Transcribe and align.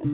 Hei, 0.00 0.08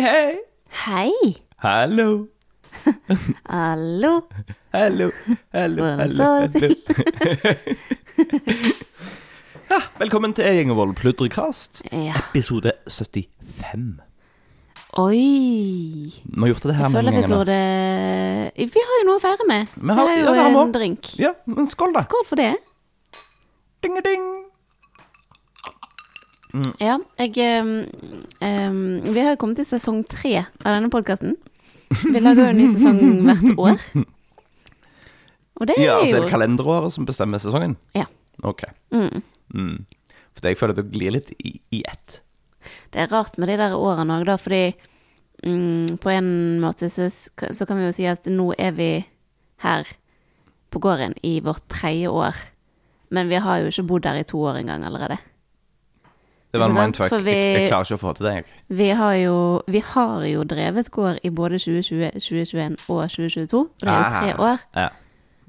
hei. 0.00 0.38
Hei! 0.70 1.12
Hallo. 1.58 2.26
Hallo! 3.48 4.28
Hallo, 4.72 5.10
hallo, 5.52 5.82
Hvordan 5.82 6.00
hallo, 6.00 6.14
står 6.14 6.40
det 6.40 6.52
hallo. 6.52 6.74
velkommen 10.00 10.34
til 10.36 10.44
Gjengevold 10.56 10.94
pludrekast, 10.98 11.82
Ja. 11.92 12.14
episode 12.30 12.72
75. 12.88 14.00
Oi! 14.98 16.12
Vi 16.24 16.40
har 16.40 16.48
gjort 16.48 16.62
det 16.62 16.74
her 16.74 16.84
Jeg 16.84 16.92
føler 16.92 17.02
mange 17.02 17.16
vi 17.16 17.22
ganger 17.22 17.28
nå. 17.28 17.36
burde 17.36 18.52
Vi 18.56 18.80
har 18.86 18.94
jo 19.00 19.06
noe 19.06 19.16
å 19.16 19.20
feire 19.20 19.46
med. 19.46 19.68
Vi 19.76 19.88
har- 19.94 20.16
jo 20.16 20.34
ja, 20.34 20.48
vi 20.48 20.54
en 20.62 20.72
drink. 20.72 21.18
Ja, 21.18 21.32
men 21.46 21.66
skål 21.66 21.92
da. 21.92 22.00
Skål 22.00 22.24
for 22.26 22.36
det. 22.36 22.56
Ding-a-ding. 23.82 24.42
Ja, 26.80 26.96
jeg 27.18 27.60
um, 27.60 27.84
um, 28.40 29.02
Vi 29.12 29.20
har 29.20 29.30
jo 29.32 29.36
kommet 29.36 29.56
til 29.56 29.66
sesong 29.66 30.06
tre 30.08 30.46
av 30.64 30.72
denne 30.80 30.88
podkasten. 30.88 31.36
Vi 31.90 32.18
lager 32.18 32.34
jo 32.44 32.48
en 32.48 32.56
ny 32.56 32.68
sesong 32.68 33.22
hvert 33.22 33.58
år. 33.58 33.78
Og 35.60 35.66
det 35.66 35.74
er 35.78 35.82
Ja, 35.84 35.98
altså 36.00 36.16
er 36.16 36.20
det 36.22 36.30
kalenderåret 36.30 36.92
som 36.92 37.04
bestemmer 37.06 37.38
sesongen? 37.38 37.76
Ja. 37.94 38.04
Ok. 38.42 38.62
mm. 38.92 39.22
Mm. 39.54 39.86
For 40.36 40.48
jeg 40.50 40.58
føler 40.60 40.74
det 40.76 40.90
glir 40.92 41.14
litt 41.16 41.30
i, 41.40 41.54
i 41.72 41.82
ett. 41.88 42.20
Det 42.92 43.00
er 43.04 43.08
rart 43.12 43.38
med 43.38 43.48
de 43.48 43.56
der 43.56 43.74
årene 43.76 44.18
òg, 44.20 44.24
da, 44.28 44.36
fordi 44.40 44.74
mm, 45.46 45.96
på 46.02 46.10
en 46.12 46.28
måte 46.60 46.88
så, 46.92 47.06
så 47.10 47.66
kan 47.66 47.78
vi 47.80 47.86
jo 47.88 47.94
si 47.96 48.06
at 48.10 48.26
nå 48.28 48.50
er 48.58 48.74
vi 48.76 48.90
her 49.64 49.86
på 50.74 50.80
gården 50.82 51.14
i 51.24 51.38
vårt 51.40 51.64
tredje 51.72 52.10
år. 52.12 52.36
Men 53.14 53.28
vi 53.30 53.38
har 53.40 53.62
jo 53.62 53.70
ikke 53.70 53.86
bodd 53.86 54.02
der 54.04 54.18
i 54.20 54.26
to 54.26 54.40
år 54.42 54.58
engang 54.60 54.84
allerede. 54.84 55.16
Det 56.52 56.60
var 56.60 56.70
en 56.70 56.74
mindfuck. 56.78 57.12
Vi- 57.24 57.32
Jeg, 57.32 57.68
klarer 57.70 57.84
ikke 57.84 57.96
å 57.98 58.00
få 58.00 58.12
til 58.16 58.26
det, 58.26 58.34
jeg. 58.34 58.44
Vi 58.68 58.88
har 58.96 59.14
jo, 59.14 59.62
vi 59.68 59.80
har 59.84 60.24
jo 60.24 60.44
drevet 60.44 60.90
gård 60.90 61.18
i 61.22 61.30
både 61.30 61.58
2020, 61.58 62.10
2021 62.20 62.76
og 62.88 63.02
2022. 63.10 63.58
Og 63.60 63.68
det 63.82 63.88
er 63.92 63.98
jo 63.98 64.20
tre 64.20 64.36
år. 64.40 64.58
Ja, 64.74 64.88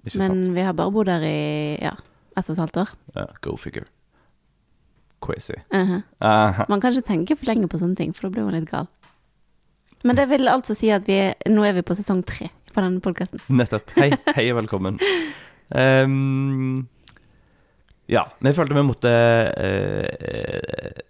Men 0.04 0.28
sant. 0.28 0.48
vi 0.56 0.62
har 0.62 0.74
bare 0.74 0.92
bodd 0.92 1.06
der 1.08 1.24
i 1.28 1.78
ja, 1.82 1.94
ett 2.38 2.50
og 2.50 2.56
et 2.56 2.60
halvt 2.66 2.78
år. 2.84 2.90
Ja, 3.16 3.26
go 3.42 3.56
figure. 3.58 3.86
Crazy. 5.22 5.54
Uh 5.74 6.00
-huh. 6.20 6.66
Man 6.70 6.82
kan 6.82 6.92
ikke 6.94 7.08
tenke 7.08 7.36
for 7.36 7.46
lenge 7.46 7.68
på 7.68 7.78
sånne 7.78 7.96
ting, 7.96 8.14
for 8.16 8.28
da 8.28 8.30
blir 8.30 8.44
man 8.44 8.54
litt 8.54 8.70
gal. 8.70 8.88
Men 10.04 10.16
det 10.16 10.30
vil 10.30 10.48
altså 10.48 10.76
si 10.76 10.90
at 10.90 11.08
vi 11.08 11.14
er, 11.14 11.34
nå 11.50 11.64
er 11.64 11.74
vi 11.74 11.82
på 11.82 11.96
sesong 11.96 12.24
tre 12.26 12.50
på 12.74 12.84
denne 12.84 13.02
podkasten. 13.02 13.42
Nettopp. 13.50 13.92
Hei, 13.98 14.12
hei 14.38 14.52
og 14.52 14.60
velkommen. 14.62 15.00
Um, 15.74 16.88
ja, 18.08 18.24
vi 18.40 18.54
følte 18.56 18.78
vi 18.78 18.84
måtte 18.88 19.14
uh, 19.58 21.02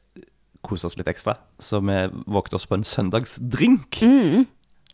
kose 0.66 0.88
oss 0.88 0.98
litt 0.98 1.10
ekstra, 1.12 1.36
så 1.60 1.82
vi 1.84 1.98
vågte 2.26 2.56
oss 2.56 2.68
på 2.70 2.76
en 2.80 2.88
søndagsdrink. 2.88 4.00
Mm. 4.02 4.48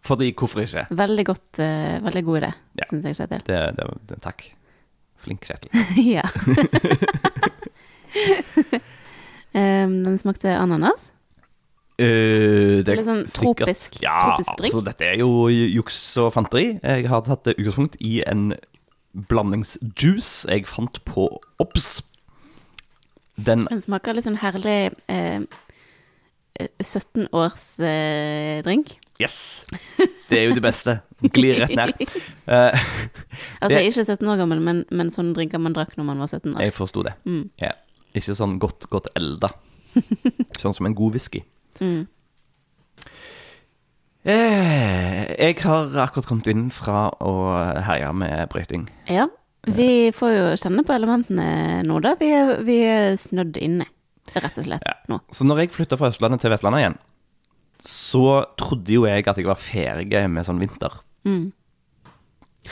Fordi 0.04 0.34
hvorfor 0.36 0.66
ikke? 0.66 0.88
Veldig 0.92 1.26
godt, 1.30 1.62
uh, 1.62 2.02
veldig 2.04 2.26
god 2.26 2.42
idé, 2.42 2.52
Ja. 2.82 2.90
syns 2.90 3.06
jeg, 3.06 3.16
Kjetil. 3.22 3.46
Det, 3.48 3.62
det, 3.78 3.84
det, 4.10 4.20
takk. 4.26 4.50
Flink, 5.24 5.46
Kjetil. 5.48 5.72
ja. 6.18 6.26
Em, 9.54 10.04
den 10.04 10.18
smakte 10.20 10.54
ananas. 10.58 11.12
Uh, 12.02 12.82
det 12.82 12.90
er 12.90 13.04
sånn 13.06 13.24
tropisk- 13.30 14.00
Ja, 14.02 14.16
tropisk 14.36 14.50
drink. 14.58 14.74
altså, 14.74 14.84
dette 14.88 15.06
er 15.12 15.20
jo 15.22 15.48
juks 15.48 16.00
og 16.18 16.32
fanteri. 16.34 16.80
Jeg 16.82 17.08
har 17.08 17.22
tatt 17.22 17.52
utgangspunkt 17.54 17.96
i 18.02 18.24
en 18.26 18.54
blandingsjuice 19.30 20.48
jeg 20.50 20.66
fant 20.66 20.98
på 21.06 21.28
Obs. 21.62 22.02
Den 23.38 23.66
Den 23.70 23.82
smaker 23.82 24.14
litt 24.18 24.26
sånn 24.26 24.40
herlig 24.42 24.94
eh, 25.08 25.42
17-års 26.82 27.80
eh, 27.82 28.62
drink. 28.66 28.96
Yes! 29.22 29.66
Det 30.30 30.40
er 30.40 30.48
jo 30.50 30.56
det 30.58 30.64
beste. 30.66 30.98
Glir 31.34 31.60
rett 31.62 31.76
ned. 31.78 31.94
Uh, 32.50 32.74
Altså 33.62 33.78
Det- 33.78 33.86
ikke 33.92 34.04
17 34.06 34.28
år 34.34 34.38
gammel, 34.42 34.60
men, 34.62 34.84
men 34.92 35.10
sånne 35.14 35.34
drinker 35.38 35.62
man 35.62 35.74
drakk 35.78 35.94
når 35.98 36.06
man 36.10 36.20
var 36.20 36.28
17 36.28 36.56
år. 36.56 36.60
jeg 36.66 36.74
forsto 36.74 37.04
det. 37.06 37.14
Mm. 37.26 37.50
Ja. 37.62 37.72
Ikke 38.14 38.36
sånn 38.38 38.60
godt, 38.62 38.88
godt 38.94 39.10
elda. 39.18 39.50
Sånn 40.62 40.74
som 40.74 40.88
en 40.90 40.96
god 40.98 41.16
whisky. 41.16 41.44
Mm. 41.82 42.06
Eh, 44.24 45.22
jeg 45.36 45.58
har 45.66 45.96
akkurat 46.06 46.28
kommet 46.30 46.48
inn 46.52 46.68
fra 46.74 47.08
å 47.20 47.34
herje 47.84 48.12
med 48.16 48.46
brøyting. 48.54 48.86
Ja. 49.12 49.28
Vi 49.64 50.12
får 50.16 50.32
jo 50.36 50.46
kjenne 50.60 50.84
på 50.84 50.96
elementene 50.96 51.82
nå, 51.88 52.00
da. 52.04 52.16
Vi 52.20 52.30
er, 52.36 52.54
vi 52.68 52.78
er 52.88 53.18
snødd 53.20 53.60
inne, 53.64 53.88
rett 54.36 54.60
og 54.60 54.68
slett, 54.68 54.88
Ja. 54.88 55.20
Så 55.32 55.48
når 55.48 55.64
jeg 55.64 55.76
flytta 55.76 56.00
fra 56.00 56.10
Østlandet 56.12 56.44
til 56.44 56.52
Vestlandet 56.52 56.84
igjen, 56.84 56.98
så 57.84 58.44
trodde 58.60 58.96
jo 58.96 59.06
jeg 59.08 59.26
at 59.28 59.40
jeg 59.40 59.48
var 59.48 59.60
ferdig 59.60 60.24
med 60.32 60.48
sånn 60.48 60.62
vinter. 60.64 61.02
Mm. 61.28 61.50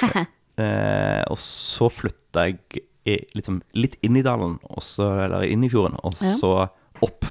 Eh, 0.61 1.23
og 1.31 1.39
så 1.41 1.87
flytta 1.89 2.43
jeg 2.45 2.81
i, 3.05 3.17
liksom, 3.33 3.61
litt 3.73 3.95
inn 4.05 4.15
i 4.19 4.23
dalen, 4.25 4.59
også, 4.69 5.07
eller 5.25 5.45
inn 5.47 5.63
i 5.65 5.69
fjorden, 5.69 5.97
og 6.03 6.13
Ja. 6.21 6.35
så 6.37 6.51
opp 7.01 7.25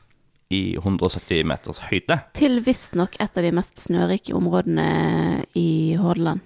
i 0.50 0.74
170 0.76 1.44
meters 1.46 1.78
høyde. 1.90 2.16
Til 2.34 2.58
visstnok 2.66 3.14
et 3.22 3.36
av 3.38 3.44
de 3.46 3.52
mest 3.54 3.78
snørike 3.78 4.34
områdene 4.34 5.44
i 5.54 5.94
Hordaland, 6.00 6.40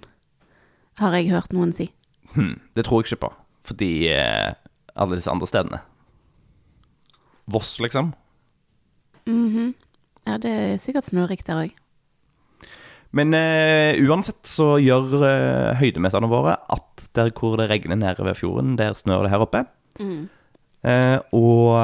har 1.01 1.13
jeg 1.17 1.31
hørt 1.33 1.53
noen 1.57 1.73
si. 1.75 1.89
Hmm, 2.35 2.61
det 2.77 2.85
tror 2.85 3.01
jeg 3.03 3.13
ikke 3.15 3.29
på, 3.29 3.33
fordi 3.65 4.09
eh, 4.13 4.53
alle 4.97 5.17
disse 5.17 5.31
andre 5.33 5.47
stedene 5.49 5.81
Voss, 7.47 7.79
liksom. 7.81 8.13
Mhm. 9.27 9.75
Ja, 10.27 10.39
det 10.41 10.51
er 10.51 10.79
sikkert 10.81 11.05
snørikt 11.11 11.47
der 11.47 11.59
òg. 11.67 11.73
Men 13.15 13.35
eh, 13.39 13.95
uansett 14.03 14.43
så 14.49 14.75
gjør 14.83 15.21
eh, 15.23 15.75
høydemeterne 15.79 16.31
våre 16.31 16.57
at 16.75 17.05
der 17.15 17.31
hvor 17.37 17.55
det 17.61 17.69
regner 17.71 18.01
nede 18.01 18.27
ved 18.27 18.39
fjorden, 18.39 18.75
der 18.81 18.97
snør 18.99 19.27
det 19.27 19.31
her 19.35 19.45
oppe. 19.45 19.63
Mm. 20.01 20.27
Eh, 20.85 21.19
og 21.33 21.79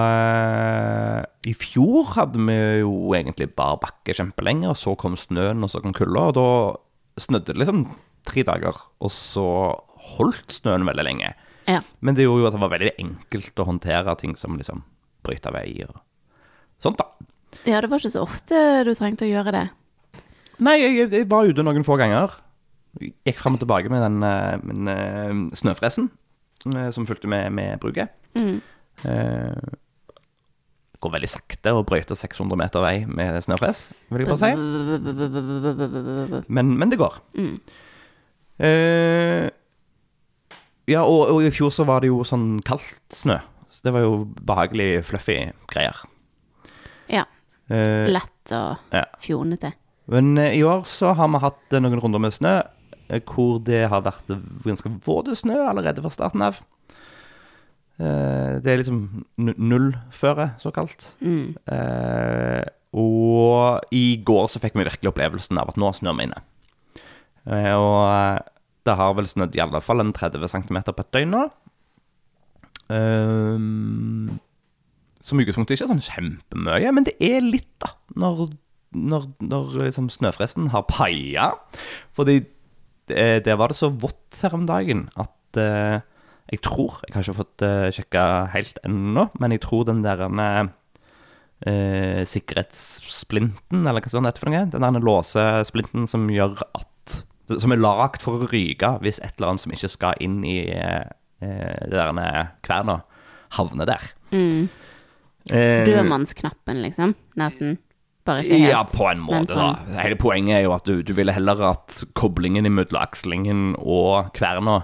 i 1.48 1.54
fjor 1.56 2.10
hadde 2.16 2.42
vi 2.48 2.58
jo 2.82 3.14
egentlig 3.16 3.52
bare 3.56 3.78
bakke 3.80 4.16
kjempelenge, 4.16 4.72
og 4.72 4.76
så 4.76 4.96
kom 4.98 5.16
snøen, 5.18 5.62
og 5.64 5.72
så 5.72 5.82
kom 5.84 5.94
kulda, 5.96 6.26
og 6.32 6.36
da 6.36 7.22
snødde 7.22 7.54
det 7.54 7.62
liksom 7.62 7.86
tre 8.26 8.44
dager, 8.46 8.82
og 9.00 9.14
så 9.14 9.46
holdt 10.16 10.58
snøen 10.58 10.86
veldig 10.88 11.06
lenge. 11.06 11.32
Ja. 11.70 11.80
Men 12.02 12.16
det 12.18 12.26
gjorde 12.26 12.42
jo 12.42 12.50
at 12.50 12.56
det 12.56 12.64
var 12.64 12.74
veldig 12.74 12.94
enkelt 12.98 13.62
å 13.62 13.68
håndtere 13.68 14.18
ting 14.18 14.34
som 14.38 14.58
liksom 14.58 14.82
bryta 15.24 15.52
vei 15.54 15.84
og 15.84 16.00
sånt, 16.80 16.98
da. 16.98 17.06
ja, 17.68 17.80
det 17.80 17.90
var 17.92 18.00
ikke 18.00 18.16
så 18.16 18.24
ofte 18.24 18.58
du 18.88 18.94
trengte 18.96 19.28
å 19.28 19.30
gjøre 19.30 19.54
det. 19.54 19.66
Nei, 20.60 20.76
jeg, 20.82 21.08
jeg 21.12 21.28
var 21.30 21.48
ute 21.48 21.62
noen 21.64 21.84
få 21.86 21.96
ganger. 22.00 22.34
Gikk 23.00 23.38
fram 23.40 23.54
og 23.56 23.62
tilbake 23.62 23.88
med 23.92 24.02
den, 24.02 24.18
eh, 24.26 24.56
med 24.66 24.88
eh, 24.92 25.36
snøfresen 25.56 26.08
eh, 26.74 26.88
som 26.94 27.06
fulgte 27.08 27.30
med, 27.30 27.52
med 27.54 27.78
bruket. 27.82 28.10
Mm. 28.36 28.58
Eh, 29.06 29.76
går 31.00 31.14
veldig 31.14 31.30
sakte 31.32 31.72
å 31.72 31.84
brøyte 31.86 32.16
600 32.18 32.58
meter 32.60 32.82
vei 32.84 32.96
med 33.08 33.38
snøfres, 33.46 33.84
vil 34.10 34.20
jeg 34.26 34.28
bare 34.28 34.42
si. 34.42 34.50
Men, 36.52 36.74
men 36.76 36.90
det 36.92 36.98
går. 37.00 37.16
Mm. 37.38 37.54
Eh, 38.60 39.46
ja, 40.90 41.04
og, 41.06 41.30
og 41.32 41.40
i 41.46 41.52
fjor 41.54 41.70
så 41.72 41.86
var 41.88 42.02
det 42.04 42.10
jo 42.10 42.20
sånn 42.26 42.58
kaldt 42.66 43.14
snø. 43.16 43.38
Så 43.70 43.86
det 43.86 43.92
var 43.94 44.02
jo 44.04 44.14
behagelig, 44.44 44.90
fluffy 45.06 45.38
greier. 45.70 45.96
Ja. 47.10 47.24
Eh, 47.70 48.10
Lett 48.10 48.52
og 48.56 48.92
Ja. 48.92 49.04
fjonete. 49.22 49.70
Men 50.10 50.32
eh, 50.38 50.56
i 50.58 50.64
år 50.66 50.82
så 50.88 51.12
har 51.16 51.30
vi 51.30 51.40
hatt 51.44 51.76
eh, 51.76 51.82
noen 51.82 52.00
runder 52.02 52.22
med 52.22 52.34
snø, 52.34 52.56
eh, 53.08 53.20
hvor 53.30 53.60
det 53.66 53.84
har 53.92 54.02
vært 54.06 54.30
ganske 54.66 54.90
våte 55.06 55.36
snø 55.38 55.58
allerede 55.70 56.02
fra 56.04 56.12
starten 56.14 56.42
av. 56.46 56.60
Det 58.00 58.64
er 58.72 58.78
liksom 58.80 59.26
nu- 59.44 59.58
nullføre, 59.60 60.54
såkalt. 60.56 61.10
Mm. 61.20 61.50
Eh, 61.68 62.62
og 62.96 63.84
i 63.92 64.16
går 64.24 64.46
så 64.48 64.62
fikk 64.62 64.72
vi 64.78 64.86
virkelig 64.86 65.10
opplevelsen 65.10 65.60
av 65.60 65.68
at 65.68 65.76
nå 65.76 65.90
snør 65.92 66.16
vi 66.16 66.24
inne. 66.30 66.40
Eh, 67.44 67.74
og 67.76 68.40
det 68.88 68.96
har 68.96 69.12
vel 69.18 69.28
snødd 69.28 69.52
i 69.54 69.60
alle 69.60 69.82
fall 69.84 70.00
en 70.00 70.14
30 70.16 70.48
cm 70.48 70.80
på 70.88 71.04
et 71.04 71.12
døgn 71.12 71.34
nå. 71.36 71.42
Eh, 72.88 73.60
som 75.20 75.42
utgangspunktet 75.44 75.76
ikke 75.76 75.84
er 75.90 75.92
sånn 75.92 76.06
kjempemye, 76.08 76.94
men 76.96 77.04
det 77.06 77.18
er 77.20 77.44
litt, 77.44 77.68
da. 77.84 77.92
Når, 78.16 78.46
når, 78.96 79.28
når 79.44 79.76
liksom 79.84 80.08
snøfresten 80.12 80.70
har 80.74 80.88
paia. 80.90 81.52
Fordi 82.14 82.40
det, 83.10 83.44
der 83.46 83.58
var 83.58 83.72
det 83.72 83.78
så 83.78 83.90
vått 83.90 84.38
her 84.42 84.54
om 84.56 84.66
dagen 84.68 85.08
at 85.18 85.58
eh, 85.58 86.00
jeg 86.50 86.62
tror 86.66 86.98
Jeg 87.06 87.14
har 87.14 87.22
ikke 87.22 87.38
fått 87.38 87.62
uh, 87.62 87.88
sjekka 87.94 88.22
helt 88.50 88.78
ennå, 88.82 89.28
men 89.38 89.52
jeg 89.54 89.62
tror 89.62 89.84
den 89.86 90.00
der 90.02 90.24
eh, 90.26 92.22
sikkerhetssplinten, 92.26 93.84
eller 93.84 94.02
hva 94.02 94.10
sånn 94.10 94.26
det 94.26 94.32
heter 94.32 94.44
for 94.44 94.50
noe. 94.50 94.64
Den 94.72 94.86
der 94.86 95.06
låsesplinten 95.06 96.08
som 96.10 96.26
gjør 96.32 96.58
at 96.72 96.88
Som 97.50 97.72
er 97.74 97.80
lagd 97.82 98.22
for 98.22 98.38
å 98.38 98.46
ryke 98.50 98.92
hvis 99.02 99.18
et 99.18 99.34
eller 99.38 99.52
annet 99.52 99.62
som 99.64 99.72
ikke 99.74 99.88
skal 99.90 100.18
inn 100.22 100.40
i 100.46 100.58
eh, 100.70 101.06
det 101.40 101.96
der 101.96 102.50
kverna, 102.62 103.00
havner 103.56 103.88
der. 103.88 104.10
Mm. 104.30 104.68
Eh, 105.50 105.86
Dødmannsknappen, 105.88 106.82
liksom. 106.84 107.16
Nesten. 107.40 107.78
Bare 108.30 108.44
ikke 108.44 108.58
helt. 108.62 108.70
Ja, 108.70 108.80
på 108.86 109.06
en 109.10 109.22
måte, 109.26 109.52
sånn. 109.52 109.76
da. 109.90 110.00
Hele 110.04 110.18
poenget 110.20 110.60
er 110.60 110.64
jo 110.68 110.74
at 110.76 110.86
du, 110.86 111.00
du 111.06 111.12
ville 111.18 111.34
heller 111.34 111.60
at 111.72 112.00
koblingen 112.18 112.68
mellom 112.70 113.00
akslingen 113.00 113.72
og 113.80 114.30
kverna 114.36 114.82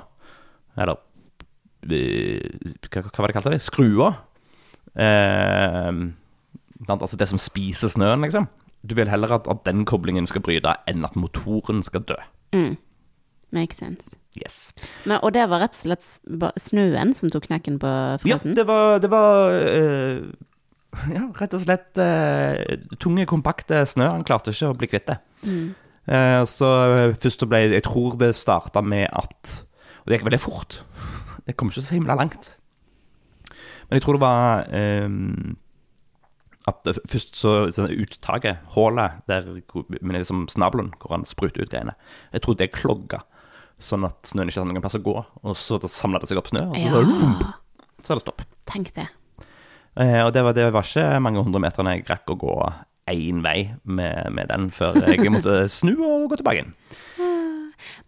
Eller 0.76 0.98
eh, 1.86 2.42
hva, 2.90 3.06
hva 3.06 3.22
var 3.22 3.30
det 3.30 3.36
kalte 3.38 3.54
det? 3.54 3.62
Skrua. 3.64 4.10
Eh, 4.96 5.90
altså 6.88 7.18
det 7.20 7.28
som 7.30 7.40
spiser 7.40 7.92
snøen, 7.92 8.26
liksom. 8.26 8.48
Du 8.86 8.94
vil 8.98 9.08
heller 9.10 9.32
at, 9.38 9.48
at 9.50 9.64
den 9.66 9.86
koblingen 9.88 10.28
skal 10.30 10.44
bryte, 10.44 10.74
enn 10.90 11.06
at 11.06 11.16
motoren 11.18 11.82
skal 11.86 12.04
dø. 12.06 12.18
Mm. 12.54 12.76
Makes 13.54 13.80
sense. 13.80 14.16
Yes. 14.36 14.72
Men, 15.04 15.20
og 15.22 15.32
det 15.32 15.46
var 15.48 15.62
rett 15.64 15.76
og 15.76 15.80
slett 15.86 16.60
snøen 16.60 17.14
som 17.16 17.32
tok 17.32 17.46
knekken 17.48 17.78
på 17.80 17.90
Ja, 18.28 18.38
det 18.42 18.66
var, 18.68 18.98
det 19.00 19.10
var 19.12 19.54
eh, 19.56 20.26
Ja, 21.16 21.24
rett 21.38 21.54
og 21.56 21.62
slett 21.64 21.98
eh, 22.02 22.78
tunge, 23.02 23.26
kompakte 23.28 23.82
snø. 23.88 24.08
Han 24.14 24.24
klarte 24.26 24.54
ikke 24.54 24.70
å 24.72 24.78
bli 24.78 24.88
kvitt 24.90 25.10
det. 25.10 25.18
Mm. 25.46 25.66
Eh, 26.06 26.42
så 26.48 26.68
først 27.18 27.42
så 27.42 27.48
ble 27.50 27.64
Jeg 27.74 27.82
tror 27.86 28.14
det 28.20 28.30
starta 28.38 28.78
med 28.84 29.08
at 29.10 29.56
Og 30.04 30.06
det 30.06 30.18
gikk 30.18 30.28
veldig 30.30 30.42
fort. 30.42 30.80
Det 31.46 31.54
kom 31.54 31.68
ikke 31.70 31.82
så 31.84 31.94
himla 31.94 32.16
langt. 32.18 32.56
Men 33.86 34.00
jeg 34.00 34.02
tror 34.02 34.16
det 34.16 34.22
var 34.24 34.64
eh, 34.74 35.06
at 36.66 36.88
først 37.06 37.36
så 37.38 37.52
så 37.70 37.84
uttaket, 37.86 38.64
hullet 38.74 39.20
der 39.30 39.46
med 40.00 40.16
liksom 40.18 40.48
snabelen, 40.50 40.90
hvor 40.98 41.14
han 41.14 41.26
spruter 41.28 41.62
ut 41.62 41.70
greiene 41.70 41.94
Jeg 42.32 42.42
tror 42.42 42.56
det 42.58 42.72
klogga, 42.74 43.20
sånn 43.78 44.08
at 44.08 44.26
snøen 44.26 44.50
ikke 44.50 44.58
hadde 44.64 44.72
noen 44.72 44.82
plass 44.82 44.98
å 44.98 45.04
gå. 45.06 45.14
Og 45.46 45.54
så 45.54 45.78
samla 45.86 46.18
det 46.18 46.32
seg 46.32 46.40
opp 46.42 46.50
snø, 46.50 46.64
og 46.72 46.74
så, 46.74 47.04
Ja, 47.06 47.52
så 48.02 48.12
er 48.12 48.18
det 48.18 48.24
stopp. 48.26 48.42
tenk 48.66 48.90
det. 48.98 49.06
Eh, 49.96 50.20
og 50.22 50.32
det 50.36 50.44
var, 50.44 50.56
det 50.56 50.68
var 50.74 50.84
ikke 50.84 51.08
mange 51.24 51.42
hundre 51.44 51.62
meterne 51.64 51.96
jeg 51.96 52.06
rakk 52.10 52.34
å 52.34 52.38
gå 52.40 52.54
én 53.12 53.42
vei 53.44 53.70
med, 53.84 54.32
med 54.34 54.50
den 54.50 54.68
før 54.74 54.98
jeg 55.06 55.30
måtte 55.32 55.62
snu 55.70 55.94
og 55.94 56.30
gå 56.32 56.40
tilbake 56.40 56.64
inn. 56.64 56.72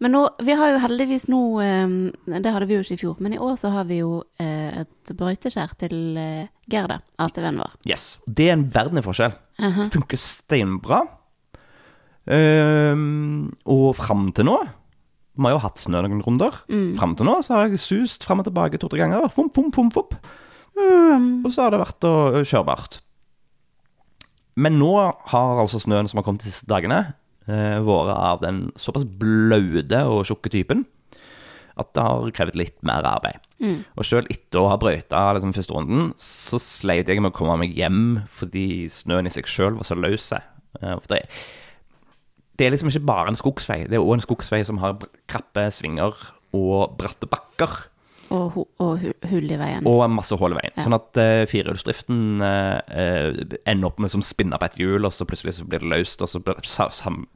Men 0.01 0.13
nå, 0.15 0.23
vi 0.43 0.55
har 0.57 0.73
jo 0.73 0.79
heldigvis 0.81 1.27
nå 1.29 1.39
eh, 1.61 1.91
Det 2.41 2.51
hadde 2.55 2.67
vi 2.69 2.77
jo 2.77 2.83
ikke 2.83 2.95
i 2.95 3.01
fjor, 3.03 3.19
men 3.21 3.35
i 3.35 3.39
år 3.43 3.53
så 3.59 3.69
har 3.73 3.85
vi 3.85 3.99
jo 3.99 4.23
eh, 4.41 4.81
et 4.81 5.11
brøyteskjær 5.15 5.75
til 5.83 5.95
Gerda, 6.71 6.97
ATV-en 7.21 7.61
vår. 7.61 7.75
Yes. 7.87 8.07
Det 8.25 8.49
er 8.49 8.57
en 8.57 8.65
verden 8.73 9.01
i 9.01 9.05
forskjell. 9.05 9.35
Uh 9.61 9.83
Det 9.83 9.91
funker 9.93 10.21
steinbra. 10.23 11.03
Um, 12.29 13.47
og 13.65 13.95
fram 13.97 14.27
til 14.37 14.45
nå 14.45 14.57
Vi 15.33 15.47
har 15.47 15.55
jo 15.55 15.61
hatt 15.63 15.79
snø 15.81 16.03
noen 16.03 16.19
runder. 16.21 16.59
Mm. 16.69 16.91
Fram 16.99 17.15
til 17.17 17.25
nå 17.25 17.39
så 17.45 17.55
har 17.55 17.69
jeg 17.69 17.81
sust 17.81 18.27
fram 18.27 18.43
og 18.43 18.49
tilbake 18.49 18.77
to-tre 18.81 18.99
ganger. 19.01 19.29
Fum, 19.33 19.49
fum, 19.55 19.71
fum, 19.73 19.89
fomp. 19.95 20.17
Og 20.79 21.51
så 21.51 21.65
har 21.65 21.73
det 21.73 21.81
vært 21.81 22.05
å- 22.07 22.43
kjørbart. 22.47 22.99
Men 24.59 24.77
nå 24.79 24.91
har 25.31 25.59
altså 25.61 25.79
snøen 25.79 26.07
som 26.09 26.19
har 26.19 26.25
kommet 26.27 26.43
de 26.43 26.51
siste 26.51 26.67
dagene, 26.67 27.13
eh, 27.47 27.79
vært 27.83 28.15
av 28.15 28.41
den 28.41 28.71
såpass 28.75 29.05
blaute 29.05 30.01
og 30.07 30.25
tjukke 30.27 30.51
typen 30.51 30.85
at 31.79 31.93
det 31.95 32.03
har 32.03 32.31
krevd 32.35 32.55
litt 32.59 32.81
mer 32.83 33.03
arbeid. 33.07 33.39
Og 33.97 34.03
sjøl 34.03 34.27
etter 34.31 34.59
å 34.59 34.67
ha 34.71 34.77
brøyta 34.79 35.21
liksom, 35.35 35.53
første 35.55 35.75
runden, 35.75 36.13
så 36.19 36.59
sleit 36.59 37.07
jeg 37.07 37.21
med 37.21 37.31
å 37.31 37.35
komme 37.37 37.57
meg 37.61 37.75
hjem 37.75 38.23
fordi 38.27 38.83
snøen 38.91 39.27
i 39.27 39.31
seg 39.31 39.47
sjøl 39.47 39.75
var 39.79 39.87
så 39.87 39.95
løs. 39.99 40.27
Eh, 40.33 40.95
det, 41.07 41.21
det 42.57 42.67
er 42.67 42.71
liksom 42.75 42.91
ikke 42.91 43.05
bare 43.07 43.31
en 43.31 43.39
skogsvei, 43.39 43.85
det 43.87 43.95
er 43.95 44.03
òg 44.03 44.17
en 44.17 44.25
skogsvei 44.27 44.65
som 44.67 44.77
har 44.83 44.97
krappe 45.27 45.69
svinger 45.71 46.15
og 46.55 46.97
bratte 46.99 47.27
bakker. 47.31 47.87
Og, 48.35 48.57
og 48.83 49.03
hull 49.29 49.49
i 49.49 49.57
veien. 49.59 49.87
Og 49.89 50.03
en 50.05 50.13
masse 50.13 50.35
hull 50.37 50.53
i 50.53 50.57
veien. 50.59 50.73
Ja. 50.75 50.85
Sånn 50.85 50.95
at 50.97 51.19
uh, 51.19 51.43
firehjulsdriften 51.49 52.43
eh, 52.45 52.99
eh, 53.01 53.57
ender 53.69 53.89
opp 53.89 53.99
med 54.01 54.11
som 54.13 54.23
spinner 54.25 54.61
på 54.61 54.69
et 54.69 54.77
hjul, 54.81 55.07
og 55.07 55.13
så 55.15 55.27
plutselig 55.29 55.55
så 55.57 55.67
blir 55.69 55.81
det 55.83 55.89
løst, 55.91 56.21
og 56.25 56.29
så 56.31 56.41
blir, 56.43 56.59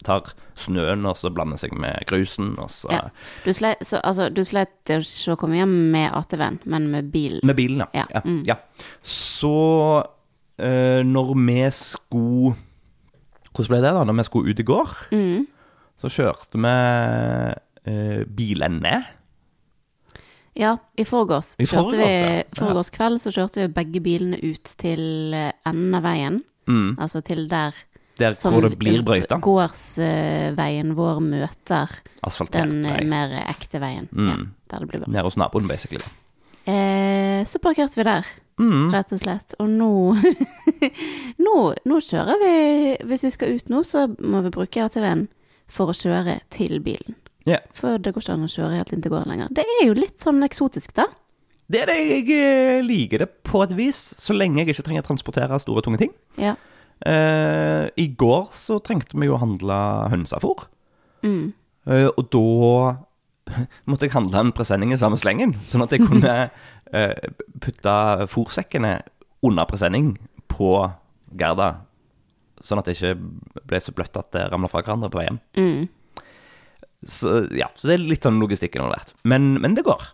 tar 0.05 0.33
snøen 0.59 1.07
og 1.09 1.17
så 1.17 1.31
blander 1.33 1.59
seg 1.61 1.73
med 1.79 2.03
grusen, 2.09 2.53
og 2.61 2.69
så 2.73 2.91
Ja. 2.93 3.01
Du 3.45 3.53
sleit, 3.55 3.81
så, 3.87 4.01
altså, 4.03 4.29
ikke 4.29 5.33
å 5.33 5.39
komme 5.39 5.57
hjem 5.57 5.73
med 5.93 6.13
ATV-en, 6.13 6.59
men 6.69 6.89
med 6.91 7.09
bilen. 7.13 7.41
Med 7.47 7.57
bilen, 7.57 7.85
ja. 7.93 8.05
Ja, 8.13 8.21
mm. 8.25 8.43
ja. 8.47 8.59
Så 9.01 9.55
uh, 10.03 11.01
når 11.07 11.33
vi 11.39 11.57
skulle 11.73 12.53
Hvordan 13.53 13.69
ble 13.69 13.81
det, 13.83 13.89
da? 13.93 14.05
Når 14.09 14.15
vi 14.17 14.23
skulle 14.25 14.49
ut 14.49 14.59
i 14.59 14.65
går, 14.65 14.93
Mm. 15.13 15.43
så 15.97 16.09
kjørte 16.09 16.57
vi 16.57 16.71
uh, 17.85 18.23
bilende. 18.25 18.95
Ja, 20.55 20.75
i 20.97 21.05
forgårs. 21.05 21.55
I 21.59 21.65
forgårs, 21.65 21.95
vi, 21.97 22.09
ja. 22.09 22.43
Forgårs 22.59 22.91
kveld 22.93 23.21
så 23.23 23.31
kjørte 23.33 23.63
vi 23.63 23.71
begge 23.73 24.01
bilene 24.05 24.37
ut 24.43 24.63
til 24.77 25.33
enden 25.33 25.95
av 25.97 26.03
veien. 26.05 26.41
Mm. 26.69 26.93
Altså 27.01 27.23
til 27.25 27.47
der 27.51 27.73
Der 28.19 28.35
som 28.37 28.53
hvor 28.53 28.61
det 28.69 28.77
blir 28.77 29.01
brøyta. 29.03 29.39
gårdsveien 29.41 30.93
vår 30.95 31.19
møter 31.25 31.89
den 32.53 32.85
eh, 32.85 32.99
vei. 32.99 33.05
mer 33.09 33.33
ekte 33.49 33.81
veien. 33.81 34.05
Mm. 34.13 34.27
Ja, 34.29 34.35
der 34.69 34.79
det 34.85 34.89
blir 34.91 35.01
brøyta. 35.01 35.11
Nede 35.15 35.25
hos 35.25 35.37
naboen, 35.41 35.67
basically. 35.67 36.03
Eh, 36.69 37.43
så 37.49 37.59
parkerte 37.59 37.97
vi 37.99 38.03
der, 38.07 38.25
Mm. 38.61 38.91
rett 38.93 39.09
og 39.11 39.17
slett. 39.17 39.55
Og 39.59 39.65
nå, 39.67 40.13
nå 41.41 41.73
Nå 41.89 41.95
kjører 42.05 42.37
vi 42.37 42.97
Hvis 43.09 43.23
vi 43.25 43.31
skal 43.33 43.55
ut 43.57 43.71
nå, 43.73 43.79
så 43.83 44.03
må 44.21 44.43
vi 44.45 44.51
bruke 44.53 44.83
ATV-en 44.85 45.27
for 45.73 45.89
å 45.89 45.95
kjøre 45.97 46.35
til 46.53 46.77
bilen. 46.85 47.15
Ja. 47.49 47.59
For 47.75 47.99
det 47.99 48.13
går 48.13 48.23
ikke 48.23 48.35
an 48.37 48.47
å 48.47 48.51
kjøre 48.51 48.79
helt 48.79 48.93
inn 48.95 49.03
til 49.03 49.11
gården 49.13 49.33
lenger. 49.33 49.51
Det 49.51 49.65
er 49.67 49.85
jo 49.87 49.95
litt 49.97 50.23
sånn 50.23 50.43
eksotisk, 50.45 50.95
da. 50.97 51.07
Det 51.71 51.81
er 51.83 51.89
det 51.89 51.97
jeg 51.99 52.35
eh, 52.35 52.83
liker 52.85 53.23
det 53.23 53.29
på 53.47 53.63
et 53.63 53.73
vis, 53.75 53.99
så 54.19 54.35
lenge 54.35 54.61
jeg 54.61 54.73
ikke 54.73 54.85
trenger 54.87 55.05
å 55.05 55.09
transportere 55.09 55.59
store, 55.61 55.83
tunge 55.85 55.99
ting. 56.01 56.13
Ja. 56.39 56.55
Eh, 57.07 57.87
I 57.99 58.07
går 58.19 58.51
så 58.55 58.79
trengte 58.83 59.17
vi 59.19 59.27
jo 59.29 59.37
å 59.37 59.41
handle 59.41 59.79
hønsefôr. 60.13 60.67
Mm. 61.25 61.53
Eh, 61.87 62.09
og 62.11 62.27
da 62.33 62.43
måtte 63.89 64.07
jeg 64.07 64.15
handle 64.15 64.43
en 64.43 64.53
presenning 64.55 64.93
i 64.95 64.99
samme 64.99 65.19
slengen, 65.19 65.55
sånn 65.67 65.83
at 65.85 65.95
jeg 65.95 66.05
kunne 66.07 66.35
eh, 66.95 67.31
putte 67.63 67.95
fòrsekkene 68.31 68.97
under 69.43 69.67
presenning 69.67 70.13
på 70.51 70.75
Gerda, 71.39 71.73
sånn 72.63 72.79
at 72.79 72.87
det 72.87 72.95
ikke 72.95 73.63
ble 73.67 73.81
så 73.83 73.91
bløtt 73.95 74.19
at 74.19 74.31
det 74.35 74.45
ramla 74.51 74.69
fra 74.71 74.83
hverandre 74.83 75.11
på 75.11 75.19
veien. 75.19 75.41
Mm. 75.59 75.89
Så, 77.09 77.43
ja, 77.55 77.69
så 77.75 77.89
det 77.89 77.97
er 77.97 78.09
litt 78.11 78.25
sånn 78.25 78.41
logistikk 78.41 78.77
involvert. 78.79 79.13
Men, 79.27 79.55
men 79.63 79.77
det 79.77 79.85
går. 79.87 80.11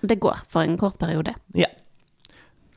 Det 0.00 0.18
går 0.22 0.42
for 0.50 0.62
en 0.62 0.78
kort 0.80 0.98
periode. 1.00 1.34
Ja. 1.58 1.70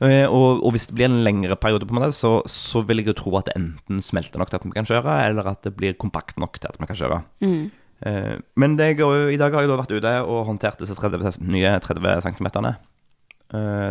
Eh, 0.02 0.24
og, 0.26 0.62
og 0.64 0.74
hvis 0.74 0.88
det 0.90 0.96
blir 0.98 1.10
en 1.10 1.22
lengre 1.26 1.56
periode, 1.60 1.86
på 1.86 1.94
en 1.94 2.00
måte, 2.00 2.16
så, 2.16 2.40
så 2.50 2.82
vil 2.88 3.02
jeg 3.02 3.12
jo 3.12 3.18
tro 3.20 3.36
at 3.38 3.50
det 3.50 3.58
enten 3.60 4.02
smelter 4.02 4.42
nok 4.42 4.50
til 4.50 4.58
at 4.58 4.66
vi 4.66 4.74
kan 4.74 4.88
kjøre, 4.88 5.18
eller 5.28 5.52
at 5.52 5.62
det 5.66 5.74
blir 5.78 5.98
kompakt 6.00 6.40
nok 6.42 6.58
til 6.58 6.72
at 6.72 6.80
vi 6.80 6.90
kan 6.90 6.98
kjøre. 6.98 7.20
Mm. 7.44 7.62
Eh, 8.08 8.34
men 8.58 8.76
det 8.80 8.96
går, 8.98 9.30
i 9.34 9.38
dag 9.40 9.54
har 9.54 9.64
jeg 9.64 9.70
da 9.70 9.78
vært 9.78 9.94
ute 9.94 10.16
og 10.24 10.42
håndtert 10.50 10.82
disse 10.82 10.98
30, 10.98 11.44
nye 11.46 11.76
30 11.84 12.26
cm, 12.26 12.50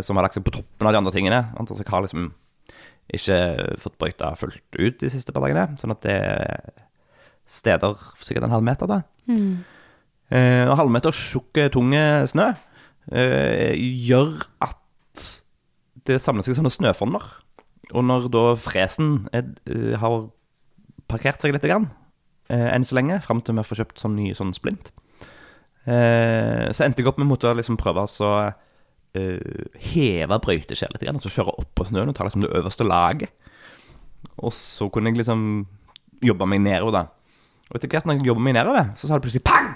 som 0.01 0.17
har 0.17 0.25
lagt 0.25 0.33
seg 0.33 0.41
på 0.41 0.55
toppen 0.55 0.87
av 0.89 0.95
de 0.95 0.97
andre 0.97 1.11
tingene. 1.13 1.39
Altså, 1.61 1.75
jeg 1.77 1.85
har 1.85 2.01
liksom 2.01 2.31
ikke 3.13 3.37
fått 3.81 3.97
brøyta 4.01 4.31
fullt 4.39 4.77
ut 4.79 4.97
de 5.01 5.09
siste 5.11 5.33
par 5.35 5.43
dagene, 5.45 5.77
sånn 5.79 5.93
at 5.93 6.05
det 6.05 6.17
steder 7.51 7.99
sikkert 8.23 8.47
en 8.47 8.55
halv 8.55 8.65
meter, 8.65 8.89
da. 8.89 9.01
Mm. 9.27 9.61
Eh, 10.31 10.63
og 10.69 10.77
halvmeter 10.79 11.15
tjukk, 11.15 11.59
tunge 11.73 12.01
snø 12.31 12.53
eh, 13.11 13.75
gjør 13.75 14.37
at 14.63 15.25
det 16.07 16.21
samler 16.23 16.45
seg 16.45 16.55
sånne 16.57 16.71
snøfonner. 16.71 17.25
Og 17.91 18.05
når 18.07 18.29
da 18.31 18.43
fresen 18.59 19.27
er, 19.35 19.49
eh, 19.67 19.97
har 19.99 20.29
parkert 21.11 21.43
seg 21.43 21.51
litt 21.53 21.67
grann, 21.67 21.89
eh, 22.49 22.69
enn 22.71 22.87
så 22.87 22.95
lenge, 22.95 23.19
fram 23.25 23.41
til 23.43 23.59
vi 23.59 23.67
får 23.67 23.83
kjøpt 23.83 23.99
sånn 23.99 24.15
ny 24.15 24.31
sånn 24.37 24.55
splint, 24.55 24.93
eh, 25.85 26.71
så 26.71 26.85
endte 26.85 27.03
jeg 27.03 27.11
opp 27.11 27.19
med 27.19 27.27
å 27.27 27.55
liksom 27.57 27.77
prøve 27.77 28.05
å 28.05 28.09
så, 28.09 28.53
eh, 29.13 29.67
heve 29.91 30.39
brøyteskjær 30.39 30.93
litt, 30.93 31.03
grann, 31.03 31.19
altså 31.19 31.33
kjøre 31.35 31.59
opp 31.59 31.75
på 31.75 31.89
snøen 31.91 32.07
og 32.07 32.15
ta 32.15 32.23
liksom 32.23 32.41
det 32.41 32.55
øverste 32.55 32.87
laget. 32.87 33.29
Og 34.39 34.51
så 34.51 34.89
kunne 34.89 35.11
jeg 35.11 35.17
liksom 35.17 35.67
jobbe 36.21 36.47
meg 36.47 36.61
nedover, 36.61 36.91
da. 36.91 37.07
Og 37.71 37.77
etter 37.79 37.87
hvert 37.87 38.07
når 38.07 38.19
jeg 38.19 38.27
jobba 38.27 38.43
meg 38.43 38.57
nedover, 38.57 38.91
så 38.99 39.07
sa 39.07 39.15
det 39.15 39.23
plutselig 39.23 39.45
pang! 39.47 39.69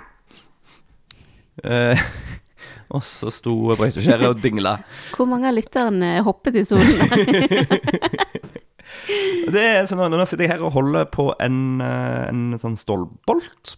Eh, 1.64 2.02
og 2.96 3.04
så 3.08 3.32
sto 3.32 3.54
brøyteskjæret 3.72 4.28
og 4.28 4.42
dingla. 4.44 4.76
Hvor 5.16 5.30
mange 5.32 5.48
av 5.48 5.56
lytterne 5.56 6.18
hoppet 6.28 6.60
i 6.60 6.66
solen? 6.68 6.92
Det 9.56 9.62
er 9.62 9.88
sånn, 9.88 10.02
nå 10.12 10.26
sitter 10.28 10.46
jeg 10.46 10.56
her 10.56 10.64
og 10.66 10.74
holder 10.76 11.08
på 11.14 11.30
en, 11.44 11.80
eh, 11.84 12.28
en 12.28 12.58
sånn 12.60 12.76
stålbolt 12.80 13.76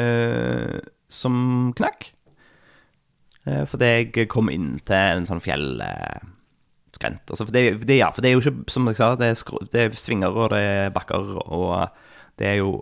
eh, 0.00 0.78
som 1.12 1.36
knakk. 1.76 2.08
Eh, 3.46 3.64
fordi 3.68 3.90
jeg 3.90 4.28
kom 4.32 4.50
inn 4.52 4.76
til 4.86 5.20
en 5.20 5.28
sånn 5.28 5.42
fjell, 5.44 5.76
eh. 5.84 6.32
Altså, 6.96 7.44
for, 7.44 7.52
det, 7.52 7.62
for 7.76 7.88
det, 7.90 7.98
ja, 7.98 8.06
for 8.08 8.24
det 8.24 8.30
er 8.30 8.38
jo 8.38 8.40
ikke, 8.40 8.70
som 8.72 8.86
jeg 8.88 8.96
sa, 8.96 9.10
det 9.20 9.26
er, 9.28 9.34
skru, 9.36 9.58
det 9.68 9.82
er 9.82 9.96
svinger 10.00 10.32
og 10.32 10.46
det 10.54 10.62
er 10.64 10.94
bakker, 10.94 11.34
og 11.44 11.74
det 12.40 12.50
er 12.52 12.60
jo 12.60 12.76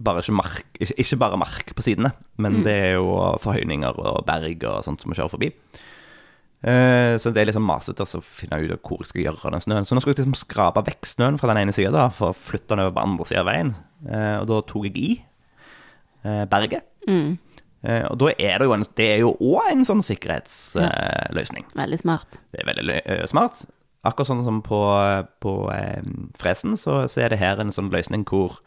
bare 0.00 0.22
ikke 0.24 0.36
mark, 0.36 0.66
ikke, 0.80 0.96
ikke 1.02 1.20
bare 1.20 1.38
mark 1.40 1.72
på 1.76 1.84
sidene, 1.84 2.12
men 2.40 2.62
det 2.64 2.72
er 2.72 2.92
jo 2.96 3.12
forhøyninger 3.42 3.98
og 4.00 4.22
berg 4.28 4.64
og 4.68 4.84
sånt 4.86 5.02
som 5.02 5.12
vi 5.12 5.18
kjører 5.18 5.32
forbi. 5.32 5.50
Eh, 6.60 7.16
så 7.16 7.32
det 7.32 7.40
er 7.40 7.48
liksom 7.48 7.64
masete 7.64 8.04
å 8.04 8.20
finne 8.20 8.58
ut 8.60 8.74
hvor 8.84 9.00
jeg 9.00 9.10
skal 9.10 9.22
gjøre 9.24 9.52
den 9.54 9.64
snøen. 9.64 9.86
Så 9.88 9.96
nå 9.96 10.02
skal 10.04 10.12
jeg 10.12 10.20
liksom 10.20 10.36
skrape 10.36 10.84
vekk 10.88 11.08
snøen 11.08 11.38
fra 11.40 11.52
den 11.52 11.62
ene 11.62 11.74
sida 11.76 12.08
for 12.12 12.32
å 12.32 12.36
flytte 12.36 12.74
den 12.74 12.84
over 12.84 12.96
på 12.98 13.04
andre 13.06 13.28
sida 13.28 13.44
av 13.44 13.48
veien. 13.48 13.74
Eh, 14.06 14.36
og 14.42 14.48
da 14.50 14.60
tok 14.68 14.88
jeg 14.88 14.96
i 15.00 15.10
eh, 16.24 16.44
berget. 16.50 16.86
Mm. 17.08 17.38
og 18.10 18.16
da 18.20 18.26
er 18.36 18.60
det 18.60 18.66
jo 18.68 18.72
en, 18.74 18.82
det 19.00 19.06
er 19.08 19.22
jo 19.22 19.30
òg 19.40 19.70
en 19.70 19.86
sånn 19.88 20.02
sikkerhetsløsning. 20.04 21.64
Veldig 21.80 21.98
smart. 22.02 22.36
Det 22.52 22.60
er 22.60 22.68
veldig 22.68 22.98
smart. 23.32 23.62
Akkurat 24.04 24.28
sånn 24.28 24.42
som 24.44 24.58
på, 24.64 24.80
på 25.40 25.54
fresen, 26.36 26.76
så, 26.76 27.06
så 27.08 27.24
er 27.24 27.32
det 27.32 27.40
her 27.40 27.64
en 27.64 27.72
sånn 27.72 27.88
løsning 27.92 28.26
hvor 28.28 28.60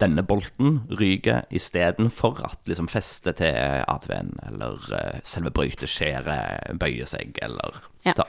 denne 0.00 0.22
bolten 0.26 0.80
ryker 0.98 1.44
istedenfor 1.54 2.40
at 2.48 2.58
liksom 2.70 2.88
festet 2.90 3.36
til 3.40 3.54
ATV-en 3.54 4.32
eller 4.48 4.80
eh, 4.98 5.20
selve 5.28 5.52
brøyteskjæret 5.54 6.74
bøyer 6.80 7.06
seg, 7.10 7.38
eller 7.44 7.78
Ja. 8.06 8.14
så. 8.18 8.26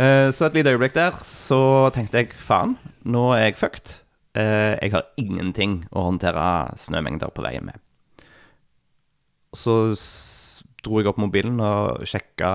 Eh, 0.00 0.30
så 0.32 0.46
et 0.48 0.54
lite 0.56 0.72
øyeblikk 0.72 0.94
der, 0.96 1.16
så 1.26 1.60
tenkte 1.94 2.22
jeg 2.24 2.32
faen, 2.40 2.76
nå 3.04 3.28
er 3.36 3.46
jeg 3.50 3.58
fucked. 3.60 3.98
Eh, 4.36 4.74
jeg 4.82 4.92
har 4.92 5.06
ingenting 5.20 5.82
å 5.92 6.06
håndtere 6.10 6.46
snømengder 6.80 7.30
på 7.36 7.44
veien 7.44 7.64
med. 7.68 7.80
Så 9.56 9.74
dro 10.84 11.00
jeg 11.00 11.08
opp 11.10 11.20
mobilen 11.20 11.60
og 11.64 12.04
sjekka 12.08 12.50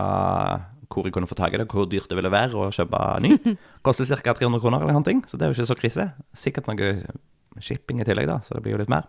hvor 0.91 1.05
jeg 1.07 1.13
kunne 1.15 1.29
få 1.29 1.37
tak 1.39 1.53
i 1.55 1.59
det, 1.61 1.69
hvor 1.71 1.85
dyrt 1.87 2.09
det 2.11 2.17
ville 2.19 2.29
være 2.33 2.57
å 2.59 2.67
kjøpe 2.75 2.99
ny. 3.23 3.37
Koster 3.85 4.03
ca. 4.11 4.33
300 4.35 4.59
kroner 4.59 4.83
eller 4.83 4.97
noe, 4.97 5.05
ting, 5.07 5.21
så 5.25 5.37
det 5.39 5.45
er 5.47 5.53
jo 5.53 5.55
ikke 5.61 5.69
så 5.69 5.77
krise. 5.79 6.07
Sikkert 6.35 6.67
noe 6.67 6.89
shipping 7.59 7.99
i 8.01 8.05
tillegg, 8.07 8.27
da, 8.29 8.39
så 8.45 8.55
det 8.55 8.63
blir 8.63 8.75
jo 8.77 8.81
litt 8.83 8.89
mer. 8.93 9.07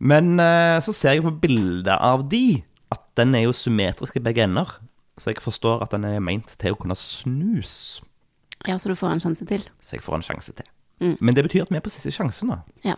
Men 0.00 0.38
eh, 0.40 0.78
så 0.80 0.94
ser 0.96 1.18
jeg 1.18 1.24
på 1.26 1.34
bildet 1.42 1.92
av 2.00 2.24
de 2.32 2.62
at 2.90 3.02
den 3.20 3.34
er 3.36 3.44
jo 3.44 3.52
symmetrisk 3.52 4.16
i 4.16 4.22
begge 4.24 4.42
ender. 4.46 4.66
Så 5.20 5.30
jeg 5.34 5.42
forstår 5.44 5.82
at 5.84 5.92
den 5.92 6.04
er 6.08 6.22
meint 6.24 6.54
til 6.58 6.72
å 6.72 6.78
kunne 6.80 6.96
snus. 6.96 8.00
Ja, 8.66 8.78
så 8.80 8.88
du 8.88 8.96
får 8.96 9.12
en 9.12 9.20
sjanse 9.20 9.44
til. 9.48 9.62
Så 9.84 9.96
jeg 9.98 10.02
får 10.04 10.16
en 10.18 10.24
sjanse 10.24 10.54
til. 10.56 10.66
Men 11.00 11.32
det 11.36 11.44
betyr 11.46 11.62
at 11.64 11.70
vi 11.72 11.76
er 11.78 11.84
på 11.84 11.92
siste 11.92 12.12
sjanse 12.12 12.44
nå. 12.48 12.58
Ja. 12.84 12.96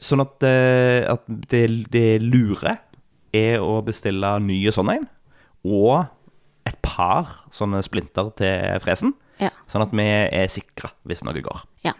Sånn 0.00 0.20
at, 0.20 0.42
eh, 0.44 1.06
at 1.08 1.22
det, 1.28 1.62
det 1.92 2.06
lure 2.20 2.74
er 3.36 3.62
å 3.64 3.78
bestille 3.86 4.34
nye 4.44 4.72
sånne 4.74 4.98
en, 4.98 5.06
og 5.64 6.02
et 6.68 6.76
par 6.84 7.30
sånne 7.54 7.80
splinter 7.84 8.28
til 8.36 8.80
fresen, 8.84 9.14
Ja. 9.40 9.48
sånn 9.70 9.86
at 9.86 9.92
vi 9.96 10.04
er 10.04 10.50
sikre 10.52 10.90
hvis 11.08 11.22
noe 11.24 11.40
går. 11.40 11.62
ja. 11.86 11.94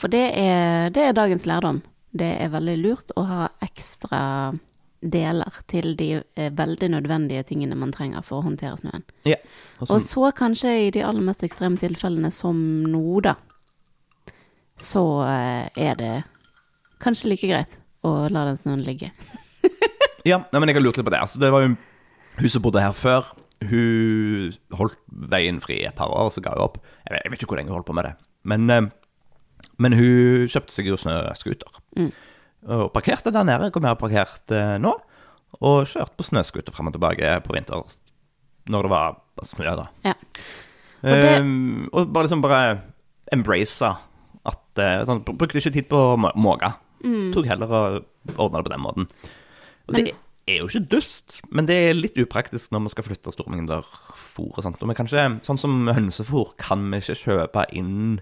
For 0.00 0.12
det 0.12 0.24
er, 0.40 0.88
det 0.94 1.02
er 1.04 1.16
dagens 1.16 1.44
lærdom. 1.48 1.82
Det 2.16 2.30
er 2.40 2.50
veldig 2.50 2.76
lurt 2.80 3.12
å 3.20 3.24
ha 3.28 3.48
ekstra 3.62 4.20
deler 5.00 5.54
til 5.70 5.94
de 5.96 6.08
eh, 6.20 6.50
veldig 6.52 6.90
nødvendige 6.92 7.44
tingene 7.48 7.76
man 7.78 7.92
trenger 7.92 8.24
for 8.24 8.40
å 8.40 8.46
håndtere 8.48 8.76
snøen. 8.80 9.04
Ja. 9.28 9.38
Og 9.80 9.86
Og 9.88 10.00
så, 10.00 10.08
så 10.08 10.32
kanskje 10.36 10.74
i 10.86 10.90
de 10.92 11.04
aller 11.06 11.24
mest 11.24 11.44
ekstreme 11.46 11.80
tilfellene 11.80 12.32
som 12.34 12.58
nå, 12.88 13.20
da, 13.24 13.36
så 14.80 15.04
eh, 15.28 15.68
er 15.76 15.96
det 16.00 16.14
kanskje 17.00 17.32
like 17.32 17.48
greit 17.48 17.78
å 18.04 18.28
la 18.32 18.46
den 18.48 18.60
snøen 18.60 18.84
ligge. 18.84 19.12
ja, 20.30 20.42
nei, 20.50 20.60
men 20.60 20.68
jeg 20.68 20.80
har 20.80 20.84
lurt 20.84 21.00
litt 21.00 21.08
på 21.08 21.12
det. 21.14 21.20
Altså, 21.20 21.40
det 21.40 21.52
var 21.52 21.64
jo 21.64 21.74
hun 22.40 22.52
som 22.52 22.64
bodde 22.64 22.84
her 22.84 22.96
før. 22.96 23.32
Hun 23.60 24.52
holdt 24.76 25.00
veien 25.32 25.60
fri 25.64 25.82
et 25.84 25.96
par 25.96 26.12
år, 26.12 26.32
så 26.32 26.44
ga 26.44 26.56
hun 26.56 26.64
opp. 26.64 26.80
Jeg 27.04 27.14
vet, 27.14 27.24
jeg 27.24 27.32
vet 27.32 27.42
ikke 27.44 27.52
hvor 27.54 27.60
lenge 27.60 27.72
hun 27.72 27.80
holdt 27.80 27.88
på 27.88 27.96
med 27.96 28.08
det. 28.08 28.14
Men, 28.48 28.68
eh, 28.72 28.88
men 29.80 29.96
hun 29.96 30.46
kjøpte 30.50 30.74
seg 30.76 30.90
jo 30.90 30.98
snøscooter. 31.00 31.80
Og 32.70 32.90
parkerte 32.92 33.32
der 33.32 33.46
nede, 33.48 33.70
hvor 33.72 33.80
vi 33.80 33.88
har 33.88 33.98
parkert 34.00 34.52
eh, 34.52 34.76
nå. 34.82 34.92
Og 35.64 35.86
kjørte 35.88 36.14
på 36.20 36.26
snøscooter 36.28 36.74
fram 36.76 36.90
og 36.90 36.94
tilbake 36.98 37.32
på 37.46 37.56
vinter 37.56 37.80
når 38.70 38.86
det 38.86 38.90
var 38.92 39.16
snø, 39.48 39.72
da. 39.80 39.86
Ja. 40.04 40.12
Og 41.00 41.16
det- 41.24 41.40
um, 41.40 41.88
og 41.96 42.12
bare 42.12 42.26
liksom 42.28 42.42
bare 42.44 42.80
embrace 43.32 43.88
at 44.46 44.78
eh, 44.82 45.02
sånn, 45.08 45.24
Brukte 45.24 45.58
ikke 45.58 45.72
tid 45.72 45.88
på 45.90 45.96
å 46.12 46.16
måke. 46.36 46.74
Mm. 47.02 47.30
Tok 47.32 47.46
heller 47.48 47.72
og 47.72 48.36
ordna 48.36 48.60
det 48.60 48.66
på 48.68 48.74
den 48.74 48.84
måten. 48.84 49.06
Og 49.88 49.96
det 49.96 50.12
er 50.50 50.58
jo 50.60 50.68
ikke 50.68 50.88
dust, 50.92 51.40
men 51.50 51.66
det 51.66 51.76
er 51.88 51.96
litt 51.96 52.18
upraktisk 52.20 52.70
når 52.74 52.84
vi 52.84 52.92
skal 52.92 53.06
flytte 53.08 53.32
store 53.32 53.52
mengder 53.54 53.86
fôr 54.14 54.52
og 54.52 54.62
sånt. 54.64 54.80
Og 54.82 54.90
vi 54.90 54.96
kan 54.98 55.08
ikke, 55.08 55.40
sånn 55.46 55.58
som 55.60 55.88
hønsefôr 55.88 56.52
kan 56.60 56.84
vi 56.92 57.00
ikke 57.00 57.16
kjøpe 57.24 57.64
inn 57.72 58.20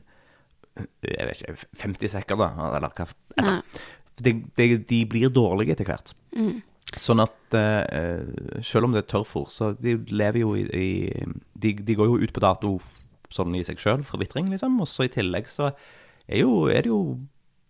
jeg 1.04 1.28
vet 1.28 1.42
ikke, 1.42 1.68
50 1.82 2.14
sekker, 2.14 2.40
da, 2.40 2.50
eller 2.78 2.92
hva. 2.94 3.08
De, 4.18 4.34
de, 4.58 4.66
de 4.82 5.04
blir 5.10 5.30
dårlige 5.30 5.76
etter 5.76 5.88
hvert. 5.88 6.14
Sånn 6.98 7.20
at 7.20 7.54
uh, 7.54 8.62
selv 8.64 8.88
om 8.88 8.94
det 8.94 9.04
er 9.04 9.10
tørrfôr, 9.10 9.48
så 9.52 9.74
de 9.76 9.98
lever 10.08 10.40
jo 10.42 10.54
i, 10.56 10.64
i 10.72 10.88
de, 11.60 11.74
de 11.84 11.96
går 11.98 12.08
jo 12.08 12.20
ut 12.22 12.32
på 12.34 12.42
dato 12.42 12.78
sånn 13.34 13.52
i 13.58 13.64
seg 13.66 13.80
sjøl, 13.82 14.04
forvitring, 14.08 14.48
liksom. 14.54 14.78
Og 14.80 14.88
så 14.88 15.04
i 15.04 15.12
tillegg 15.12 15.50
så 15.52 15.68
er, 15.68 16.40
jo, 16.40 16.64
er 16.72 16.86
det 16.86 16.92
jo 16.92 17.02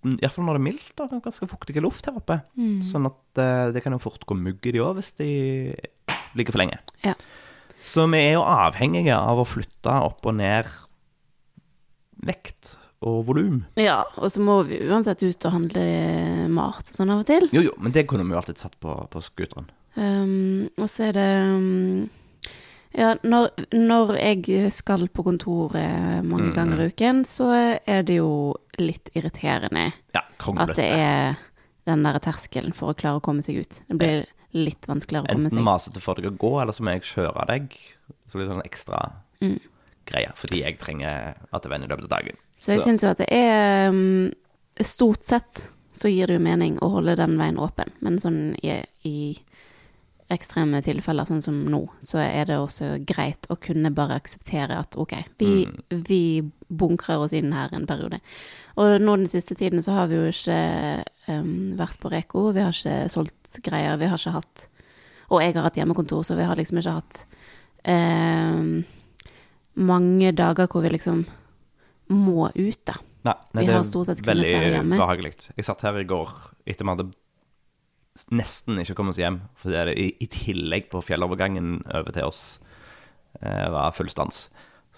Iallfall 0.06 0.46
når 0.46 0.54
det 0.54 0.60
er 0.60 0.66
mildt, 0.68 1.00
og 1.02 1.16
ganske 1.24 1.48
fuktig 1.50 1.82
luft 1.82 2.06
her 2.06 2.20
oppe. 2.20 2.38
Sånn 2.86 3.10
at 3.10 3.42
uh, 3.42 3.70
det 3.74 3.82
kan 3.82 3.96
jo 3.96 4.02
fort 4.02 4.22
gå 4.28 4.38
mugg 4.38 4.62
i 4.70 4.74
de 4.76 4.82
òg 4.84 5.00
hvis 5.00 5.10
de 5.18 5.30
ligger 6.38 6.54
for 6.54 6.62
lenge. 6.62 6.78
Ja. 7.02 7.16
Så 7.82 8.06
vi 8.10 8.20
er 8.22 8.36
jo 8.36 8.46
avhengige 8.46 9.18
av 9.18 9.42
å 9.42 9.46
flytte 9.46 9.98
opp 10.06 10.26
og 10.26 10.38
ned 10.38 10.70
vekt 12.26 12.76
og 13.00 13.20
volum. 13.28 13.60
Ja, 13.78 14.00
og 14.18 14.30
så 14.34 14.42
må 14.42 14.60
vi 14.66 14.80
uansett 14.88 15.22
ut 15.22 15.44
og 15.46 15.54
handle 15.54 15.82
mat 16.50 16.82
og 16.88 16.94
sånn 16.96 17.12
av 17.14 17.22
og 17.22 17.28
til. 17.30 17.48
Jo, 17.54 17.62
jo, 17.68 17.74
men 17.78 17.94
det 17.94 18.06
kunne 18.10 18.24
vi 18.26 18.34
jo 18.34 18.40
alltid 18.40 18.58
satt 18.58 18.78
på, 18.82 18.94
på 19.12 19.22
scooteren. 19.22 19.68
Um, 19.98 20.68
og 20.78 20.86
så 20.90 21.08
er 21.08 21.16
det 21.16 21.28
um, 21.50 22.08
Ja, 22.94 23.12
når, 23.26 23.48
når 23.74 24.12
jeg 24.18 24.70
skal 24.74 25.08
på 25.10 25.24
kontoret 25.26 26.24
mange 26.26 26.52
ganger 26.56 26.82
i 26.84 26.88
uken, 26.92 27.24
så 27.28 27.48
er 27.54 28.02
det 28.06 28.18
jo 28.20 28.30
litt 28.78 29.10
irriterende 29.18 29.88
Ja, 30.14 30.22
at 30.22 30.74
det 30.78 30.86
er 30.86 31.38
den 31.88 32.04
der 32.04 32.18
terskelen 32.22 32.74
for 32.76 32.92
å 32.92 32.98
klare 32.98 33.18
å 33.18 33.24
komme 33.24 33.42
seg 33.44 33.62
ut. 33.64 33.80
Det 33.88 33.98
blir 33.98 34.26
litt 34.56 34.86
vanskeligere 34.88 35.26
å 35.26 35.32
komme 35.34 35.48
Enten 35.48 35.58
seg 35.58 35.66
masete 35.66 36.02
for 36.04 36.18
deg 36.20 36.30
å 36.30 36.36
gå, 36.40 36.52
eller 36.62 36.76
så 36.76 36.84
må 36.84 36.94
jeg 36.96 37.06
kjøre 37.10 37.46
deg. 37.50 37.74
Så 38.28 38.38
blir 38.38 38.46
det 38.48 38.54
sånn 38.56 38.66
ekstra 38.68 39.06
Mm. 39.38 39.60
greie, 40.08 40.32
fordi 40.34 40.64
jeg 40.64 40.78
trenger 40.80 41.36
at 41.52 41.62
det 41.62 41.70
vender 41.70 41.86
i 41.86 41.92
løpet 41.92 42.08
av 42.08 42.14
dagen. 42.18 42.38
Så 42.58 42.74
jeg 42.74 42.84
syns 42.84 43.04
jo 43.04 43.12
at 43.12 43.20
det 43.22 43.28
er 43.34 43.92
um, 43.92 44.30
Stort 44.78 45.24
sett 45.26 45.68
så 45.98 46.10
gir 46.10 46.30
det 46.30 46.36
jo 46.36 46.44
mening 46.44 46.76
å 46.78 46.90
holde 46.92 47.16
den 47.18 47.34
veien 47.40 47.58
åpen, 47.58 47.90
men 48.04 48.20
sånn 48.22 48.52
i, 48.62 48.76
i 49.08 49.16
ekstreme 50.30 50.80
tilfeller, 50.84 51.26
sånn 51.28 51.42
som 51.42 51.56
nå, 51.72 51.80
så 52.04 52.20
er 52.22 52.50
det 52.50 52.58
også 52.60 52.90
greit 53.08 53.48
å 53.50 53.56
kunne 53.60 53.90
bare 53.96 54.18
akseptere 54.20 54.76
at 54.78 54.98
ok, 55.00 55.14
vi, 55.40 55.64
vi 55.88 56.22
bunkrer 56.68 57.24
oss 57.24 57.32
inn 57.36 57.54
her 57.56 57.72
en 57.74 57.88
periode. 57.88 58.20
Og 58.78 58.98
nå 59.00 59.16
den 59.22 59.30
siste 59.30 59.56
tiden 59.58 59.82
så 59.84 59.96
har 59.96 60.10
vi 60.10 60.18
jo 60.20 60.28
ikke 60.28 60.58
um, 61.32 61.72
vært 61.80 61.98
på 62.02 62.12
Reko, 62.12 62.44
vi 62.52 62.66
har 62.66 62.76
ikke 62.76 63.08
solgt 63.12 63.62
greier, 63.64 63.96
vi 63.98 64.10
har 64.12 64.20
ikke 64.20 64.36
hatt 64.36 64.68
Og 65.28 65.42
jeg 65.42 65.56
har 65.56 65.66
hatt 65.66 65.76
hjemmekontor, 65.76 66.22
så 66.24 66.36
vi 66.38 66.46
har 66.48 66.56
liksom 66.56 66.78
ikke 66.80 66.94
hatt 67.00 67.24
um, 67.88 68.84
mange 69.76 70.32
dager 70.32 70.68
hvor 70.70 70.84
vi 70.84 70.92
liksom 70.94 71.26
må 72.14 72.48
ut, 72.54 72.80
da. 72.88 72.94
Nei, 73.26 73.34
nei, 73.52 73.62
Vi 73.62 73.66
det 73.66 73.74
har 73.74 73.82
er 73.82 73.88
stort 73.88 74.06
sett 74.08 74.20
kunnet 74.22 74.30
veldig 74.36 74.52
være 74.54 74.70
hjemme. 74.76 74.96
behagelig. 75.00 75.32
Jeg 75.58 75.66
satt 75.66 75.82
her 75.84 75.98
i 76.00 76.06
går 76.08 76.30
etter 76.66 76.86
vi 76.86 76.92
hadde 76.94 77.08
nesten 78.34 78.80
ikke 78.82 78.96
kommet 78.98 79.14
oss 79.14 79.20
hjem, 79.22 79.36
fordi 79.58 79.82
det 79.90 79.96
i, 80.00 80.06
i 80.24 80.26
tillegg 80.32 80.88
på 80.90 81.02
fjellovergangen 81.06 81.76
over 81.94 82.14
til 82.16 82.26
oss 82.26 82.40
eh, 83.42 83.68
var 83.70 83.92
full 83.94 84.08
stans. 84.10 84.48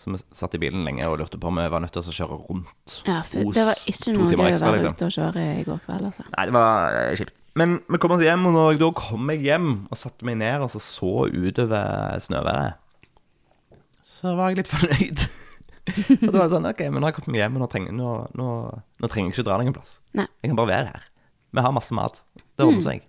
Så 0.01 0.13
vi 0.15 0.21
satt 0.33 0.55
i 0.57 0.61
bilen 0.63 0.87
lenge 0.87 1.05
og 1.11 1.19
lurte 1.21 1.37
på 1.41 1.51
om 1.51 1.59
vi 1.61 1.67
var 1.69 1.83
nødt 1.83 1.93
til 1.93 2.01
å 2.01 2.15
kjøre 2.15 2.39
rundt 2.47 2.95
Ja, 3.05 3.19
for 3.27 3.51
det 3.53 3.65
var 3.67 3.81
ikke 3.91 4.15
noe 4.15 4.31
gøy 4.31 4.39
å 4.39 4.61
være 4.63 4.79
liksom. 4.79 4.95
ute 4.97 5.09
og 5.11 5.17
kjøre 5.19 5.45
i 5.59 5.65
går 5.67 5.83
kveld, 5.85 6.07
altså. 6.09 6.25
Nei, 6.37 6.45
det 6.49 6.55
var 6.57 6.97
eh, 7.03 7.11
kjipt. 7.21 7.35
Men 7.61 7.75
vi 7.91 7.99
kom 8.01 8.15
oss 8.15 8.23
hjem, 8.25 8.47
og 8.47 8.55
når 8.55 8.69
jeg 8.71 8.81
da 8.85 8.91
kom 9.03 9.33
jeg 9.35 9.43
hjem 9.49 9.69
og 9.91 9.99
satte 9.99 10.25
meg 10.29 10.39
ned 10.41 10.65
og 10.65 10.71
så, 10.73 10.81
så 10.87 11.11
utover 11.29 12.21
snøværet, 12.23 12.79
så 14.07 14.33
var 14.39 14.53
jeg 14.55 14.63
litt 14.63 14.71
fornøyd. 14.71 15.25
og 16.27 16.31
da 16.31 16.37
var 16.39 16.45
det 16.47 16.55
sånn 16.55 16.69
OK, 16.71 16.81
men 16.89 16.99
nå 17.01 17.07
har 17.07 17.13
jeg 17.13 17.19
kommet 17.21 17.35
meg 17.35 17.43
hjem, 17.45 17.57
og 17.59 17.63
nå 17.65 17.69
trenger, 17.73 17.97
nå, 17.97 18.11
nå, 18.39 18.49
nå 19.03 19.11
trenger 19.13 19.31
jeg 19.31 19.37
ikke 19.39 19.47
dra 19.51 19.59
noen 19.61 19.77
plass. 19.77 19.95
Nei. 20.19 20.27
Jeg 20.43 20.53
kan 20.53 20.59
bare 20.61 20.73
være 20.73 20.93
her. 20.95 21.07
Vi 21.57 21.65
har 21.67 21.75
masse 21.77 21.97
mat. 21.97 22.23
Det 22.59 22.67
ordner 22.67 22.85
seg. 22.87 23.07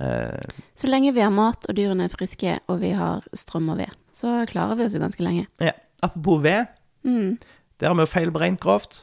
Uh, 0.00 0.64
Så 0.80 0.88
lenge 0.88 1.12
vi 1.12 1.20
har 1.20 1.32
mat, 1.34 1.66
og 1.68 1.76
dyrene 1.76 2.06
er 2.08 2.12
friske, 2.14 2.54
og 2.72 2.80
vi 2.80 2.94
har 2.96 3.26
strøm 3.36 3.68
og 3.74 3.82
ved, 3.82 3.92
så 4.16 4.38
klarer 4.48 4.78
vi 4.78 4.86
oss 4.88 4.96
jo 4.96 5.02
ganske 5.02 5.24
lenge. 5.26 5.46
ja. 5.60 5.76
Apropos 6.00 6.38
ved. 6.40 6.64
Der 7.04 7.90
har 7.90 7.94
vi 7.98 8.04
jo 8.06 8.08
feilberegnet 8.08 8.60
grovt. 8.62 9.02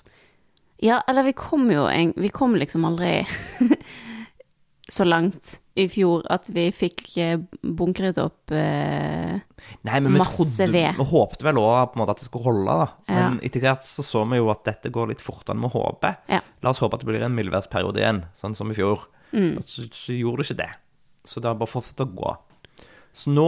Ja, 0.82 1.04
eller 1.10 1.28
vi 1.28 1.34
kom 1.38 1.68
jo 1.70 1.84
en, 1.90 2.10
Vi 2.18 2.30
kom 2.34 2.56
liksom 2.58 2.86
aldri 2.90 3.20
så 4.88 5.04
langt 5.08 5.58
i 5.78 5.86
fjor 5.92 6.24
at 6.32 6.48
vi 6.54 6.70
fikk 6.74 7.04
eh, 7.22 7.36
bunkret 7.62 8.18
opp 8.22 8.54
eh, 8.56 9.36
Nei, 9.36 10.00
men 10.00 10.14
vi 10.14 10.22
Masse 10.22 10.40
trodde 10.40 10.70
ved. 10.74 10.98
Vi 10.98 11.08
håpte 11.12 11.48
vel 11.48 11.60
òg 11.62 12.00
at 12.06 12.14
det 12.16 12.26
skulle 12.26 12.48
holde, 12.48 12.78
da. 12.82 12.88
Ja. 13.10 13.20
Men 13.20 13.38
etter 13.46 13.64
hvert 13.64 13.86
så 13.86 14.06
så 14.06 14.24
vi 14.32 14.40
jo 14.40 14.50
at 14.54 14.64
dette 14.68 14.92
går 14.94 15.12
litt 15.12 15.24
fortere 15.24 15.58
enn 15.58 15.66
vi 15.66 15.74
håper. 15.76 16.18
Ja. 16.32 16.42
La 16.64 16.74
oss 16.74 16.82
håpe 16.84 16.98
at 16.98 17.04
det 17.04 17.12
blir 17.12 17.26
en 17.28 17.36
mildværsperiode 17.38 18.02
igjen, 18.02 18.24
sånn 18.38 18.56
som 18.58 18.72
i 18.72 18.78
fjor. 18.78 19.10
Mm. 19.34 19.58
Så, 19.66 19.90
så 19.92 20.16
gjorde 20.16 20.42
det 20.42 20.50
ikke 20.50 20.62
det. 20.64 20.74
Så 21.28 21.44
det 21.44 21.52
har 21.52 21.60
bare 21.60 21.74
fortsatt 21.74 22.06
å 22.06 22.12
gå. 22.16 22.36
Så 23.18 23.32
nå 23.34 23.48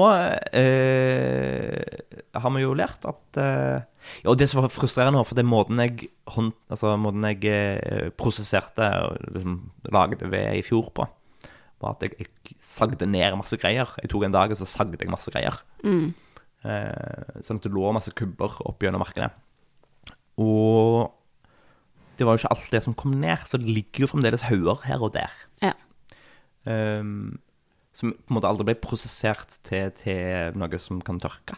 eh, 0.55 1.99
har 2.33 2.53
vi 2.55 2.63
jo 2.63 2.75
lært 2.77 3.05
at 3.05 3.37
eh, 3.37 3.85
Ja, 4.23 4.31
og 4.31 4.39
det 4.39 4.47
som 4.49 4.63
var 4.63 4.71
frustrerende, 4.73 5.21
for 5.27 5.37
det 5.37 5.43
er 5.43 5.51
måten 5.51 5.81
jeg, 5.83 6.09
hånd, 6.33 6.55
altså, 6.71 6.95
måten 6.97 7.27
jeg 7.27 7.45
eh, 7.51 8.07
prosesserte 8.17 8.87
og 9.05 9.19
liksom, 9.35 9.59
lagde 9.93 10.31
ved 10.31 10.57
i 10.57 10.63
fjor 10.65 10.89
på, 10.95 11.05
var 11.79 11.95
at 11.95 12.05
jeg, 12.05 12.15
jeg 12.19 12.57
sagde 12.63 13.07
ned 13.07 13.37
masse 13.39 13.57
greier. 13.59 13.89
Jeg 14.01 14.11
tok 14.11 14.25
en 14.27 14.35
dag, 14.35 14.51
og 14.51 14.59
så 14.59 14.67
sagde 14.67 14.99
jeg 14.99 15.11
masse 15.11 15.31
greier. 15.33 15.61
mm. 15.83 16.09
Eh, 16.67 17.37
sånn 17.39 17.55
at 17.61 17.63
det 17.63 17.71
lå 17.71 17.87
masse 17.95 18.11
kubber 18.19 18.57
opp 18.67 18.83
gjennom 18.83 18.99
markene. 18.99 19.29
Og 20.43 21.07
det 22.19 22.27
var 22.27 22.35
jo 22.35 22.41
ikke 22.41 22.51
alt 22.51 22.73
det 22.73 22.81
som 22.83 22.95
kom 22.99 23.13
ned, 23.15 23.45
så 23.47 23.55
det 23.61 23.71
ligger 23.71 24.03
jo 24.03 24.09
fremdeles 24.11 24.43
hauger 24.49 24.81
her 24.83 25.05
og 25.05 25.13
der. 25.15 25.37
Ja. 25.63 25.71
Eh, 26.67 27.05
som 27.95 28.11
på 28.11 28.31
en 28.31 28.37
måte 28.37 28.51
aldri 28.51 28.67
ble 28.67 28.77
prosessert 28.83 29.55
til, 29.67 29.93
til 29.95 30.59
noe 30.59 30.81
som 30.83 30.99
kan 31.03 31.19
tørke. 31.21 31.55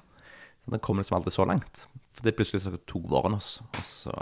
Så 0.62 0.76
det 0.76 0.84
kom 0.86 1.02
liksom 1.02 1.18
aldri 1.18 1.34
så 1.34 1.48
langt. 1.50 1.86
For 2.14 2.26
det 2.26 2.36
plutselig 2.38 2.62
så 2.64 2.78
tok 2.90 3.10
våren 3.10 3.38
oss, 3.38 3.56
og 3.66 3.82
så 3.88 4.14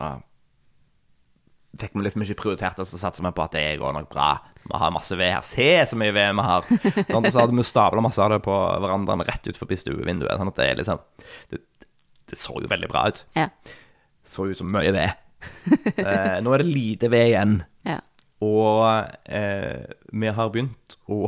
fikk 1.77 1.93
vi 1.93 2.03
liksom 2.05 2.23
ikke 2.25 2.39
prioritert 2.39 2.79
det, 2.79 2.87
så 2.89 2.97
satser 2.97 3.25
vi 3.25 3.31
på 3.35 3.43
at 3.45 3.53
det 3.53 3.65
går 3.81 3.93
nok 3.95 4.09
bra. 4.11 4.29
Vi 4.63 4.81
har 4.81 4.93
masse 4.93 5.17
ved 5.19 5.33
her. 5.35 5.45
Se 5.45 5.67
så 5.89 5.97
mye 5.99 6.13
ved 6.15 6.33
vi 6.39 6.45
har! 6.45 6.65
Sånn, 7.09 7.29
så 7.29 7.43
hadde 7.43 7.55
vi 7.57 7.65
stabla 7.67 8.03
masse 8.03 8.21
av 8.23 8.33
det 8.33 8.41
på 8.45 8.55
verandaen 8.83 9.25
rett 9.27 9.49
ut 9.49 9.59
forbi 9.59 9.77
stuevinduet. 9.79 10.33
Sånn 10.39 10.51
at 10.51 10.59
det 10.59 10.67
er 10.67 10.81
liksom 10.81 11.01
det, 11.53 11.61
det 12.29 12.39
så 12.39 12.57
jo 12.57 12.69
veldig 12.71 12.89
bra 12.91 13.07
ut. 13.09 13.23
Ja. 13.37 13.49
Så 14.25 14.49
ut 14.49 14.59
som 14.59 14.71
mye 14.73 14.93
ved. 14.95 15.25
Eh, 15.95 16.39
nå 16.43 16.51
er 16.51 16.63
det 16.63 16.71
lite 16.71 17.11
ved 17.13 17.31
igjen. 17.31 17.59
ja. 17.87 17.99
Og 18.43 18.85
eh, 19.27 19.83
vi 20.15 20.29
har 20.31 20.51
begynt 20.53 20.95
å 21.11 21.25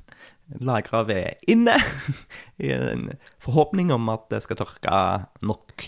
lagre 0.68 1.00
ved 1.08 1.46
inne, 1.48 1.78
i 2.64 2.72
en 2.76 3.06
forhåpning 3.42 3.92
om 3.94 4.10
at 4.12 4.26
det 4.32 4.42
skal 4.44 4.60
tørke 4.60 4.98
nok 5.48 5.86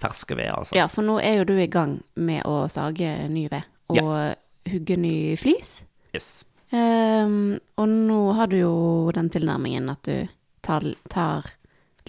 ferske 0.00 0.36
ved, 0.38 0.50
altså. 0.54 0.76
Ja, 0.78 0.86
for 0.88 1.06
nå 1.06 1.18
er 1.22 1.40
jo 1.40 1.48
du 1.50 1.56
i 1.60 1.68
gang 1.70 1.98
med 2.16 2.44
å 2.48 2.62
sage 2.72 3.10
ny 3.28 3.46
ved 3.52 3.66
og 3.90 4.36
hugge 4.70 4.96
ny 5.00 5.34
flis. 5.40 5.80
Yes. 6.14 6.44
Um, 6.70 7.56
og 7.80 7.88
nå 7.90 8.18
har 8.38 8.50
du 8.52 8.56
jo 8.60 8.74
den 9.14 9.30
tilnærmingen 9.34 9.90
at 9.90 10.06
du 10.06 10.28
tar, 10.62 10.84
tar 11.10 11.48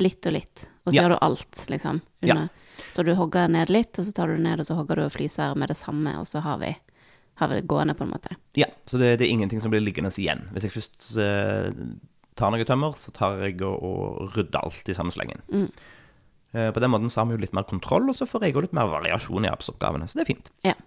litt 0.01 0.25
og 0.29 0.35
litt, 0.35 0.67
og 0.85 0.91
så 0.93 0.95
Ja. 0.95 1.03
gjør 1.03 1.15
du 1.15 1.17
alt, 1.25 1.65
liksom. 1.73 2.01
Under. 2.21 2.49
Så 2.91 3.03
du 3.05 3.13
hogger 3.15 3.49
ned 3.49 3.69
litt, 3.69 3.97
og 3.99 4.05
så 4.05 4.13
tar 4.15 4.27
du 4.27 4.35
det 4.37 4.43
ned, 4.43 4.59
og 4.61 4.65
så 4.65 4.75
hogger 4.77 4.95
du 4.95 5.03
og 5.05 5.11
fliser 5.13 5.55
med 5.57 5.69
det 5.69 5.77
samme, 5.77 6.13
og 6.19 6.25
så 6.29 6.41
har 6.41 6.57
vi, 6.61 6.75
har 7.41 7.47
vi 7.49 7.55
det 7.59 7.67
gående, 7.67 7.95
på 7.97 8.03
en 8.05 8.13
måte. 8.13 8.35
Ja, 8.57 8.67
så 8.85 8.97
det, 9.01 9.17
det 9.19 9.27
er 9.27 9.33
ingenting 9.33 9.61
som 9.61 9.71
blir 9.73 9.81
liggende 9.83 10.11
igjen. 10.13 10.45
Hvis 10.53 10.63
jeg 10.67 10.73
først 10.77 11.17
eh, 11.17 11.71
tar 12.35 12.51
noe 12.53 12.65
tømmer, 12.65 12.93
så 12.97 13.11
tar 13.15 13.37
jeg 13.45 13.61
og, 13.61 13.81
og 13.81 14.35
rydder 14.37 14.61
alt 14.63 14.89
i 14.89 14.93
samme 14.97 15.13
slengen. 15.13 15.41
Mm. 15.51 15.67
Eh, 16.53 16.71
på 16.75 16.83
den 16.83 16.91
måten 16.91 17.11
så 17.11 17.21
har 17.21 17.29
vi 17.29 17.37
jo 17.37 17.43
litt 17.43 17.55
mer 17.55 17.67
kontroll, 17.67 18.09
og 18.11 18.17
så 18.17 18.27
får 18.27 18.47
jeg 18.47 18.55
jo 18.55 18.65
litt 18.65 18.75
mer 18.75 18.89
variasjon 18.91 19.47
i 19.47 19.51
arbeidsoppgavene, 19.51 20.07
så 20.09 20.19
det 20.19 20.25
er 20.25 20.33
fint. 20.33 20.51
Ja. 20.67 20.77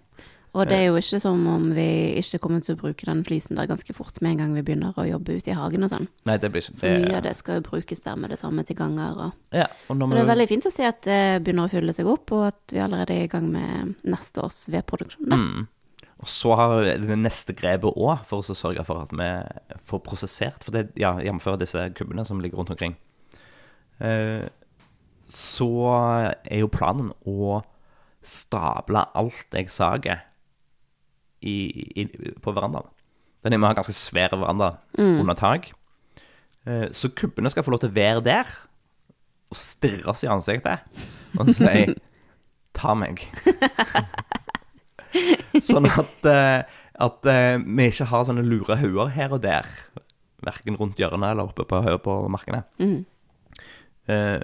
Og 0.55 0.69
det 0.69 0.77
er 0.77 0.85
jo 0.87 0.99
ikke 0.99 1.17
som 1.19 1.41
om 1.51 1.65
vi 1.75 1.85
ikke 2.21 2.39
kommer 2.45 2.61
til 2.63 2.77
å 2.77 2.79
bruke 2.79 3.07
den 3.07 3.25
flisen 3.27 3.57
der 3.59 3.67
ganske 3.67 3.91
fort 3.95 4.21
med 4.23 4.35
en 4.35 4.39
gang 4.39 4.53
vi 4.55 4.63
begynner 4.63 4.95
å 4.95 5.03
jobbe 5.03 5.35
ute 5.35 5.51
i 5.51 5.57
hagen 5.57 5.83
og 5.83 5.91
sånn. 5.91 6.07
Nei, 6.29 6.37
det 6.39 6.47
blir 6.53 6.63
ikke 6.63 6.79
Så 6.79 6.93
mye 6.93 7.17
av 7.17 7.25
det 7.25 7.33
skal 7.35 7.59
jo 7.59 7.65
brukes 7.65 8.03
der 8.05 8.15
med 8.15 8.31
det 8.31 8.39
samme 8.39 8.63
til 8.63 8.79
ganger 8.79 9.19
og 9.25 9.55
Ja, 9.55 9.67
og 9.89 9.99
Så 9.99 10.09
det 10.13 10.21
er 10.21 10.31
veldig 10.31 10.47
fint 10.53 10.69
å 10.69 10.71
se 10.71 10.87
at 10.87 11.01
det 11.03 11.21
begynner 11.43 11.67
å 11.67 11.73
fylle 11.75 11.95
seg 11.97 12.07
opp, 12.07 12.31
og 12.37 12.47
at 12.53 12.71
vi 12.71 12.79
allerede 12.85 13.17
er 13.17 13.27
i 13.27 13.31
gang 13.35 13.49
med 13.51 13.95
neste 14.07 14.45
års 14.45 14.63
vedproduksjon. 14.71 15.35
Mm. 15.35 15.67
Og 16.23 16.31
så 16.31 16.55
har 16.55 16.75
vi 16.79 16.93
det 17.03 17.19
neste 17.19 17.55
grepet 17.57 17.99
òg, 17.99 18.23
for 18.23 18.39
å 18.39 18.55
sørge 18.55 18.85
for 18.87 19.03
at 19.03 19.11
vi 19.11 19.31
får 19.91 20.05
prosessert 20.05 20.63
For 20.63 20.71
det, 20.71 20.87
ja, 20.95 21.17
jf. 21.19 21.49
disse 21.59 21.89
kubbene 21.97 22.23
som 22.23 22.39
ligger 22.39 22.63
rundt 22.63 22.71
omkring. 22.71 22.95
Eh, 23.99 24.47
så 25.25 25.69
er 26.45 26.61
jo 26.61 26.71
planen 26.71 27.11
å 27.25 27.59
stable 28.25 29.05
alt 29.17 29.57
jeg 29.57 29.69
sager 29.73 30.23
på 31.41 32.53
verandaen. 32.55 32.89
Den 33.45 33.53
er 33.53 33.61
med 33.61 33.67
å 33.67 33.71
ha 33.73 33.77
ganske 33.77 33.93
svær 33.93 34.33
veranda 34.33 34.71
under 34.97 35.37
tak. 35.37 35.69
Eh, 36.65 36.87
så 36.95 37.11
kubbene 37.13 37.51
skal 37.53 37.65
få 37.65 37.75
lov 37.75 37.83
til 37.83 37.91
å 37.91 37.97
være 37.97 38.23
der 38.25 38.49
og 39.53 39.59
stirre 39.59 40.09
oss 40.09 40.23
i 40.25 40.31
ansiktet 40.31 40.81
og 41.37 41.51
si 41.53 41.85
'ta 42.75 42.95
meg'. 42.97 43.21
Sånn 45.67 45.87
at, 45.87 46.25
eh, 46.27 46.65
at 47.05 47.29
eh, 47.31 47.57
vi 47.61 47.85
ikke 47.87 48.09
har 48.09 48.25
sånne 48.27 48.43
lure 48.43 48.75
hauger 48.81 49.13
her 49.13 49.35
og 49.37 49.43
der. 49.45 49.69
Verken 50.43 50.75
rundt 50.79 50.99
hjørnet 50.99 51.31
eller 51.31 51.47
oppe 51.47 51.63
på, 51.69 51.81
på 52.03 52.15
markene. 52.33 52.65
Mm. 52.81 53.05
Eh, 54.11 54.41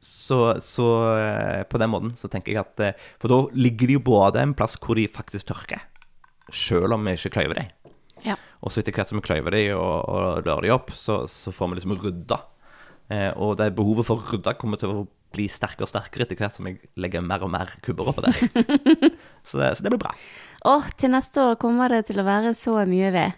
så, 0.00 0.60
så 0.62 0.88
eh, 1.18 1.62
på 1.66 1.78
den 1.82 1.90
måten 1.90 2.12
så 2.18 2.30
tenker 2.30 2.54
jeg 2.54 2.62
at 2.62 2.82
eh, 2.84 3.08
For 3.18 3.32
da 3.32 3.38
ligger 3.58 3.90
de 3.90 3.96
jo 3.96 4.04
både 4.06 4.42
en 4.42 4.54
plass 4.54 4.78
hvor 4.78 4.98
de 4.98 5.08
faktisk 5.10 5.50
tørker, 5.50 5.82
selv 6.54 6.94
om 6.94 7.06
vi 7.08 7.16
ikke 7.18 7.34
kløyver 7.38 7.62
dem. 7.62 7.72
Ja. 8.26 8.36
Og 8.62 8.72
så 8.72 8.82
etter 8.82 8.94
hvert 8.94 9.10
som 9.10 9.18
vi 9.18 9.26
kløyver 9.26 9.54
dem 9.54 9.74
og, 9.78 9.96
og 10.06 10.46
rører 10.46 10.66
dem 10.66 10.74
opp, 10.74 10.94
så, 10.94 11.24
så 11.30 11.54
får 11.54 11.72
vi 11.72 11.80
liksom 11.80 11.96
rydda. 11.98 12.40
Eh, 13.14 13.30
og 13.40 13.56
det 13.58 13.72
behovet 13.76 14.06
for 14.06 14.20
å 14.20 14.34
rydde 14.34 14.54
kommer 14.60 14.80
til 14.80 14.94
å 14.94 15.06
bli 15.34 15.44
sterkere 15.52 15.84
og 15.84 15.90
sterkere 15.90 16.24
etter 16.24 16.38
hvert 16.40 16.56
som 16.56 16.68
jeg 16.68 16.78
legger 17.00 17.24
mer 17.24 17.42
og 17.44 17.52
mer 17.52 17.74
kubber 17.84 18.12
oppå 18.12 18.24
der. 18.24 18.38
så, 19.48 19.60
det, 19.60 19.74
så 19.76 19.84
det 19.84 19.92
blir 19.92 20.00
bra. 20.00 20.14
Og 20.70 20.88
til 21.00 21.12
neste 21.12 21.50
år 21.50 21.60
kommer 21.60 21.92
det 21.92 22.06
til 22.08 22.22
å 22.22 22.26
være 22.26 22.54
så 22.58 22.78
mye 22.88 23.12
ved. 23.14 23.36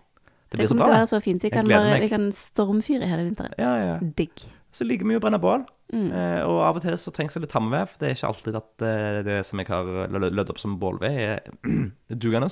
Det 0.51 0.59
Det 0.59 0.69
kommer 0.69 0.71
så 0.71 0.77
bra. 0.77 0.87
til 0.87 0.93
å 0.93 0.99
være 0.99 1.11
så 1.13 1.21
fint. 1.25 1.45
Vi 1.47 1.51
kan, 1.55 1.69
bare, 1.71 1.99
vi 2.03 2.11
kan 2.11 2.31
stormfyre 2.35 3.11
hele 3.11 3.27
vinteren. 3.27 3.55
Ja, 3.59 3.75
ja. 3.79 3.99
Digg. 4.19 4.47
Så 4.75 4.87
liker 4.87 5.07
vi 5.07 5.19
å 5.19 5.23
brenne 5.23 5.39
bål. 5.43 5.67
Mm. 5.91 6.11
Eh, 6.15 6.41
og 6.47 6.61
av 6.63 6.79
og 6.79 6.85
til 6.85 6.97
så 7.01 7.13
trengs 7.15 7.35
det 7.35 7.43
litt 7.45 7.53
tamved, 7.55 7.89
for 7.91 8.03
det 8.03 8.09
er 8.09 8.17
ikke 8.17 8.31
alltid 8.31 8.59
at 8.61 8.85
eh, 8.87 9.21
det 9.27 9.39
som 9.49 9.63
jeg 9.63 9.71
har 9.71 10.15
lødd 10.15 10.53
opp 10.53 10.61
som 10.63 10.77
bålved, 10.83 11.19
er 11.19 11.41
dugende. 12.23 12.51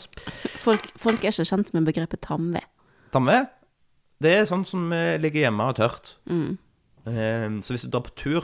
Folk, 0.59 0.91
folk 0.99 1.23
er 1.23 1.35
ikke 1.35 1.47
kjent 1.49 1.75
med 1.77 1.87
begrepet 1.89 2.23
tamved. 2.27 2.67
Tamved, 3.15 3.51
det 4.25 4.33
er 4.35 4.49
sånn 4.51 4.67
som 4.69 4.89
eh, 4.95 5.17
ligger 5.23 5.47
hjemme 5.47 5.69
og 5.71 5.79
tørt. 5.79 6.17
Mm. 6.31 6.57
Eh, 7.07 7.47
så 7.63 7.75
hvis 7.75 7.87
du 7.87 7.93
drar 7.95 8.07
på 8.09 8.17
tur 8.19 8.43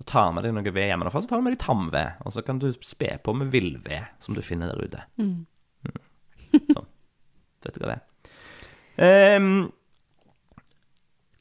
og 0.00 0.06
tar 0.08 0.30
med 0.32 0.46
deg 0.46 0.54
noe 0.56 0.72
ved 0.72 0.86
hjemmefra, 0.88 1.20
så 1.20 1.28
tar 1.28 1.42
du 1.42 1.48
med 1.48 1.56
deg 1.56 1.64
tamved. 1.64 2.22
Og 2.24 2.36
så 2.36 2.44
kan 2.46 2.62
du 2.62 2.70
spe 2.72 3.16
på 3.20 3.34
med 3.36 3.50
villved 3.52 4.14
som 4.22 4.38
du 4.38 4.40
finner 4.44 4.70
der 4.72 4.86
ute. 4.86 5.02
Mm. 5.20 5.42
Sånn. 6.70 6.88
Vet 7.60 7.76
du 7.76 7.82
hva 7.82 7.90
det 7.90 7.98
er? 7.98 8.06
Ehm, 9.00 9.70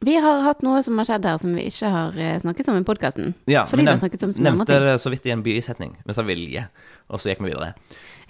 Vi 0.06 0.16
har 0.16 0.46
hatt 0.46 0.62
noe 0.64 0.80
som 0.84 0.96
har 1.02 1.08
skjedd 1.10 1.26
her 1.28 1.40
som 1.42 1.56
vi 1.58 1.66
ikke 1.68 1.90
har 1.92 2.16
eh, 2.16 2.38
snakket 2.40 2.70
om 2.72 2.78
i 2.80 2.86
podkasten. 2.88 3.34
ja, 3.52 3.66
Fordi 3.68 3.84
vi 3.84 3.92
har 3.92 4.00
snakket 4.00 4.24
om 4.24 4.34
så 4.34 4.46
nevnte 4.46 4.72
ting. 4.72 4.86
det 4.86 4.94
så 5.04 5.12
vidt 5.12 5.26
i 5.28 5.34
en 5.36 5.44
bisetning. 5.44 5.98
Vi 6.06 6.16
sa 6.16 6.24
vilje, 6.24 6.64
og 7.12 7.20
så 7.20 7.34
gikk 7.34 7.44
vi 7.44 7.52
videre. 7.52 7.74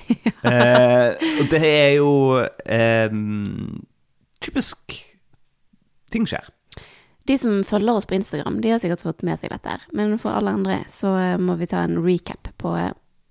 Eh, 0.09 1.11
og 1.37 1.49
det 1.51 1.59
er 1.61 1.91
jo 1.99 2.39
eh, 2.65 3.11
typisk 4.41 4.95
Ting 6.09 6.25
skjer. 6.25 6.47
De 7.29 7.35
som 7.37 7.59
følger 7.61 7.93
oss 7.93 8.07
på 8.09 8.15
Instagram, 8.17 8.57
de 8.63 8.71
har 8.73 8.81
sikkert 8.81 9.03
fått 9.05 9.21
med 9.21 9.37
seg 9.37 9.51
dette 9.53 9.69
her. 9.69 9.83
Men 9.93 10.15
for 10.17 10.33
alle 10.33 10.55
andre 10.57 10.79
så 10.89 11.11
eh, 11.19 11.37
må 11.37 11.59
vi 11.59 11.69
ta 11.69 11.83
en 11.85 11.99
recap 12.01 12.49
på 12.57 12.71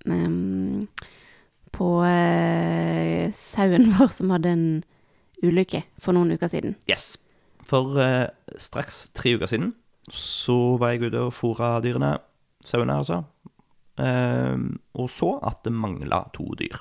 um, 0.07 0.87
På 1.75 1.89
uh, 2.07 3.25
sauen 3.35 3.91
vår 3.97 4.15
som 4.15 4.31
hadde 4.37 4.55
en 4.55 4.69
ulykke 5.43 5.83
for 5.99 6.15
noen 6.15 6.31
uker 6.39 6.55
siden. 6.55 6.79
Yes. 6.87 7.17
For 7.69 7.99
eh, 8.01 8.27
straks 8.57 9.11
tre 9.17 9.35
uker 9.37 9.51
siden 9.51 9.75
så 10.09 10.55
var 10.81 10.95
jeg 10.95 11.11
ute 11.11 11.21
og 11.27 11.35
fôra 11.37 11.75
dyrene, 11.85 12.15
sauene 12.65 12.97
altså, 13.03 13.25
Eh, 13.99 14.55
og 14.95 15.09
så 15.11 15.33
at 15.43 15.65
det 15.67 15.73
mangla 15.75 16.21
to 16.31 16.45
dyr. 16.55 16.79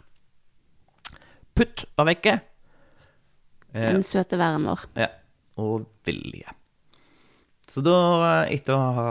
Putt 1.57 1.87
var 1.97 2.05
vekke. 2.11 2.35
Eh, 3.73 3.87
Den 3.95 4.03
søte 4.05 4.37
væren 4.37 4.67
vår. 4.69 4.83
ja, 5.01 5.07
og 5.57 5.87
Vilje. 6.05 6.53
Så 7.67 7.81
da, 7.83 8.45
etter 8.47 8.77
å 8.77 8.83
ha 8.95 9.07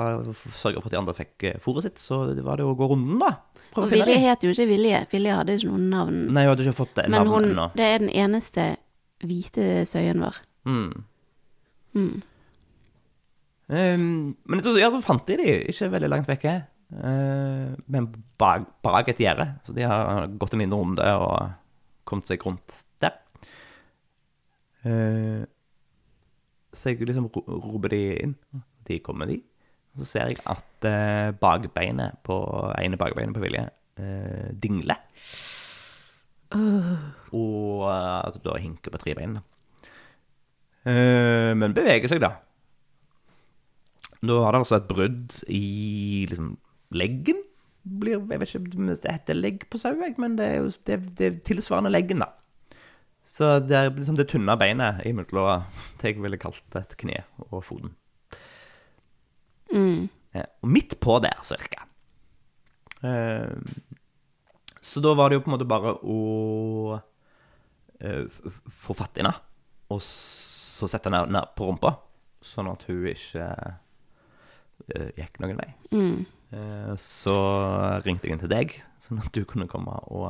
sørga 0.55 0.79
for 0.81 0.87
at 0.89 0.95
de 0.95 1.01
andre 1.01 1.17
fikk 1.19 1.45
eh, 1.51 1.59
fôret 1.61 1.83
sitt, 1.85 1.99
så 2.01 2.23
var 2.47 2.57
det 2.63 2.65
å 2.65 2.77
gå 2.79 2.89
runden, 2.89 3.19
da. 3.21 3.33
Prøv 3.75 3.85
Og 3.85 3.91
Vilje 3.93 4.17
het 4.23 4.47
jo 4.47 4.55
ikke 4.55 4.69
Vilje. 4.71 5.03
Vilje 5.11 5.35
hadde 5.37 5.59
ikke 5.59 5.73
noe 5.75 5.83
navn. 5.91 6.23
Nei, 6.31 6.47
hun 6.47 6.55
hadde 6.55 6.65
ikke 6.65 6.79
fått 6.79 6.95
det 6.97 7.09
Men 7.11 7.19
navnet 7.27 7.35
hun, 7.35 7.51
ennå. 7.51 7.67
det 7.77 7.91
er 7.91 7.99
den 8.07 8.15
eneste 8.15 8.69
hvite 9.27 9.67
søyen 9.91 10.23
vår. 10.25 10.39
Mm. 10.71 11.05
Mm. 11.97 12.17
Um, 13.67 14.37
men 14.47 14.63
så, 14.63 14.77
ja, 14.79 14.93
så 14.93 15.01
fant 15.03 15.27
de 15.27 15.39
de 15.41 15.55
ikke 15.73 15.89
veldig 15.97 16.11
langt 16.13 16.29
vekke. 16.31 16.53
Uh, 16.93 17.73
men 17.91 18.13
bak, 18.39 18.69
bak 18.85 19.09
et 19.11 19.23
gjerde. 19.25 19.49
Så 19.67 19.75
de 19.75 19.87
har 19.89 20.29
gått 20.39 20.55
en 20.55 20.63
liten 20.63 20.77
runde 20.77 21.09
og 21.19 21.57
kommet 22.07 22.31
seg 22.31 22.45
rundt 22.47 22.83
der. 23.03 23.17
Uh, 24.87 25.43
så 26.77 26.93
jeg 26.93 27.09
liksom 27.09 27.27
ro- 27.33 27.47
roper 27.49 27.97
de 27.97 28.03
inn. 28.21 28.37
De 28.87 29.01
kommer, 29.03 29.27
de. 29.33 29.41
Og 29.97 30.05
så 30.05 30.11
ser 30.13 30.31
jeg 30.31 30.39
at 30.45 30.87
uh, 30.87 31.35
bakbeinet 31.41 32.21
på 32.27 32.37
ene 32.77 33.01
bakbeinet 33.01 33.35
på 33.35 33.43
Vilje 33.43 33.65
uh, 33.67 34.49
dingler. 34.63 35.01
Og 36.55 37.87
uh, 37.89 38.37
da 38.45 38.59
hinker 38.63 38.95
på 38.95 39.01
tre 39.03 39.17
bein. 39.19 39.41
Eh, 40.87 41.53
men 41.59 41.75
beveger 41.77 42.11
seg, 42.11 42.23
da. 42.23 42.33
Da 44.27 44.39
har 44.43 44.55
det 44.55 44.63
altså 44.63 44.79
et 44.79 44.89
brudd 44.89 45.37
i 45.53 46.27
liksom, 46.31 46.55
leggen. 46.97 47.43
Blir, 47.87 48.17
jeg 48.19 48.41
vet 48.41 48.55
ikke 48.55 48.81
om 48.81 48.89
det 48.91 49.13
heter 49.13 49.39
legg 49.39 49.67
på 49.71 49.79
sau, 49.79 49.93
men 49.99 50.39
det 50.39 50.47
er 50.47 50.57
jo 50.63 50.71
det, 50.89 50.99
det 51.19 51.27
er 51.29 51.37
tilsvarende 51.47 51.93
leggen, 51.93 52.23
da. 52.25 52.33
Så 53.27 53.57
det 53.67 53.75
er 53.75 53.91
liksom 53.91 54.17
det 54.19 54.29
tynne 54.31 54.55
beinet 54.59 55.03
imellom 55.07 55.65
det 55.99 56.13
jeg 56.13 56.23
ville 56.23 56.39
kalt 56.39 56.79
et 56.79 56.95
kne 56.99 57.25
og 57.49 57.59
foten. 57.67 57.91
Mm. 59.75 60.07
Og 60.39 60.69
midt 60.71 60.95
på 61.03 61.19
der, 61.25 61.35
cirka. 61.43 61.83
Eh, 63.03 63.51
Så 64.81 65.03
da 65.03 65.15
var 65.19 65.31
det 65.31 65.41
jo 65.41 65.43
på 65.43 65.51
en 65.51 65.57
måte 65.57 65.67
bare 65.67 65.97
å 66.07 67.01
eh, 67.99 68.31
få 68.71 68.95
fatt 68.95 69.19
i 69.19 69.25
henne, 69.25 69.35
og 69.93 70.01
så 70.03 70.89
sette 70.91 71.11
henne 71.11 71.31
ned 71.31 71.53
på 71.57 71.69
rumpa, 71.69 71.93
sånn 72.45 72.71
at 72.71 72.87
hun 72.89 73.07
ikke 73.11 73.47
uh, 73.47 75.11
gikk 75.17 75.39
noen 75.43 75.61
vei. 75.61 75.69
Mm. 75.95 76.25
Uh, 76.53 76.95
Så 77.01 77.35
ringte 78.07 78.29
jeg 78.29 78.37
inn 78.37 78.43
til 78.43 78.53
deg, 78.53 78.75
sånn 79.03 79.23
at 79.23 79.31
du 79.35 79.43
kunne 79.49 79.69
komme 79.71 79.95
og 80.15 80.29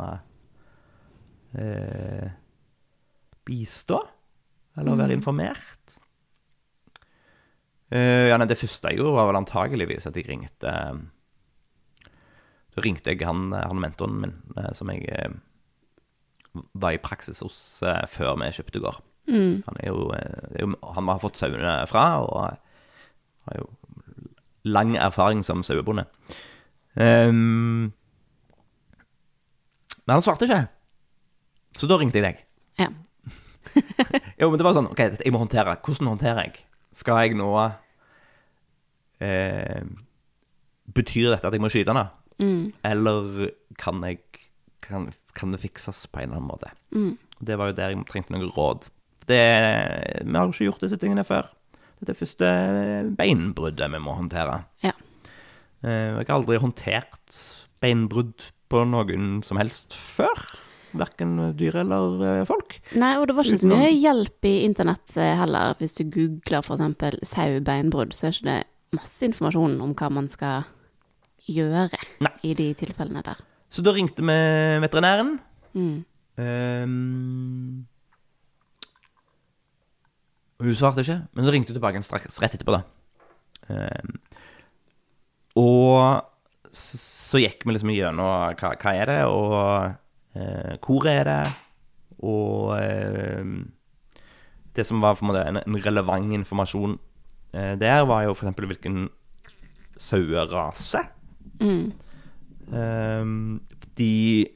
uh, 1.57 2.27
bistå, 3.49 4.01
eller 4.77 5.01
være 5.01 5.17
informert. 5.17 5.97
Eh, 7.87 8.27
ja, 8.27 8.37
nei, 8.37 8.49
det 8.51 8.59
første 8.59 8.91
jeg 8.91 8.99
gjorde, 8.99 9.15
var 9.15 9.29
vel 9.29 9.39
antageligvis 9.39 10.09
at 10.09 10.17
jeg 10.19 10.27
ringte 10.27 10.73
Da 12.75 12.83
ringte 12.83 13.13
jeg 13.15 13.23
han, 13.23 13.55
han 13.55 13.79
mentoren 13.79 14.19
min, 14.25 14.33
som 14.75 14.91
jeg 14.91 15.07
var 16.75 16.97
i 16.97 17.01
praksis 17.01 17.45
hos 17.47 17.57
før 18.11 18.35
vi 18.43 18.51
kjøpte 18.59 18.83
gård. 18.83 18.99
Mm. 19.27 19.63
Han 19.67 19.81
er 19.83 19.91
jo, 19.91 20.07
eh, 20.15 20.45
er 20.55 20.63
jo 20.63 20.69
Han 20.95 21.09
har 21.11 21.19
fått 21.19 21.41
sauene 21.41 21.79
fra, 21.91 22.05
og 22.23 22.37
har 23.51 23.59
jo 23.59 23.67
lang 24.67 24.97
erfaring 24.99 25.43
som 25.47 25.63
sauebonde. 25.67 26.07
Um, 26.97 27.93
men 30.07 30.15
han 30.15 30.25
svarte 30.25 30.47
ikke. 30.47 30.63
Så 31.77 31.89
da 31.91 31.99
ringte 32.01 32.21
jeg 32.21 32.27
deg. 32.31 32.47
Ja. 32.81 32.93
Jo, 34.41 34.49
men 34.49 34.61
det 34.61 34.65
var 34.65 34.75
sånn 34.77 34.89
OK, 34.89 35.01
jeg 35.21 35.33
må 35.35 35.41
håndtere. 35.43 35.77
Hvordan 35.85 36.11
håndterer 36.15 36.47
jeg? 36.47 36.63
Skal 36.97 37.19
jeg 37.25 37.37
nå 37.37 37.49
eh, 39.21 39.83
Betyr 40.97 41.35
dette 41.35 41.49
at 41.49 41.57
jeg 41.57 41.65
må 41.65 41.71
skyte 41.73 41.93
henne? 41.93 42.07
Mm. 42.41 42.71
Eller 42.85 43.51
kan 43.81 44.01
jeg 44.05 44.23
kan, 44.85 45.09
kan 45.37 45.53
det 45.53 45.61
fikses 45.63 46.05
på 46.13 46.21
en 46.21 46.31
eller 46.31 46.41
annen 46.41 46.51
måte? 46.53 46.73
Mm. 46.95 47.17
Det 47.49 47.57
var 47.59 47.71
jo 47.71 47.77
der 47.79 47.93
jeg 47.93 48.05
trengte 48.09 48.33
noen 48.37 48.53
råd. 48.57 48.89
Det, 49.27 49.41
vi 50.23 50.37
har 50.37 50.47
jo 50.47 50.53
ikke 50.55 50.69
gjort 50.71 50.85
disse 50.87 50.99
tingene 51.03 51.25
før. 51.27 51.49
Dette 51.99 52.13
er 52.13 52.19
første 52.19 52.49
beinbruddet 53.19 53.89
vi 53.95 54.01
må 54.05 54.15
håndtere. 54.19 54.61
Ja. 54.85 54.93
Eh, 55.83 56.13
Jeg 56.19 56.27
har 56.29 56.37
aldri 56.37 56.59
håndtert 56.63 57.41
beinbrudd 57.83 58.51
på 58.71 58.83
noen 58.89 59.43
som 59.47 59.59
helst 59.61 59.97
før. 59.97 60.39
Verken 60.97 61.35
dyr 61.59 61.81
eller 61.83 62.23
eh, 62.25 62.45
folk. 62.49 62.79
Nei, 62.97 63.15
og 63.21 63.27
det 63.29 63.37
var 63.37 63.49
ikke 63.49 63.63
så 63.65 63.71
mye 63.73 63.91
hjelp 63.93 64.49
i 64.49 64.55
internett 64.69 65.17
eh, 65.19 65.35
heller. 65.41 65.75
Hvis 65.81 65.97
du 65.99 66.05
googler 66.09 66.65
for 66.65 66.77
eksempel 66.79 67.19
sau 67.27 67.59
beinbrudd, 67.67 68.15
så 68.17 68.29
er 68.31 68.37
ikke 68.37 68.49
det 68.53 68.61
masse 68.97 69.27
informasjon 69.27 69.81
om 69.85 69.93
hva 69.99 70.09
man 70.15 70.31
skal 70.33 70.65
gjøre 71.47 71.99
Nei. 72.25 72.33
i 72.49 72.55
de 72.59 72.71
tilfellene 72.79 73.23
der. 73.27 73.41
Så 73.73 73.83
da 73.85 73.93
ringte 73.97 74.25
vi 74.25 74.37
veterinæren. 74.85 75.37
Mm. 75.77 75.99
Og 76.37 77.96
hun 80.63 80.77
svarte 80.79 81.05
ikke, 81.05 81.19
men 81.37 81.47
så 81.47 81.53
ringte 81.53 81.73
hun 81.73 81.79
tilbake 81.79 82.03
straks 82.07 82.41
rett 82.43 82.57
etterpå, 82.57 82.79
da. 82.79 82.83
Ehm, 83.73 84.17
og 85.57 86.23
så, 86.71 86.99
så 87.01 87.41
gikk 87.43 87.65
vi 87.67 87.77
liksom 87.77 87.93
gjennom 87.95 88.55
hva, 88.57 88.73
hva 88.77 88.95
er 88.97 89.13
det, 89.13 89.21
og 89.29 89.57
eh, 90.37 90.77
hvor 90.81 91.09
er 91.11 91.29
det, 91.29 91.43
og 92.25 92.73
ehm, 92.79 93.59
det 94.77 94.85
som 94.89 95.01
var 95.05 95.17
for 95.17 95.37
en 95.37 95.61
en, 95.61 95.79
relevant 95.85 96.33
informasjon 96.37 96.99
eh, 97.53 97.75
der, 97.81 98.05
var 98.09 98.25
jo 98.27 98.35
eksempel 98.37 98.69
hvilken 98.69 99.07
sauerase. 99.97 101.01
Mm. 101.61 101.93
Um, 102.67 103.61
de 103.97 104.47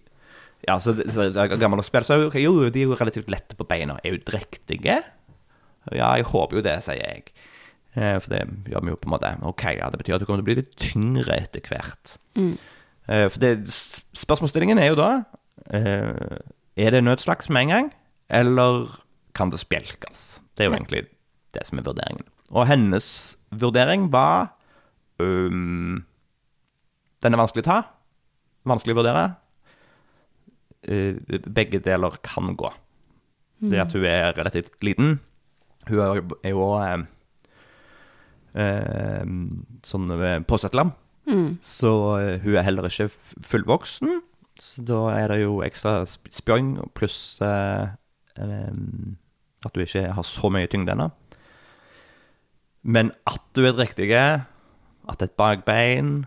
Ja, 0.66 0.76
så, 0.78 0.92
så, 1.08 1.30
så 1.32 1.46
gamle 1.56 1.82
spill, 1.82 2.04
okay, 2.26 2.42
jo, 2.42 2.68
de 2.68 2.82
er 2.82 2.90
jo 2.90 2.96
relativt 2.98 3.30
lette 3.32 3.56
på 3.56 3.64
beina. 3.64 3.96
Er 4.04 4.12
jo 4.12 4.20
drektige? 4.26 4.98
Ja, 5.96 6.12
jeg 6.18 6.28
håper 6.30 6.60
jo 6.60 6.64
det, 6.64 6.76
sier 6.86 7.00
jeg. 7.00 7.30
Eh, 7.98 8.16
for 8.22 8.30
det 8.30 8.44
gjør 8.70 8.84
vi 8.84 8.92
jo 8.92 8.98
på 9.00 9.08
en 9.08 9.14
måte. 9.16 9.32
Ok, 9.46 9.64
ja, 9.74 9.88
det 9.90 9.98
betyr 10.00 10.16
at 10.16 10.22
du 10.22 10.28
kommer 10.28 10.42
til 10.42 10.46
å 10.46 10.50
bli 10.50 10.58
litt 10.60 10.74
tyngre 10.78 11.38
etter 11.40 11.64
hvert. 11.66 12.16
Mm. 12.38 12.52
Eh, 13.10 13.26
for 13.26 13.42
det, 13.42 13.54
spørsmålsstillingen 13.66 14.78
er 14.78 14.92
jo 14.92 14.98
da 15.00 15.10
eh, 15.74 16.38
Er 16.78 16.94
det 16.94 17.02
nødslaks 17.02 17.50
med 17.50 17.66
en 17.66 17.72
gang, 17.74 17.88
eller 18.30 18.92
kan 19.34 19.50
det 19.50 19.62
spjelkes? 19.62 20.38
Det 20.54 20.64
er 20.64 20.70
jo 20.70 20.76
egentlig 20.78 21.04
det 21.56 21.64
som 21.66 21.80
er 21.80 21.86
vurderingen. 21.88 22.28
Og 22.54 22.66
hennes 22.70 23.06
vurdering 23.50 24.08
var 24.12 24.52
um, 25.18 26.02
Den 27.22 27.34
er 27.34 27.40
vanskelig 27.40 27.64
å 27.64 27.68
ta. 27.68 27.78
Vanskelig 28.70 28.94
å 28.94 29.00
vurdere. 29.00 29.24
Begge 31.50 31.82
deler 31.84 32.16
kan 32.26 32.54
gå. 32.58 32.70
Det 33.60 33.82
at 33.82 33.94
hun 33.94 34.06
er 34.08 34.32
relativt 34.38 34.78
liten. 34.84 35.18
Hun 35.88 35.98
er 36.00 36.20
jo- 36.20 36.58
òg 36.60 36.82
eh, 36.84 37.06
eh, 38.60 39.24
sånn 39.86 40.10
eh, 40.16 40.40
påsettelam. 40.46 40.92
Mm. 41.30 41.58
Så 41.62 41.90
eh, 42.20 42.38
hun 42.42 42.56
er 42.58 42.66
heller 42.66 42.88
ikke 42.88 43.08
fullvoksen. 43.46 44.20
Så 44.60 44.82
da 44.84 45.08
er 45.16 45.28
det 45.32 45.40
jo 45.44 45.60
ekstra 45.64 46.02
spjong, 46.06 46.74
pluss 46.94 47.38
eh, 47.40 47.88
at 48.40 49.74
du 49.74 49.80
ikke 49.82 50.06
har 50.16 50.24
så 50.26 50.50
mye 50.52 50.68
tyngde 50.70 50.92
ennå. 50.94 51.10
Men 52.82 53.10
at 53.28 53.42
du 53.56 53.64
er 53.68 53.74
drektig, 53.76 54.08
at 55.10 55.22
et 55.22 55.34
bakbein 55.36 56.26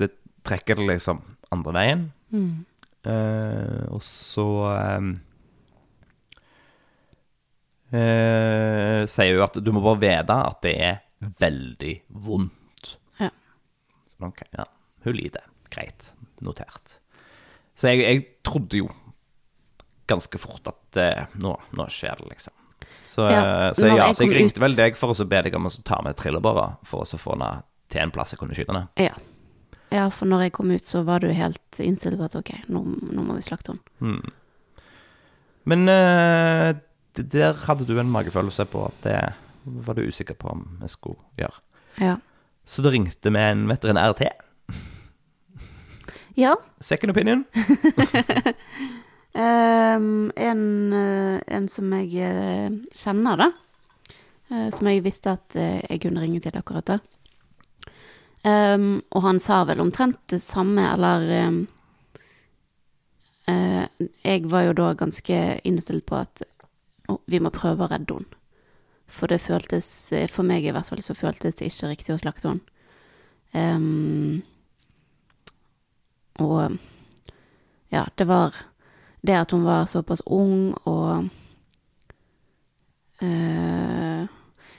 Det 0.00 0.10
trekker 0.44 0.76
det 0.80 0.86
liksom 0.88 1.20
andre 1.52 1.72
veien. 1.76 2.02
Mm. 2.32 2.64
Eh, 3.04 3.84
og 3.92 4.00
så 4.06 4.44
em, 4.96 5.12
eh, 7.92 9.02
sier 9.10 9.34
jo 9.36 9.44
at 9.44 9.58
du 9.62 9.72
må 9.74 9.82
bare 9.84 10.00
vite 10.02 10.36
at 10.48 10.62
det 10.64 10.74
er 10.82 11.00
veldig 11.40 11.94
vondt. 12.24 12.96
Ja. 13.20 13.28
Sånn, 14.14 14.30
ok, 14.32 14.42
ja. 14.58 14.66
Hun 15.06 15.16
lider. 15.18 15.44
Greit. 15.72 16.12
Notert. 16.42 16.98
Så 17.78 17.92
jeg, 17.92 18.02
jeg 18.04 18.24
trodde 18.44 18.82
jo 18.82 18.88
ganske 20.10 20.38
fort 20.42 20.66
at 20.68 20.98
eh, 21.00 21.22
nå, 21.40 21.54
nå 21.78 21.86
skjer 21.92 22.18
det, 22.20 22.28
liksom. 22.34 22.54
Så, 23.06 23.26
Ja, 23.30 23.40
eh, 23.68 23.72
så 23.76 23.88
ja, 23.92 24.08
så 24.14 24.24
jeg 24.26 24.34
ringte 24.36 24.58
ut- 24.58 24.64
vel 24.64 24.74
deg 24.76 24.96
for 24.98 25.12
å 25.14 25.28
be 25.28 25.42
deg 25.46 25.54
om 25.56 25.68
å 25.68 25.72
ta 25.84 26.00
med 26.04 26.16
trillebåra 26.18 26.66
for 26.88 27.04
å 27.06 27.18
få 27.20 27.34
henne 27.36 27.50
til 27.92 28.02
en 28.04 28.12
plass 28.14 28.32
jeg 28.34 28.40
kunne 28.40 28.56
skyte 28.56 28.72
henne. 28.72 28.88
Ja. 29.00 29.14
ja, 29.92 30.06
for 30.10 30.28
når 30.30 30.46
jeg 30.46 30.54
kom 30.58 30.70
ut, 30.72 30.86
så 30.88 31.02
var 31.06 31.20
du 31.24 31.28
helt 31.36 31.80
innstilt 31.82 32.18
på 32.20 32.24
at 32.28 32.36
ok, 32.40 32.52
nå, 32.72 32.82
nå 33.12 33.24
må 33.26 33.36
vi 33.38 33.44
slakte 33.44 33.74
henne. 33.74 33.84
Hmm. 34.00 34.32
Men 35.68 35.86
eh, 35.92 36.70
det- 37.16 37.28
der 37.32 37.52
hadde 37.66 37.84
du 37.86 37.98
en 38.00 38.10
magefølelse 38.10 38.64
på 38.66 38.86
at 38.86 39.02
det 39.02 39.34
var 39.64 39.94
du 39.94 40.02
usikker 40.08 40.34
på 40.34 40.48
om 40.48 40.78
jeg 40.80 40.90
skulle 40.90 41.18
gjøre. 41.38 41.60
Ja. 42.00 42.16
Så 42.64 42.82
du 42.82 42.88
ringte 42.90 43.30
med 43.30 43.52
en 43.52 43.68
veterinær 43.68 44.12
til. 44.16 44.30
ja 46.36 46.54
Second 46.80 47.10
opinion. 47.10 47.44
um, 49.34 50.30
en, 50.36 50.92
eh, 50.92 51.40
en 51.46 51.68
som 51.68 51.92
jeg 51.92 52.14
eh, 52.16 52.70
kjenner, 52.92 53.36
da. 53.36 53.50
eh, 54.50 54.70
som 54.70 54.86
jeg 54.90 55.04
visste 55.04 55.30
at 55.36 55.54
jeg 55.56 56.00
kunne 56.02 56.20
ringe 56.24 56.40
til 56.40 56.56
akkurat 56.58 56.86
da. 56.86 56.98
Um, 58.44 59.02
og 59.14 59.22
han 59.22 59.38
sa 59.38 59.60
vel 59.68 59.78
omtrent 59.80 60.18
det 60.32 60.42
samme, 60.42 60.88
eller 60.94 61.48
um, 61.48 61.62
Uh, 63.50 63.88
Jeg 64.22 64.44
var 64.52 64.62
jo 64.62 64.72
da 64.72 64.92
ganske 64.94 65.34
innstilt 65.66 66.04
på 66.06 66.14
at 66.14 66.44
å, 67.08 67.18
vi 67.26 67.40
må 67.42 67.52
prøve 67.54 67.86
å 67.86 67.90
redde 67.92 68.20
henne. 68.20 68.38
For 69.12 69.28
det 69.28 69.42
føltes, 69.44 69.86
eh, 70.16 70.28
for 70.30 70.46
meg 70.46 70.64
i 70.64 70.72
hvert 70.72 70.88
fall, 70.88 71.02
så 71.04 71.16
føltes 71.16 71.58
det 71.58 71.68
ikke 71.68 71.90
riktig 71.90 72.14
å 72.14 72.20
slakte 72.22 72.48
henne. 72.52 72.68
Um, 73.52 74.40
og 76.40 76.78
ja, 77.92 78.06
det 78.16 78.24
var 78.24 78.56
det 79.20 79.36
at 79.36 79.50
hun 79.52 79.66
var 79.66 79.84
såpass 79.90 80.22
ung 80.24 80.72
og 80.88 81.28
uh, 83.20 84.24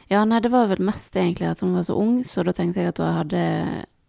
ja, 0.09 0.23
nei, 0.25 0.39
det 0.41 0.51
var 0.51 0.67
vel 0.71 0.81
mest 0.83 1.15
egentlig 1.15 1.47
at 1.47 1.61
hun 1.63 1.75
var 1.77 1.85
så 1.87 1.95
ung, 1.97 2.23
så 2.27 2.43
da 2.43 2.53
tenkte 2.53 2.81
jeg 2.81 2.93
at 2.93 2.99
da 3.01 3.11
hadde 3.21 3.43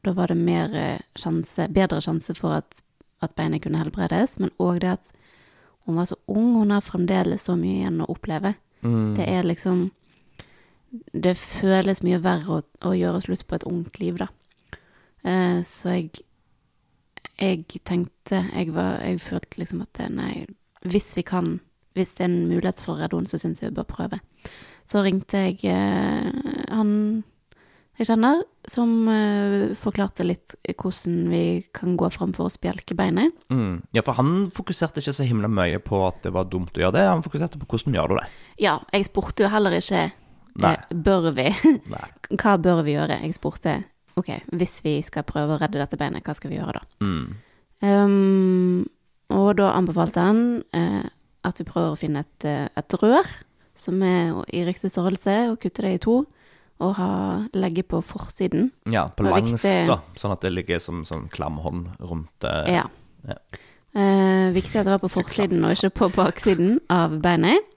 Da 0.04 0.12
var 0.12 0.28
det 0.28 0.36
mer 0.36 0.74
eh, 0.76 1.00
sjanse, 1.16 1.64
bedre 1.72 1.96
sjanse 2.04 2.34
for 2.36 2.58
at, 2.58 2.82
at 3.24 3.32
beinet 3.38 3.62
kunne 3.64 3.78
helbredes, 3.80 4.36
men 4.36 4.50
òg 4.60 4.82
det 4.82 4.90
at 4.98 5.12
hun 5.84 5.96
var 5.96 6.04
så 6.08 6.16
ung. 6.26 6.54
Hun 6.56 6.70
har 6.70 6.84
fremdeles 6.84 7.44
så 7.44 7.56
mye 7.56 7.82
igjen 7.82 8.00
å 8.00 8.08
oppleve. 8.12 8.54
Mm. 8.84 9.14
Det 9.16 9.28
er 9.28 9.46
liksom 9.48 9.90
Det 10.94 11.34
føles 11.34 12.02
mye 12.06 12.20
verre 12.22 12.58
å, 12.58 12.62
å 12.86 12.92
gjøre 12.94 13.20
slutt 13.24 13.46
på 13.48 13.56
et 13.56 13.64
ungt 13.66 13.98
liv, 13.98 14.20
da. 14.20 14.28
Eh, 15.24 15.60
så 15.62 15.96
jeg 15.96 16.10
Jeg 17.40 17.80
tenkte 17.84 18.44
Jeg 18.52 18.74
var 18.74 19.00
Jeg 19.02 19.20
følte 19.20 19.58
liksom 19.58 19.80
at 19.82 19.92
det, 19.98 20.10
nei, 20.12 20.46
hvis 20.84 21.16
vi 21.16 21.22
kan 21.22 21.60
Hvis 21.94 22.14
det 22.14 22.24
er 22.24 22.30
en 22.30 22.48
mulighet 22.48 22.80
for 22.80 23.00
Radon, 23.00 23.26
så 23.26 23.38
syns 23.38 23.62
jeg 23.62 23.70
vi 23.70 23.76
bør 23.80 23.88
prøve. 23.88 24.20
Så 24.86 25.02
ringte 25.02 25.38
jeg 25.38 25.64
eh, 25.64 26.32
han 26.68 27.24
jeg 27.98 28.08
kjenner, 28.08 28.40
som 28.66 28.90
uh, 29.06 29.70
forklarte 29.78 30.24
litt 30.26 30.56
hvordan 30.66 31.28
vi 31.30 31.42
kan 31.76 31.94
gå 32.00 32.08
fram 32.10 32.32
for 32.34 32.48
å 32.48 32.52
spjelke 32.52 32.96
beinet. 32.98 33.34
Mm. 33.54 33.84
Ja, 33.94 34.02
for 34.02 34.18
han 34.18 34.48
fokuserte 34.54 35.02
ikke 35.02 35.14
så 35.14 35.26
himla 35.28 35.50
mye 35.52 35.78
på 35.84 36.00
at 36.08 36.22
det 36.26 36.32
var 36.34 36.48
dumt 36.50 36.74
å 36.74 36.82
gjøre 36.82 36.96
det. 36.96 37.04
Han 37.06 37.22
fokuserte 37.26 37.60
på 37.60 37.68
hvordan 37.70 37.94
gjør 37.98 38.10
du 38.10 38.18
det. 38.18 38.26
Ja, 38.64 38.76
jeg 38.90 39.06
spurte 39.06 39.46
jo 39.46 39.52
heller 39.52 39.78
ikke 39.78 40.08
Nei. 40.62 40.74
eh, 40.74 40.94
Bør 41.06 41.30
vi? 41.38 41.48
Nei. 41.94 42.04
Hva 42.34 42.56
bør 42.62 42.82
vi 42.86 42.96
gjøre? 42.96 43.20
Jeg 43.22 43.38
spurte 43.38 43.76
ok, 44.18 44.30
hvis 44.58 44.76
vi 44.86 44.98
skal 45.06 45.26
prøve 45.26 45.54
å 45.56 45.62
redde 45.62 45.80
dette 45.82 45.98
beinet, 45.98 46.26
hva 46.26 46.34
skal 46.38 46.52
vi 46.52 46.58
gjøre 46.60 46.78
da? 46.78 46.84
Mm. 47.02 47.24
Um, 47.84 48.84
og 49.34 49.56
da 49.58 49.72
anbefalte 49.74 50.22
han 50.22 50.44
uh, 50.76 51.02
at 51.44 51.58
vi 51.60 51.66
prøver 51.66 51.94
å 51.94 51.98
finne 51.98 52.22
et, 52.22 52.46
et 52.78 52.96
rør 53.02 53.26
som 53.74 53.98
er 54.06 54.30
i 54.54 54.62
riktig 54.66 54.92
størrelse, 54.94 55.34
og 55.50 55.58
kutte 55.62 55.82
det 55.82 55.96
i 55.96 56.02
to, 56.02 56.20
og 56.82 56.96
ha, 56.98 57.10
legge 57.54 57.84
på 57.86 58.00
forsiden. 58.02 58.70
Ja, 58.90 59.06
på 59.08 59.26
langs, 59.28 59.52
viktig. 59.54 59.86
da. 59.88 60.00
Sånn 60.18 60.34
at 60.34 60.42
det 60.42 60.50
ligger 60.54 60.82
som 60.82 61.04
sånn 61.06 61.28
klam 61.32 61.60
hånd 61.62 61.92
rundt 62.02 62.48
eh, 62.48 62.74
Ja. 62.80 62.88
ja. 63.28 63.38
Eh, 63.94 64.50
viktig 64.50 64.80
at 64.80 64.88
det 64.88 64.96
var 64.96 65.04
på 65.04 65.12
forsiden 65.12 65.62
og 65.62 65.76
ikke 65.76 65.92
på 66.00 66.10
baksiden 66.16 66.80
av 66.90 67.14
beinet. 67.22 67.70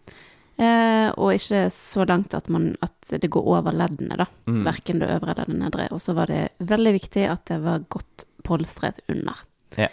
Eh, 0.58 1.12
og 1.14 1.36
ikke 1.38 1.68
så 1.70 2.08
langt 2.10 2.34
at, 2.34 2.50
man, 2.50 2.72
at 2.82 3.12
det 3.22 3.30
går 3.30 3.46
over 3.46 3.76
leddene, 3.78 4.18
da. 4.18 4.26
Mm. 4.50 4.64
Verken 4.66 5.04
det 5.04 5.12
øvre 5.14 5.36
eller 5.36 5.52
det 5.52 5.60
nedre. 5.62 5.90
Og 5.94 6.02
så 6.02 6.16
var 6.18 6.32
det 6.34 6.48
veldig 6.58 6.96
viktig 6.98 7.28
at 7.30 7.46
det 7.52 7.60
var 7.62 7.86
godt 7.94 8.26
polstret 8.48 9.04
under. 9.14 9.44
Ja. 9.78 9.92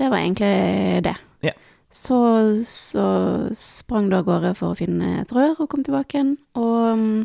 Det 0.00 0.08
var 0.10 0.18
egentlig 0.18 1.04
det. 1.06 1.14
Ja. 1.46 1.54
Så, 1.92 2.18
så 2.66 3.04
sprang 3.54 4.08
du 4.10 4.16
av 4.18 4.26
gårde 4.26 4.54
for 4.58 4.72
å 4.72 4.78
finne 4.78 5.20
et 5.20 5.34
rør 5.36 5.60
og 5.60 5.68
kom 5.70 5.84
tilbake 5.86 6.18
igjen. 6.18 6.34
Og 6.58 6.98
mm, 6.98 7.22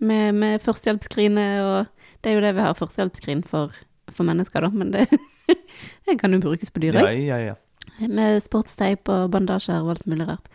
med, 0.00 0.34
med 0.34 0.60
førstehjelpsskrinet, 0.64 1.60
og 1.62 1.86
det 2.22 2.30
er 2.30 2.34
jo 2.38 2.40
det 2.44 2.54
vi 2.56 2.64
har 2.66 2.74
førstehjelpsskrin 2.78 3.44
for, 3.48 3.72
for 4.10 4.24
mennesker, 4.28 4.60
da. 4.66 4.68
Men 4.74 4.90
det, 4.94 5.06
det 6.06 6.18
kan 6.20 6.32
jo 6.32 6.40
brukes 6.42 6.70
på 6.74 6.80
dyr 6.82 6.98
Ja, 7.00 7.10
ja, 7.12 7.38
ja. 7.38 7.54
Med 8.08 8.40
sportsteip 8.42 9.08
og 9.12 9.30
bandasjer 9.30 9.82
og 9.84 9.92
alt 9.94 10.06
mulig 10.10 10.26
rart. 10.28 10.48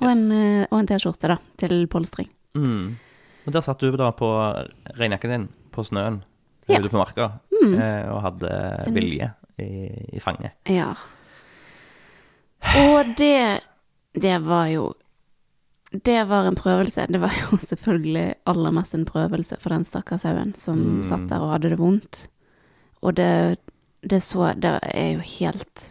Og 0.00 0.08
en, 0.10 0.24
eh, 0.34 0.66
en 0.74 0.86
T-skjorte, 0.90 1.28
da, 1.30 1.36
til 1.60 1.84
polstring. 1.92 2.28
Mm. 2.58 2.96
Og 3.46 3.52
der 3.54 3.60
satt 3.62 3.78
du 3.84 3.92
da 4.00 4.08
på 4.16 4.26
regnjakken 4.98 5.30
din 5.34 5.48
på 5.74 5.84
snøen 5.86 6.22
Ja. 6.66 6.78
ute 6.80 6.88
på 6.88 6.96
marka 6.96 7.30
Mm. 7.52 7.74
eh, 7.80 8.08
og 8.12 8.22
hadde 8.24 8.48
vilje 8.92 9.28
i, 9.60 9.68
i 10.16 10.20
fanget. 10.20 10.52
Ja. 10.68 10.94
Og 12.80 13.14
det 13.18 13.60
Det 14.14 14.38
var 14.46 14.66
jo 14.70 14.92
Det 16.02 16.24
var 16.28 16.46
en 16.48 16.56
prøvelse. 16.58 17.06
Det 17.08 17.20
var 17.22 17.30
jo 17.40 17.56
selvfølgelig 17.70 18.34
aller 18.50 18.70
mest 18.74 18.94
en 18.94 19.04
prøvelse 19.06 19.56
for 19.62 19.70
den 19.70 19.84
stakkars 19.84 20.24
sauen 20.26 20.54
som 20.58 20.78
Mm. 20.78 21.04
satt 21.04 21.28
der 21.30 21.40
og 21.44 21.52
hadde 21.54 21.70
det 21.70 21.78
vondt. 21.78 22.28
Og 23.02 23.14
det, 23.16 23.58
det 24.02 24.22
så 24.22 24.54
Det 24.58 24.78
er 24.82 25.12
jo 25.14 25.20
helt 25.38 25.90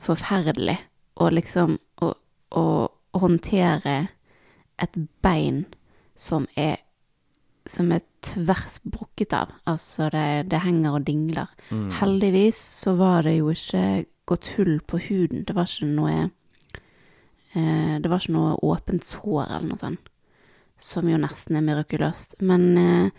forferdelig 0.00 0.78
å 1.20 1.28
liksom 1.30 1.78
å, 2.02 2.12
å 2.58 2.64
håndtere 3.14 4.08
et 4.82 4.96
bein 5.22 5.64
som 6.18 6.46
er 6.56 6.76
som 7.66 7.88
er 7.96 8.02
tvers 8.20 8.74
brukket 8.84 9.32
av. 9.32 9.52
Altså, 9.64 10.10
det, 10.12 10.50
det 10.52 10.58
henger 10.66 10.98
og 10.98 11.06
dingler. 11.06 11.48
Mm. 11.70 11.86
Heldigvis 11.96 12.58
så 12.82 12.92
var 12.98 13.22
det 13.24 13.38
jo 13.38 13.48
ikke 13.54 14.04
gått 14.28 14.50
hull 14.58 14.74
på 14.84 14.98
huden. 15.06 15.46
Det 15.48 15.54
var 15.56 15.64
ikke 15.70 15.88
noe 15.88 16.26
Det 17.54 18.10
var 18.10 18.18
ikke 18.22 18.34
noe 18.34 18.56
åpent 18.66 19.04
sår 19.06 19.44
eller 19.46 19.68
noe 19.68 19.78
sånt, 19.78 20.08
som 20.80 21.06
jo 21.06 21.18
nesten 21.22 21.56
er 21.58 21.62
mirakuløst. 21.66 22.34
Men, 22.42 22.64
eh, 22.78 23.10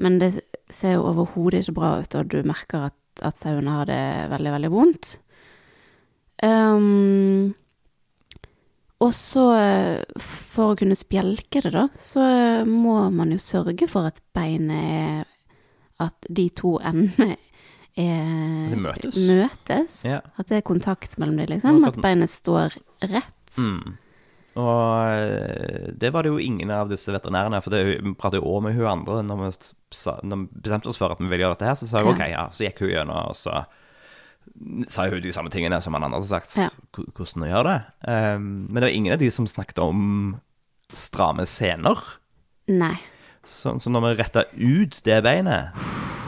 men 0.00 0.16
det 0.22 0.30
ser 0.72 0.96
jo 0.96 1.08
overhodet 1.10 1.64
ikke 1.64 1.76
bra 1.76 1.90
ut, 2.00 2.16
og 2.16 2.30
du 2.32 2.38
merker 2.48 2.88
at, 2.88 2.96
at 3.22 3.36
sauene 3.38 3.76
har 3.76 3.90
det 3.90 4.00
veldig, 4.32 4.54
veldig 4.56 4.72
vondt. 4.72 5.10
Um, 6.42 7.54
og 9.04 9.12
så, 9.14 9.44
eh, 9.58 10.18
for 10.22 10.72
å 10.72 10.78
kunne 10.78 10.96
spjelke 10.96 11.62
det, 11.64 11.72
da, 11.74 11.86
så 11.94 12.22
eh, 12.24 12.68
må 12.68 12.96
man 13.14 13.32
jo 13.34 13.40
sørge 13.42 13.88
for 13.90 14.08
at 14.08 14.20
beinet 14.36 14.80
er 14.80 15.30
At 16.02 16.26
de 16.26 16.48
to 16.50 16.72
endene 16.82 17.36
er 17.94 18.70
De 18.72 18.78
møtes. 18.82 19.14
møtes. 19.14 19.92
Ja. 20.08 20.18
At 20.40 20.48
det 20.50 20.58
er 20.58 20.66
kontakt 20.66 21.14
mellom 21.22 21.36
dem, 21.38 21.52
liksom. 21.52 21.84
At 21.86 22.00
beinet 22.02 22.32
står 22.32 22.74
rett. 23.06 23.43
Mm. 23.58 23.94
Og 24.54 25.08
eh, 25.10 25.86
det 25.98 26.12
var 26.14 26.22
det 26.22 26.30
jo 26.30 26.38
ingen 26.38 26.70
av 26.70 26.90
disse 26.92 27.10
veterinærene, 27.10 27.58
for 27.64 27.74
det, 27.74 27.80
vi 28.04 28.12
pratet 28.14 28.38
jo 28.38 28.46
også 28.46 28.66
med 28.68 28.76
hun 28.76 28.86
andre 28.86 29.22
når 29.26 29.40
vi, 29.40 29.48
når 30.30 30.42
vi 30.44 30.60
bestemte 30.62 30.92
oss 30.92 31.00
for 31.00 31.10
at 31.14 31.18
vi 31.22 31.26
ville 31.26 31.42
gjøre 31.42 31.56
dette 31.56 31.70
her, 31.72 31.78
så 31.80 31.88
sa 31.90 32.02
hun 32.04 32.12
Ja. 32.12 32.14
ok, 32.14 32.22
ja, 32.30 32.44
så 32.54 32.68
gikk 32.68 32.84
hun 32.84 32.92
gjennom, 32.92 33.32
og 33.32 33.38
så 33.38 33.64
sa 34.92 35.08
hun 35.10 35.22
de 35.24 35.32
samme 35.34 35.50
tingene 35.50 35.80
som 35.82 35.96
han 35.96 36.06
andre 36.06 36.20
hadde 36.20 36.30
sagt, 36.30 36.54
Ja. 36.60 36.68
hvordan 36.94 37.46
å 37.46 37.50
gjøre 37.50 37.72
det. 37.72 37.80
Um, 38.06 38.46
men 38.68 38.78
det 38.78 38.86
var 38.86 38.94
ingen 38.94 39.16
av 39.16 39.18
de 39.24 39.30
som 39.34 39.46
snakket 39.50 39.82
om 39.82 40.36
stramme 40.94 41.46
scener. 41.50 41.98
Nei. 42.70 42.94
Så, 43.44 43.74
så 43.82 43.90
når 43.90 44.06
vi 44.06 44.14
retta 44.22 44.44
ut 44.54 45.00
det 45.04 45.18
beinet, 45.26 45.74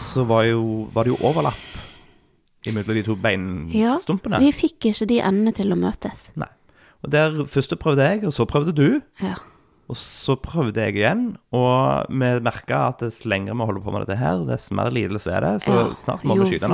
så 0.02 0.26
var, 0.28 0.44
jo, 0.50 0.88
var 0.92 1.06
det 1.06 1.14
jo 1.14 1.20
overlapp 1.24 1.62
imellom 2.66 2.98
de 2.98 3.02
to 3.06 3.14
beinstumpene. 3.16 4.40
Ja, 4.40 4.42
vi 4.42 4.50
fikk 4.52 4.90
ikke 4.90 5.06
de 5.08 5.20
endene 5.22 5.54
til 5.54 5.70
å 5.72 5.78
møtes. 5.78 6.32
Nei. 6.36 6.50
Og 7.06 7.12
der 7.14 7.44
først 7.50 7.76
prøvde 7.80 8.06
jeg, 8.06 8.24
og 8.26 8.34
så 8.34 8.46
prøvde 8.48 8.74
du. 8.74 9.00
Ja. 9.22 9.36
Og 9.86 9.94
så 9.98 10.34
prøvde 10.42 10.82
jeg 10.82 10.96
igjen, 10.98 11.26
og 11.54 12.10
vi 12.10 12.30
merka 12.42 12.88
at 12.88 13.04
dess 13.04 13.22
lenger 13.22 13.54
vi 13.54 13.66
holder 13.68 13.84
på 13.84 13.92
med 13.94 14.02
dette 14.02 14.18
her, 14.18 14.42
dess 14.48 14.72
mer 14.74 14.90
lidelse 14.90 15.30
er 15.30 15.44
det. 15.44 15.52
Så 15.62 15.74
Ja, 15.76 15.84
snart 15.94 16.24
må 16.26 16.34
vi 16.40 16.48
skyte 16.50 16.66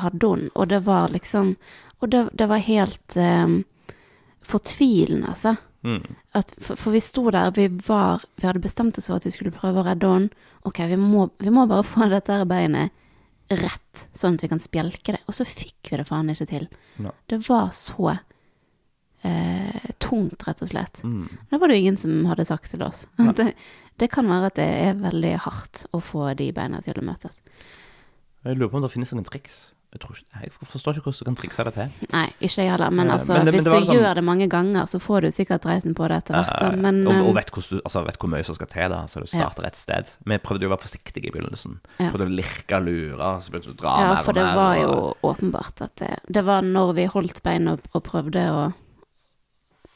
hadde 0.00 0.30
hun, 0.30 0.46
og 0.54 0.70
det 0.72 0.84
var 0.86 1.12
liksom 1.12 1.56
Og 2.00 2.12
det, 2.12 2.28
det 2.38 2.46
var 2.48 2.62
helt 2.62 3.16
um, 3.16 3.64
fortvilende, 4.40 5.28
altså. 5.28 5.56
Mm. 5.82 6.14
At, 6.32 6.54
for, 6.62 6.78
for 6.78 6.94
vi 6.94 7.00
sto 7.02 7.24
der, 7.30 7.50
vi 7.54 7.66
var 7.86 8.22
Vi 8.36 8.46
hadde 8.46 8.62
bestemt 8.62 8.98
oss 8.98 9.06
for 9.06 9.18
at 9.18 9.26
vi 9.26 9.32
skulle 9.34 9.54
prøve 9.54 9.82
å 9.82 9.86
redde 9.86 10.06
henne. 10.06 10.46
Ok, 10.62 10.78
vi 10.86 10.96
må, 10.96 11.28
vi 11.42 11.50
må 11.50 11.66
bare 11.66 11.86
få 11.92 12.08
dette 12.08 12.32
her 12.32 12.48
beinet 12.48 12.94
rett, 13.48 14.08
sånn 14.14 14.36
at 14.36 14.44
vi 14.44 14.50
kan 14.52 14.62
spjelke 14.62 15.16
det. 15.16 15.20
Og 15.26 15.36
så 15.36 15.44
fikk 15.48 15.90
vi 15.90 16.00
det 16.00 16.06
faen 16.08 16.30
ikke 16.30 16.48
til. 16.48 16.66
No. 17.02 17.12
Det 17.28 17.40
var 17.48 17.70
så 17.76 18.18
eh, 19.24 19.90
tungt, 19.98 20.46
rett 20.46 20.62
og 20.62 20.68
slett. 20.68 21.02
Mm. 21.04 21.28
Det 21.50 21.60
var 21.60 21.68
det 21.68 21.76
jo 21.78 21.82
ingen 21.86 21.96
som 21.98 22.24
hadde 22.30 22.44
sagt 22.48 22.70
til 22.70 22.82
oss. 22.82 23.06
Det, 23.38 23.54
det 23.98 24.10
kan 24.12 24.28
være 24.30 24.46
at 24.52 24.54
det 24.54 24.68
er 24.88 24.94
veldig 24.94 25.38
hardt 25.42 25.86
å 25.92 25.98
få 26.00 26.28
de 26.38 26.52
beina 26.54 26.78
til 26.84 26.94
å 27.00 27.02
møtes. 27.02 27.40
Jeg 28.46 28.56
lurer 28.56 28.70
på 28.70 28.78
om 28.78 28.82
det 28.86 28.92
finnes 28.94 29.10
noen 29.12 29.26
triks. 29.26 29.72
Jeg, 29.88 30.02
tror 30.02 30.12
ikke, 30.18 30.40
jeg 30.44 30.52
forstår 30.52 30.98
ikke 30.98 31.04
hvordan 31.08 31.18
du 31.24 31.26
kan 31.30 31.36
trikse 31.40 31.64
det 31.64 31.70
til. 31.74 31.92
Nei, 32.12 32.26
ikke 32.44 32.60
jeg 32.62 32.70
heller. 32.70 32.90
Men 32.92 33.08
Eh, 33.08 33.14
altså, 33.14 33.32
men 33.38 33.46
det- 33.48 33.54
hvis 33.54 33.64
men 33.64 33.72
du 33.72 33.86
sånn- 33.88 33.96
gjør 33.96 34.14
det 34.18 34.24
mange 34.24 34.46
ganger, 34.52 34.84
så 34.86 34.98
får 35.00 35.20
du 35.22 35.28
sikkert 35.32 35.64
reisen 35.64 35.94
på 35.96 36.06
det 36.08 36.18
etter 36.22 36.34
hvert. 36.36 36.60
Ja, 36.60 36.68
Eh, 36.68 36.76
Men 36.76 37.06
og, 37.08 37.14
og 37.14 37.28
eh, 37.30 37.34
vet, 37.40 37.50
hvordan 37.50 37.80
altså, 37.88 38.04
vet 38.04 38.18
hvor 38.20 38.28
mye 38.30 38.44
som 38.44 38.54
skal 38.54 38.66
til, 38.68 38.88
da, 38.90 38.98
så 39.08 39.20
du 39.20 39.26
starter 39.26 39.64
et 39.66 39.76
sted. 39.80 40.12
Vi 40.28 40.38
prøvde 40.38 40.62
jo 40.62 40.68
å 40.68 40.74
være 40.76 40.84
forsiktige 40.84 41.26
i 41.26 41.32
begynnelsen. 41.32 41.78
Ja. 41.98 42.10
Prøvde 42.12 42.28
å 42.28 42.36
lirke 42.36 42.76
og 42.76 42.84
lure, 42.84 43.30
så 43.40 43.50
begynte 43.50 43.72
du 43.72 43.72
å 43.72 43.80
dra 43.80 43.94
Ja, 43.98 44.14
mer 44.14 44.22
for 44.22 44.32
det 44.34 44.44
mer. 44.44 44.54
var 44.54 44.76
og- 44.76 44.84
jo 44.84 45.14
åpenbart 45.32 45.80
at 45.82 45.96
det 45.96 46.18
Det 46.30 46.44
var 46.44 46.60
når 46.62 46.94
vi 46.94 47.06
holdt 47.06 47.42
beina 47.42 47.72
og, 47.72 47.80
og 47.94 48.04
prøvde 48.04 48.44
å 48.52 48.74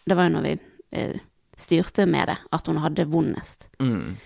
Det 0.08 0.16
var 0.18 0.28
jo 0.28 0.34
når 0.36 0.42
vi 0.48 0.52
eh, 0.98 1.18
styrte 1.56 2.06
med 2.10 2.28
det, 2.32 2.38
at 2.52 2.66
hun 2.66 2.80
hadde 2.82 3.04
vondest. 3.10 3.68
Mm. 3.82 4.16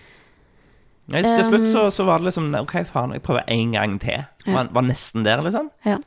Nei, 1.07 1.21
til 1.23 1.43
slutt 1.47 1.67
så, 1.71 1.85
så 1.93 2.03
var 2.07 2.19
det 2.19 2.27
liksom 2.31 2.49
OK, 2.59 2.73
faen, 2.89 3.13
jeg 3.15 3.23
prøver 3.23 3.45
en 3.53 3.71
gang 3.77 3.93
til. 4.03 4.25
Ja. 4.47 4.53
Var, 4.57 4.71
var 4.75 4.83
nesten 4.89 5.23
der, 5.23 5.39
liksom. 5.45 5.69
Ja. 5.87 5.97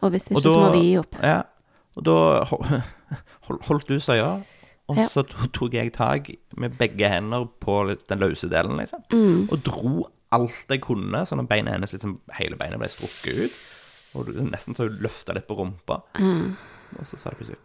Og 0.00 0.12
hvis 0.14 0.30
ikke, 0.30 0.38
Og 0.38 0.44
da- 0.46 0.52
så 0.54 0.60
må 0.62 0.70
vi 0.76 0.84
gi 0.86 0.94
opp. 1.00 1.18
Ja, 1.22 1.42
og 1.96 2.04
da 2.08 2.14
hol- 2.52 2.82
hol- 3.48 3.62
holdt 3.68 3.88
du 3.88 3.98
søya, 4.00 4.30
og 4.88 4.96
Ja. 5.00 5.08
så 5.10 5.24
tok 5.26 5.74
jeg 5.74 5.92
tak 5.96 6.30
med 6.56 6.76
begge 6.78 7.08
hender 7.10 7.44
på 7.60 7.80
den 8.08 8.18
løse 8.22 8.48
delen, 8.48 8.78
liksom. 8.80 9.02
Mm. 9.12 9.48
Og 9.50 9.58
dro 9.66 10.06
alt 10.32 10.64
jeg 10.70 10.80
kunne, 10.84 11.24
sånn 11.26 11.40
at 11.42 11.48
beinet 11.50 11.74
hennes 11.74 11.92
liksom, 11.92 12.20
hele 12.38 12.56
beinet 12.60 12.78
ble 12.80 12.88
strukket 12.92 13.44
ut. 13.46 13.58
Og 14.16 14.30
nesten 14.52 14.76
så 14.76 14.86
hun 14.88 14.96
løfta 15.04 15.34
litt 15.36 15.46
på 15.48 15.56
rumpa. 15.58 15.98
Og 16.96 17.04
så 17.04 17.18
sa 17.18 17.30
det 17.34 17.40
plutselig 17.42 17.58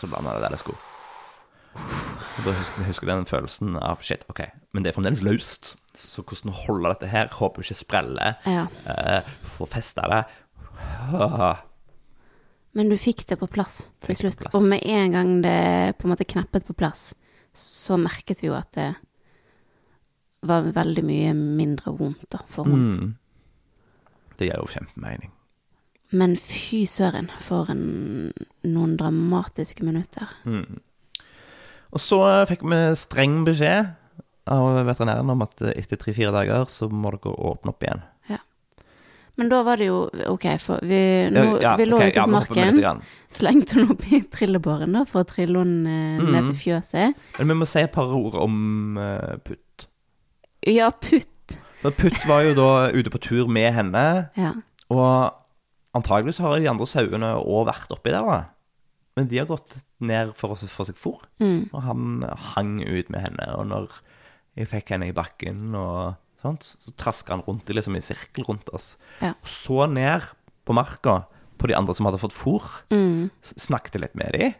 så 0.00 0.08
blanda 0.10 0.38
det 0.42 0.58
skulle. 0.60 0.80
Og 1.76 2.46
da 2.46 2.52
husker, 2.56 2.80
jeg 2.82 2.88
husker 2.88 3.06
den 3.10 3.26
følelsen 3.28 3.76
av 3.78 4.00
shit, 4.02 4.24
OK, 4.32 4.40
men 4.74 4.82
det 4.82 4.90
er 4.90 4.96
fremdeles 4.96 5.20
løst. 5.26 5.74
Så 5.94 6.24
hvordan 6.26 6.54
holde 6.64 6.90
dette 6.94 7.10
her? 7.12 7.28
Håper 7.36 7.62
ikke 7.62 7.76
spreller. 7.78 8.38
Ja. 8.48 8.64
Eh, 8.90 9.28
Få 9.54 9.68
festa 9.70 10.06
det. 10.10 10.22
Men 12.72 12.88
du 12.90 12.96
fikk 12.98 13.24
det 13.28 13.38
på 13.40 13.48
plass 13.50 13.82
til 14.00 14.12
Fikk 14.14 14.20
slutt. 14.22 14.42
plass. 14.46 14.54
Og 14.56 14.62
med 14.66 14.82
en 14.86 15.14
gang 15.14 15.32
det 15.44 15.56
på 15.98 16.06
en 16.06 16.12
måte 16.14 16.26
kneppet 16.28 16.66
på 16.68 16.76
plass, 16.78 17.10
så 17.52 17.98
merket 17.98 18.42
vi 18.42 18.50
jo 18.50 18.54
at 18.58 18.70
det 18.78 18.88
var 20.46 20.62
veldig 20.72 21.02
mye 21.04 21.32
mindre 21.36 21.92
vondt 21.98 22.22
da, 22.32 22.38
for 22.48 22.64
henne. 22.70 23.10
Mm. 23.10 23.16
Det 24.38 24.48
gir 24.48 24.56
jo 24.62 24.70
kjempemening. 24.70 25.32
Men 26.10 26.34
fy 26.36 26.84
søren, 26.90 27.30
for 27.38 27.70
en, 27.70 28.32
noen 28.66 28.96
dramatiske 28.98 29.84
minutter. 29.86 30.30
Mm. 30.44 30.80
Og 31.90 32.02
så 32.02 32.20
fikk 32.50 32.64
vi 32.66 32.80
streng 32.98 33.42
beskjed 33.46 33.92
av 34.50 34.80
veterinæren 34.88 35.30
om 35.30 35.44
at 35.46 35.62
etter 35.76 35.98
tre-fire 36.00 36.32
dager 36.34 36.66
så 36.70 36.88
må 36.90 37.12
dere 37.14 37.36
åpne 37.52 37.74
opp 37.74 37.86
igjen. 37.86 38.02
Men 39.40 39.48
da 39.48 39.62
var 39.64 39.80
det 39.80 39.86
jo 39.88 40.00
Ok, 40.28 40.44
for 40.60 40.82
vi, 40.84 41.00
nå, 41.32 41.44
Ja, 41.62 41.72
vi 41.80 41.86
lå 41.88 41.96
okay, 41.96 42.10
ute 42.12 42.20
på 42.20 42.28
litt 42.28 42.50
marken, 42.52 43.02
slengte 43.32 43.78
hun 43.78 43.94
opp 43.94 44.04
i 44.12 44.20
trillebåren 44.28 44.96
da, 44.98 45.06
for 45.08 45.24
å 45.24 45.28
trille 45.28 45.62
hun 45.62 45.86
eh, 45.88 46.20
ned 46.20 46.50
til 46.50 46.58
fjøset. 46.64 47.20
Men 47.38 47.52
vi 47.54 47.58
må 47.62 47.68
si 47.68 47.80
et 47.80 47.94
par 47.94 48.12
ord 48.12 48.36
om 48.40 48.98
uh, 49.00 49.38
Putt. 49.46 49.86
Ja, 50.68 50.90
putt. 50.92 51.56
For 51.80 51.96
Putt 51.96 52.26
var 52.28 52.44
jo 52.44 52.52
da 52.58 52.70
ute 52.92 53.12
på 53.12 53.22
tur 53.30 53.48
med 53.48 53.72
henne, 53.78 54.04
Ja. 54.36 54.52
og 54.92 55.39
antagelig 55.96 56.34
så 56.36 56.44
har 56.46 56.60
de 56.60 56.68
andre 56.70 56.86
sauene 56.86 57.32
òg 57.40 57.66
vært 57.70 57.90
oppi 57.94 58.10
der, 58.14 58.22
da. 58.26 58.40
Men 59.18 59.26
de 59.28 59.38
har 59.40 59.46
gått 59.50 59.80
ned 60.00 60.30
for 60.38 60.54
å 60.54 60.56
få 60.56 60.86
seg 60.86 60.96
fôr, 60.96 61.20
Mm. 61.40 61.68
og 61.74 61.82
han 61.82 62.22
hang 62.54 62.76
ut 62.86 63.10
med 63.10 63.20
henne. 63.20 63.48
Og 63.58 63.66
når 63.66 64.00
jeg 64.56 64.68
fikk 64.70 64.88
henne 64.94 65.08
i 65.10 65.12
bakken 65.16 65.74
og 65.74 66.14
sånt, 66.40 66.76
så 66.78 66.92
traska 66.96 67.34
han 67.34 67.42
rundt 67.46 67.66
liksom 67.66 67.96
i 67.96 68.00
sirkel 68.00 68.44
rundt 68.46 68.68
oss. 68.72 68.96
Ja. 69.20 69.34
Så 69.42 69.86
ned 69.90 70.22
på 70.64 70.72
marka 70.72 71.24
på 71.58 71.66
de 71.68 71.74
andre 71.74 71.92
som 71.94 72.06
hadde 72.06 72.18
fått 72.22 72.32
fôr. 72.32 72.62
Mm. 72.90 73.30
Snakket 73.42 74.00
litt 74.00 74.14
med 74.14 74.32
dem. 74.32 74.54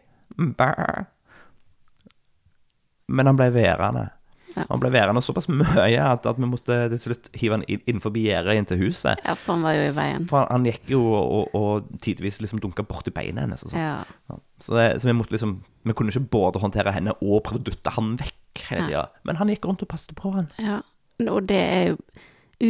Men 3.08 3.26
han 3.26 3.36
ble 3.38 3.50
værende. 3.54 4.10
Ja. 4.56 4.64
Han 4.68 4.80
ble 4.82 4.90
værende 4.92 5.22
såpass 5.22 5.46
mye 5.50 6.02
at, 6.02 6.26
at 6.26 6.38
vi 6.40 6.48
måtte 6.50 6.76
til 6.92 7.00
slutt 7.04 7.30
hive 7.38 7.58
han 7.58 7.64
innenfor 7.68 8.14
gjerdet 8.18 8.56
inn 8.58 8.66
til 8.66 8.80
huset. 8.82 9.20
ja, 9.24 9.34
for 9.38 9.54
han 9.54 9.66
var 9.66 9.76
jo 9.76 9.84
i 9.88 9.92
veien. 9.94 10.26
For 10.30 10.42
han, 10.42 10.48
han 10.50 10.66
gikk 10.70 10.90
jo 10.94 11.02
og, 11.14 11.54
og 11.54 11.90
tidvis 12.02 12.40
liksom 12.42 12.62
dunka 12.62 12.82
borti 12.88 13.12
beina 13.14 13.44
hennes. 13.46 13.62
Og 13.66 13.74
sånt. 13.74 13.80
Ja. 13.82 14.38
Så, 14.60 14.74
det, 14.76 14.88
så 15.00 15.08
vi 15.08 15.16
måtte 15.16 15.32
liksom 15.36 15.60
Vi 15.86 15.94
kunne 15.96 16.12
ikke 16.12 16.28
både 16.34 16.60
håndtere 16.60 16.92
henne 16.92 17.14
og 17.24 17.38
prøve 17.46 17.62
å 17.62 17.66
dytte 17.70 17.92
han 17.94 18.16
vekk 18.20 18.64
hele 18.68 18.88
tida. 18.90 19.04
Men 19.24 19.38
han 19.40 19.48
gikk 19.48 19.64
rundt 19.70 19.84
og 19.86 19.88
passet 19.92 20.16
på 20.18 20.34
han. 20.34 20.50
ja. 20.60 20.80
Og 21.28 21.44
det 21.48 21.56
er 21.60 21.82
jo 21.90 21.96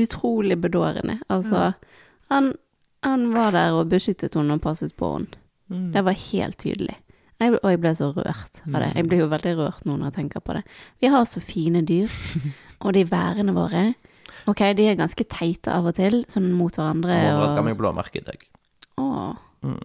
utrolig 0.02 0.56
bedårende. 0.58 1.20
Altså, 1.30 1.72
han, 2.30 2.48
han 3.06 3.28
var 3.34 3.52
der 3.54 3.76
og 3.78 3.92
beskyttet 3.92 4.34
henne 4.34 4.56
og 4.58 4.62
passet 4.64 4.94
på 4.98 5.12
henne. 5.14 5.38
Mm. 5.70 5.92
Det 5.94 6.02
var 6.02 6.16
helt 6.18 6.58
tydelig. 6.58 6.96
Jeg, 7.40 7.54
og 7.62 7.70
jeg 7.72 7.80
ble 7.80 7.92
så 7.96 8.10
rørt 8.12 8.60
av 8.66 8.76
det. 8.82 8.90
Jeg 8.98 9.06
blir 9.08 9.22
jo 9.22 9.28
veldig 9.32 9.52
rørt 9.56 9.84
nå 9.88 9.94
når 9.96 10.10
jeg 10.10 10.16
tenker 10.18 10.42
på 10.44 10.56
det. 10.58 10.62
Vi 11.00 11.08
har 11.12 11.24
så 11.28 11.40
fine 11.40 11.80
dyr, 11.88 12.12
og 12.84 12.92
de 12.96 13.04
værene 13.08 13.54
våre 13.56 13.86
Ok, 14.48 14.60
de 14.76 14.86
er 14.88 14.94
ganske 14.96 15.24
teite 15.28 15.68
av 15.74 15.84
og 15.90 15.94
til, 15.98 16.22
sånn 16.30 16.46
mot 16.56 16.72
hverandre. 16.72 17.12
Overraska 17.28 17.60
Og, 17.60 17.66
meg 17.66 17.76
blåmerke 17.76 18.20
i 18.22 18.24
dag. 18.24 18.44
Å. 18.98 19.06
Mm. 19.66 19.80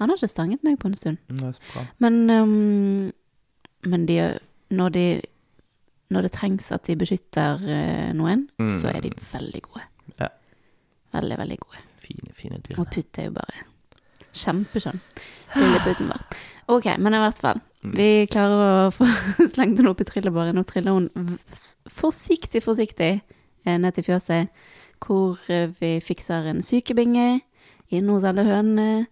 Han 0.00 0.08
har 0.10 0.16
ikke 0.16 0.30
stanget 0.32 0.62
meg 0.64 0.78
på 0.80 0.88
en 0.88 0.96
stund. 0.96 1.18
Mm. 1.28 1.90
Men, 2.00 2.16
um, 2.30 3.12
men 3.92 4.06
de, 4.08 4.16
når, 4.72 4.94
de, 4.96 5.04
når 6.10 6.26
det 6.26 6.32
trengs 6.38 6.70
at 6.72 6.88
de 6.88 6.96
beskytter 6.98 7.60
øh, 7.60 8.08
noen, 8.16 8.46
Mm. 8.58 8.70
så 8.72 8.88
er 8.94 9.04
de 9.04 9.12
veldig 9.18 9.62
gode. 9.68 9.84
Ja. 10.18 10.30
Veldig, 11.12 11.38
veldig 11.44 11.58
gode. 11.66 11.84
Fine, 12.02 12.32
fine 12.34 12.62
dyr. 12.64 12.80
Og 12.80 12.88
Putt 12.96 13.20
er 13.20 13.28
jo 13.28 13.36
bare 13.36 13.66
kjempeskjønn. 14.32 15.00
Lilleputten 15.60 16.08
vår. 16.10 16.24
Ok, 16.72 16.86
men 16.98 17.14
i 17.14 17.18
hvert 17.20 17.40
fall. 17.42 17.58
Mm. 17.82 17.94
Vi 17.98 18.08
klarer 18.30 18.86
å 18.86 18.90
få 18.94 19.06
slengt 19.54 19.78
henne 19.80 19.90
opp 19.90 20.00
i 20.00 20.06
trillebåren, 20.08 20.54
Nå 20.56 20.62
triller 20.68 20.92
hun 20.96 21.08
forsiktig, 21.90 22.62
forsiktig 22.64 23.12
eh, 23.18 23.78
ned 23.82 23.92
til 23.96 24.06
fjøset, 24.06 24.48
hvor 25.02 25.38
eh, 25.50 25.66
vi 25.80 25.96
fikser 26.04 26.46
en 26.52 26.62
sykebinge 26.64 27.40
inne 27.92 28.14
hos 28.14 28.24
alle 28.24 28.44
hønene, 28.46 29.06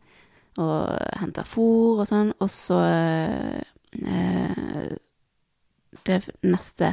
og 0.61 0.97
henter 1.21 1.47
fôr 1.47 2.01
og 2.03 2.07
sånn, 2.11 2.33
og 2.43 2.51
så 2.53 2.79
eh, 2.81 3.61
Det 6.07 6.17
neste, 6.47 6.93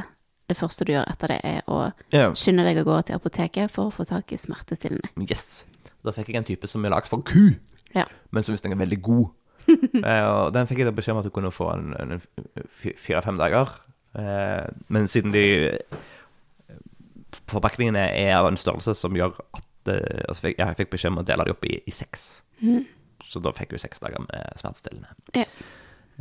det 0.50 0.56
første 0.58 0.84
du 0.86 0.92
gjør 0.92 1.06
etter 1.10 1.26
det, 1.32 1.38
er 1.46 1.60
å 1.70 1.78
Ja. 2.12 2.28
skynde 2.34 2.64
deg 2.66 2.80
å 2.82 2.86
gå 2.90 2.96
til 3.06 3.16
apoteket 3.16 3.70
for 3.70 3.88
å 3.88 3.94
få 3.94 4.04
tak 4.08 4.32
i 4.32 4.36
smertestillende. 4.40 5.08
Yes. 5.30 5.64
Da 6.04 6.10
fikk 6.14 6.28
jeg 6.32 6.36
en 6.42 6.48
type 6.48 6.66
som 6.70 6.84
er 6.84 6.90
lagd 6.94 7.08
for 7.10 7.22
ku, 7.22 7.54
Ja. 7.94 8.04
men 8.30 8.42
som 8.42 8.52
visstnok 8.54 8.72
er 8.76 8.84
veldig 8.84 9.02
god. 9.02 9.26
Eh, 9.68 10.24
og 10.28 10.52
den 10.56 10.68
fikk 10.70 10.78
jeg 10.82 10.88
da 10.88 10.94
beskjed 10.96 11.14
om 11.16 11.20
at 11.22 11.28
du 11.28 11.34
kunne 11.34 11.52
få 11.54 11.66
en, 11.74 11.86
en, 12.00 12.10
en 12.16 12.22
fi- 12.72 12.96
fire-fem 12.98 13.36
dager. 13.40 13.66
Eh, 14.18 14.66
men 14.88 15.08
siden 15.10 15.34
de 15.34 15.44
forpakningene 17.50 18.06
er 18.16 18.32
av 18.38 18.46
en 18.48 18.56
størrelse 18.58 18.94
som 18.96 19.16
gjør 19.16 19.32
at 19.56 19.90
eh, 19.92 20.22
altså 20.28 20.42
fikk, 20.46 20.56
Jeg 20.62 20.78
fikk 20.80 20.90
beskjed 20.94 21.12
om 21.12 21.20
å 21.22 21.26
dele 21.28 21.44
dem 21.48 21.54
opp 21.56 21.64
i, 21.68 21.74
i 21.84 21.92
seks. 21.94 22.20
Mm. 22.64 22.82
Så 23.28 23.36
da 23.44 23.50
fikk 23.56 23.70
hun 23.74 23.82
seks 23.82 24.00
dager 24.00 24.20
med 24.24 24.42
smertestillende. 24.60 25.10
Ja. 25.36 25.44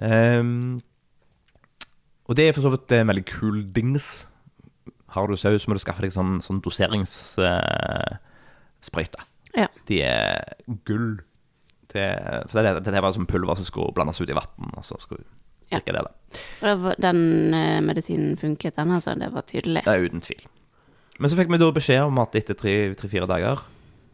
Ehm, 0.04 0.80
og 2.28 2.34
det 2.36 2.44
er 2.50 2.56
for 2.58 2.66
så 2.66 2.72
vidt 2.74 2.92
en 2.98 3.08
veldig 3.08 3.26
kul 3.30 3.58
dings. 3.74 4.08
Har 5.16 5.26
du 5.32 5.36
sau, 5.40 5.54
så 5.56 5.68
må 5.72 5.76
du 5.78 5.84
skaffe 5.86 6.04
deg 6.04 6.12
sånn, 6.12 6.42
sånn 6.44 6.60
doseringssprøyte. 6.66 9.22
Ja. 9.56 9.68
De 9.88 10.02
er 10.04 10.44
gull. 10.86 11.22
Det, 11.98 12.06
for 12.52 12.62
det, 12.62 12.76
det, 12.86 12.94
det 12.96 13.02
var 13.04 13.16
som 13.18 13.26
pulver 13.30 13.58
som 13.60 13.68
skulle 13.68 13.94
blandes 13.98 14.22
ut 14.22 14.30
i 14.30 14.38
vann, 14.38 14.72
og 14.78 14.86
så 14.86 15.00
skulle 15.02 15.26
Ja. 15.68 15.80
drikke 15.82 15.98
det. 15.98 16.04
da. 16.06 16.42
Og 16.72 16.84
var, 16.86 16.96
den 17.04 17.54
eh, 17.58 17.82
medisinen 17.84 18.38
funket, 18.40 18.78
den 18.78 18.94
altså, 18.96 19.18
det 19.20 19.28
var 19.34 19.44
tydelig. 19.50 19.82
Det 19.84 19.94
er 19.98 20.06
uten 20.08 20.22
tvil. 20.24 20.46
Men 21.20 21.32
så 21.34 21.36
fikk 21.40 21.50
vi 21.52 21.58
da 21.60 21.72
beskjed 21.76 22.06
om 22.08 22.20
at 22.22 22.36
etter 22.40 22.56
tre- 22.56 22.94
tre-fire 22.96 23.28
dager 23.28 23.66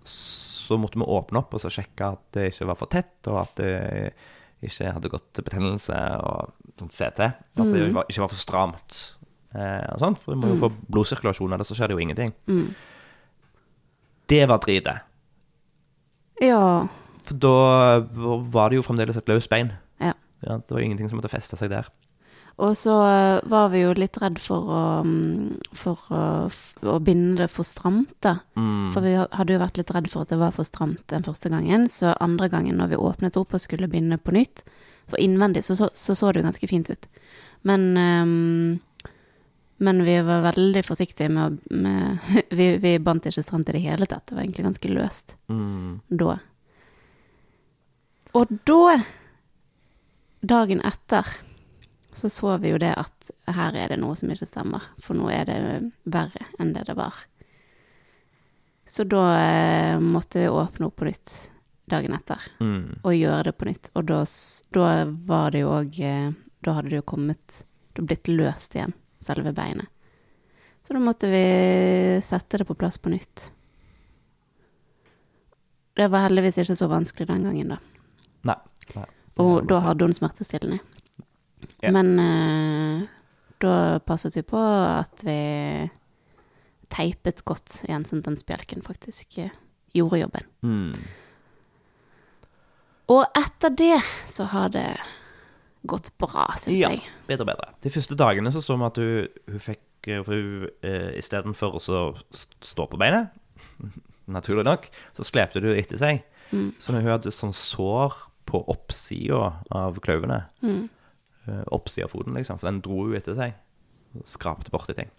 så 0.07 0.77
måtte 0.79 0.97
vi 0.97 1.05
åpne 1.05 1.41
opp 1.43 1.53
og 1.53 1.61
så 1.61 1.69
sjekke 1.71 2.07
at 2.15 2.23
det 2.35 2.45
ikke 2.53 2.65
var 2.71 2.77
for 2.79 2.89
tett, 2.91 3.27
og 3.27 3.41
at 3.43 3.53
det 3.59 4.13
ikke 4.63 4.93
hadde 4.95 5.11
gått 5.11 5.41
betennelse 5.43 5.97
og 6.23 6.53
sånt 6.79 6.95
CT. 6.95 7.19
At 7.59 7.69
det 7.75 7.89
var, 7.93 8.07
ikke 8.09 8.23
var 8.23 8.31
for 8.31 8.39
stramt. 8.39 8.99
Eh, 9.53 9.85
og 9.93 9.99
sånt, 10.01 10.21
For 10.23 10.33
du 10.33 10.39
må 10.41 10.53
jo 10.55 10.61
få 10.63 10.71
blodsirkulasjon, 10.89 11.53
ellers 11.53 11.69
så 11.69 11.75
skjer 11.77 11.91
det 11.91 11.97
jo 11.99 12.03
ingenting. 12.07 12.31
Mm. 12.47 12.69
Det 14.31 14.41
var 14.49 14.63
dritet. 14.63 15.03
Ja. 16.41 16.87
For 17.23 17.39
da 17.39 17.53
var 18.53 18.69
det 18.71 18.79
jo 18.81 18.85
fremdeles 18.85 19.17
et 19.19 19.29
løst 19.31 19.51
bein. 19.51 19.73
ja. 20.03 20.13
Ja, 20.43 20.57
det 20.59 20.71
var 20.75 20.81
jo 20.81 20.85
ingenting 20.89 21.07
som 21.07 21.21
måtte 21.21 21.31
feste 21.31 21.55
seg 21.55 21.69
der. 21.71 21.87
Og 22.61 22.75
så 22.77 22.93
eh, 23.07 23.39
var 23.49 23.69
vi 23.73 23.79
jo 23.81 23.93
litt 23.97 24.17
redd 24.21 24.37
for 24.43 24.67
å, 24.69 24.81
mm, 25.07 25.71
for 25.73 26.01
å, 26.13 26.25
å 26.85 26.97
binde 27.01 27.39
det 27.41 27.47
for 27.49 27.65
stramt, 27.65 28.11
da. 28.21 28.35
Mm. 28.59 28.91
For 28.93 29.01
vi 29.07 29.15
hadde 29.15 29.55
jo 29.55 29.61
vært 29.63 29.79
litt 29.79 29.93
redd 29.95 30.09
for 30.11 30.25
at 30.27 30.33
det 30.35 30.41
var 30.43 30.53
for 30.53 30.67
stramt 30.67 31.07
den 31.09 31.25
første 31.25 31.49
gangen. 31.49 31.87
Så 31.89 32.11
andre 32.19 32.51
gangen 32.51 32.77
når 32.77 32.91
vi 32.93 32.99
åpnet 33.01 33.39
opp 33.39 33.55
og 33.55 33.63
skulle 33.63 33.89
binde 33.89 34.19
på 34.21 34.35
nytt, 34.35 34.65
for 35.09 35.17
innvendig 35.23 35.63
så 35.65 35.79
så, 35.79 35.89
så, 35.95 36.13
så 36.15 36.31
det 36.31 36.43
jo 36.43 36.49
ganske 36.51 36.69
fint 36.69 36.91
ut. 36.93 37.09
Men 37.63 37.89
um, 37.97 38.79
men 39.83 40.03
vi 40.05 40.21
var 40.21 40.45
veldig 40.45 40.83
forsiktige 40.85 41.31
med 41.33 41.43
å 41.43 41.75
med, 41.75 42.19
vi, 42.57 42.69
vi 42.79 42.97
bandt 43.03 43.25
ikke 43.31 43.43
stramt 43.43 43.71
i 43.71 43.77
det 43.79 43.85
hele 43.87 44.07
tatt. 44.07 44.27
Det 44.29 44.37
var 44.37 44.45
egentlig 44.45 44.67
ganske 44.69 44.91
løst 44.93 45.37
Mm. 45.51 46.01
da. 46.11 46.37
Og 48.33 48.49
da, 48.65 48.97
dagen 50.41 50.81
etter, 50.85 51.27
så 52.13 52.29
så 52.29 52.57
vi 52.61 52.71
jo 52.73 52.79
det 52.81 52.93
at 52.97 53.29
her 53.53 53.75
er 53.77 53.93
det 53.93 53.99
noe 54.01 54.15
som 54.17 54.31
ikke 54.33 54.47
stemmer. 54.49 54.85
For 55.01 55.17
nå 55.17 55.29
er 55.33 55.45
det 55.49 55.59
verre 56.09 56.47
enn 56.61 56.73
det 56.75 56.87
det 56.89 56.95
var. 56.97 57.13
Så 58.85 59.05
da 59.07 59.23
eh, 59.39 59.99
måtte 60.01 60.43
vi 60.43 60.49
åpne 60.51 60.89
opp 60.89 60.97
på 60.99 61.07
nytt 61.07 61.35
dagen 61.89 62.13
etter 62.15 62.41
Mm. 62.59 62.99
og 63.03 63.13
gjøre 63.15 63.43
det 63.49 63.53
på 63.57 63.65
nytt. 63.69 63.89
Og 63.95 64.05
da, 64.09 64.21
da 64.75 64.89
var 65.27 65.51
det 65.51 65.63
jo 65.63 65.71
òg 65.77 65.97
Da 66.63 66.73
hadde 66.77 66.89
det 66.93 67.01
jo 67.01 67.05
kommet 67.11 67.63
Da 67.93 68.01
blitt 68.07 68.27
løst 68.31 68.75
igjen, 68.75 68.93
selve 69.19 69.51
beinet. 69.53 69.87
Så 70.83 70.93
da 70.95 70.99
måtte 70.99 71.27
vi 71.31 71.41
sette 72.23 72.57
det 72.57 72.65
på 72.67 72.75
plass 72.75 72.97
på 72.97 73.11
nytt. 73.11 73.51
Det 75.95 76.07
var 76.09 76.25
heldigvis 76.25 76.57
ikke 76.63 76.75
så 76.75 76.87
vanskelig 76.91 77.27
den 77.29 77.43
gangen, 77.45 77.75
da. 77.75 77.77
Nei. 78.47 78.59
nei. 78.97 79.07
Og 79.41 79.65
da 79.69 79.79
hadde 79.87 80.07
hun 80.07 80.15
smertestillende. 80.15 80.79
Ja. 81.83 81.91
Men 81.95 82.13
uh, 82.19 83.03
da 83.63 83.99
passet 84.03 84.35
vi 84.37 84.43
på 84.45 84.59
at 84.59 85.23
vi 85.25 85.39
teipet 86.93 87.43
godt 87.47 87.81
igjen, 87.87 88.05
sånn 88.05 88.21
at 88.21 88.29
den 88.29 88.39
spjelken 88.39 88.83
faktisk 88.85 89.39
eh, 89.41 89.53
gjorde 89.97 90.19
jobben. 90.21 90.49
Mm. 90.61 90.91
Og 93.13 93.23
etter 93.39 93.73
det 93.77 93.97
så 94.31 94.45
har 94.51 94.69
det 94.73 94.87
gått 95.89 96.11
bra, 96.21 96.47
syns 96.55 96.77
Ja, 96.77 96.91
jeg. 96.93 97.01
bedre 97.27 97.47
og 97.47 97.51
bedre. 97.51 97.71
De 97.83 97.91
første 97.91 98.17
dagene 98.19 98.53
så 98.53 98.61
så 98.63 98.77
vi 98.79 98.87
at 98.87 98.99
hun, 99.01 99.41
hun 99.51 99.63
fikk 99.63 99.81
eh, 100.07 100.21
For 100.23 100.35
hun 100.35 100.69
eh, 100.85 101.09
istedenfor 101.19 101.79
å 101.79 101.81
stå 101.81 102.87
på 102.91 102.99
beinet, 102.99 103.33
naturlig 104.37 104.67
nok, 104.67 104.87
så 105.17 105.25
slepte 105.27 105.63
hun 105.63 105.73
etter 105.75 105.99
seg. 105.99 106.23
Så 106.53 106.93
når 106.93 107.01
hun 107.01 107.11
hadde 107.15 107.31
sånn 107.33 107.53
sår 107.55 108.13
på 108.49 108.61
oppsida 108.71 109.39
av 109.71 109.99
kløvene 110.03 110.43
Mm. 110.63 110.89
Oppsida 111.75 112.05
av 112.07 112.13
foten, 112.13 112.37
liksom, 112.37 112.55
for 112.59 112.69
den 112.69 112.77
dro 112.79 113.01
jo 113.09 113.17
etter 113.17 113.35
seg. 113.35 113.55
Skrapte 114.23 114.71
borti 114.71 114.93
ting. 114.95 115.09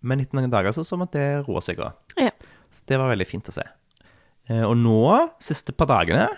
Men 0.00 0.20
etter 0.22 0.38
noen 0.38 0.52
dager 0.52 0.72
så 0.72 0.84
så 0.84 0.96
vi 0.96 1.04
at 1.04 1.12
det 1.16 1.26
roa 1.44 1.60
seg 1.64 1.82
òg. 1.84 1.92
Ja. 2.16 2.30
Så 2.72 2.86
det 2.88 2.96
var 3.00 3.10
veldig 3.12 3.26
fint 3.28 3.50
å 3.50 3.52
se. 3.52 3.64
Eh, 4.48 4.62
og 4.64 4.76
nå, 4.80 5.02
siste 5.44 5.72
par 5.76 5.90
dagene, 5.92 6.28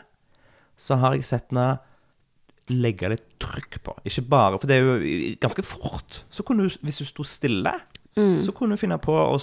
så 0.74 0.98
har 0.98 1.14
jeg 1.14 1.26
sett 1.28 1.50
henne 1.54 1.78
legge 2.74 3.08
litt 3.12 3.26
trykk 3.38 3.78
på. 3.86 3.94
Ikke 4.10 4.24
bare 4.26 4.58
For 4.58 4.66
det 4.66 4.80
er 4.80 4.82
jo 4.88 4.96
ganske 5.42 5.62
fort. 5.62 6.24
Så 6.30 6.42
kunne 6.42 6.66
du, 6.66 6.78
hvis 6.82 6.98
du 6.98 7.06
sto 7.06 7.22
stille, 7.22 7.72
så 8.16 8.52
kunne 8.56 8.74
du 8.74 8.80
finne 8.80 8.96
på 8.98 9.12
å 9.12 9.36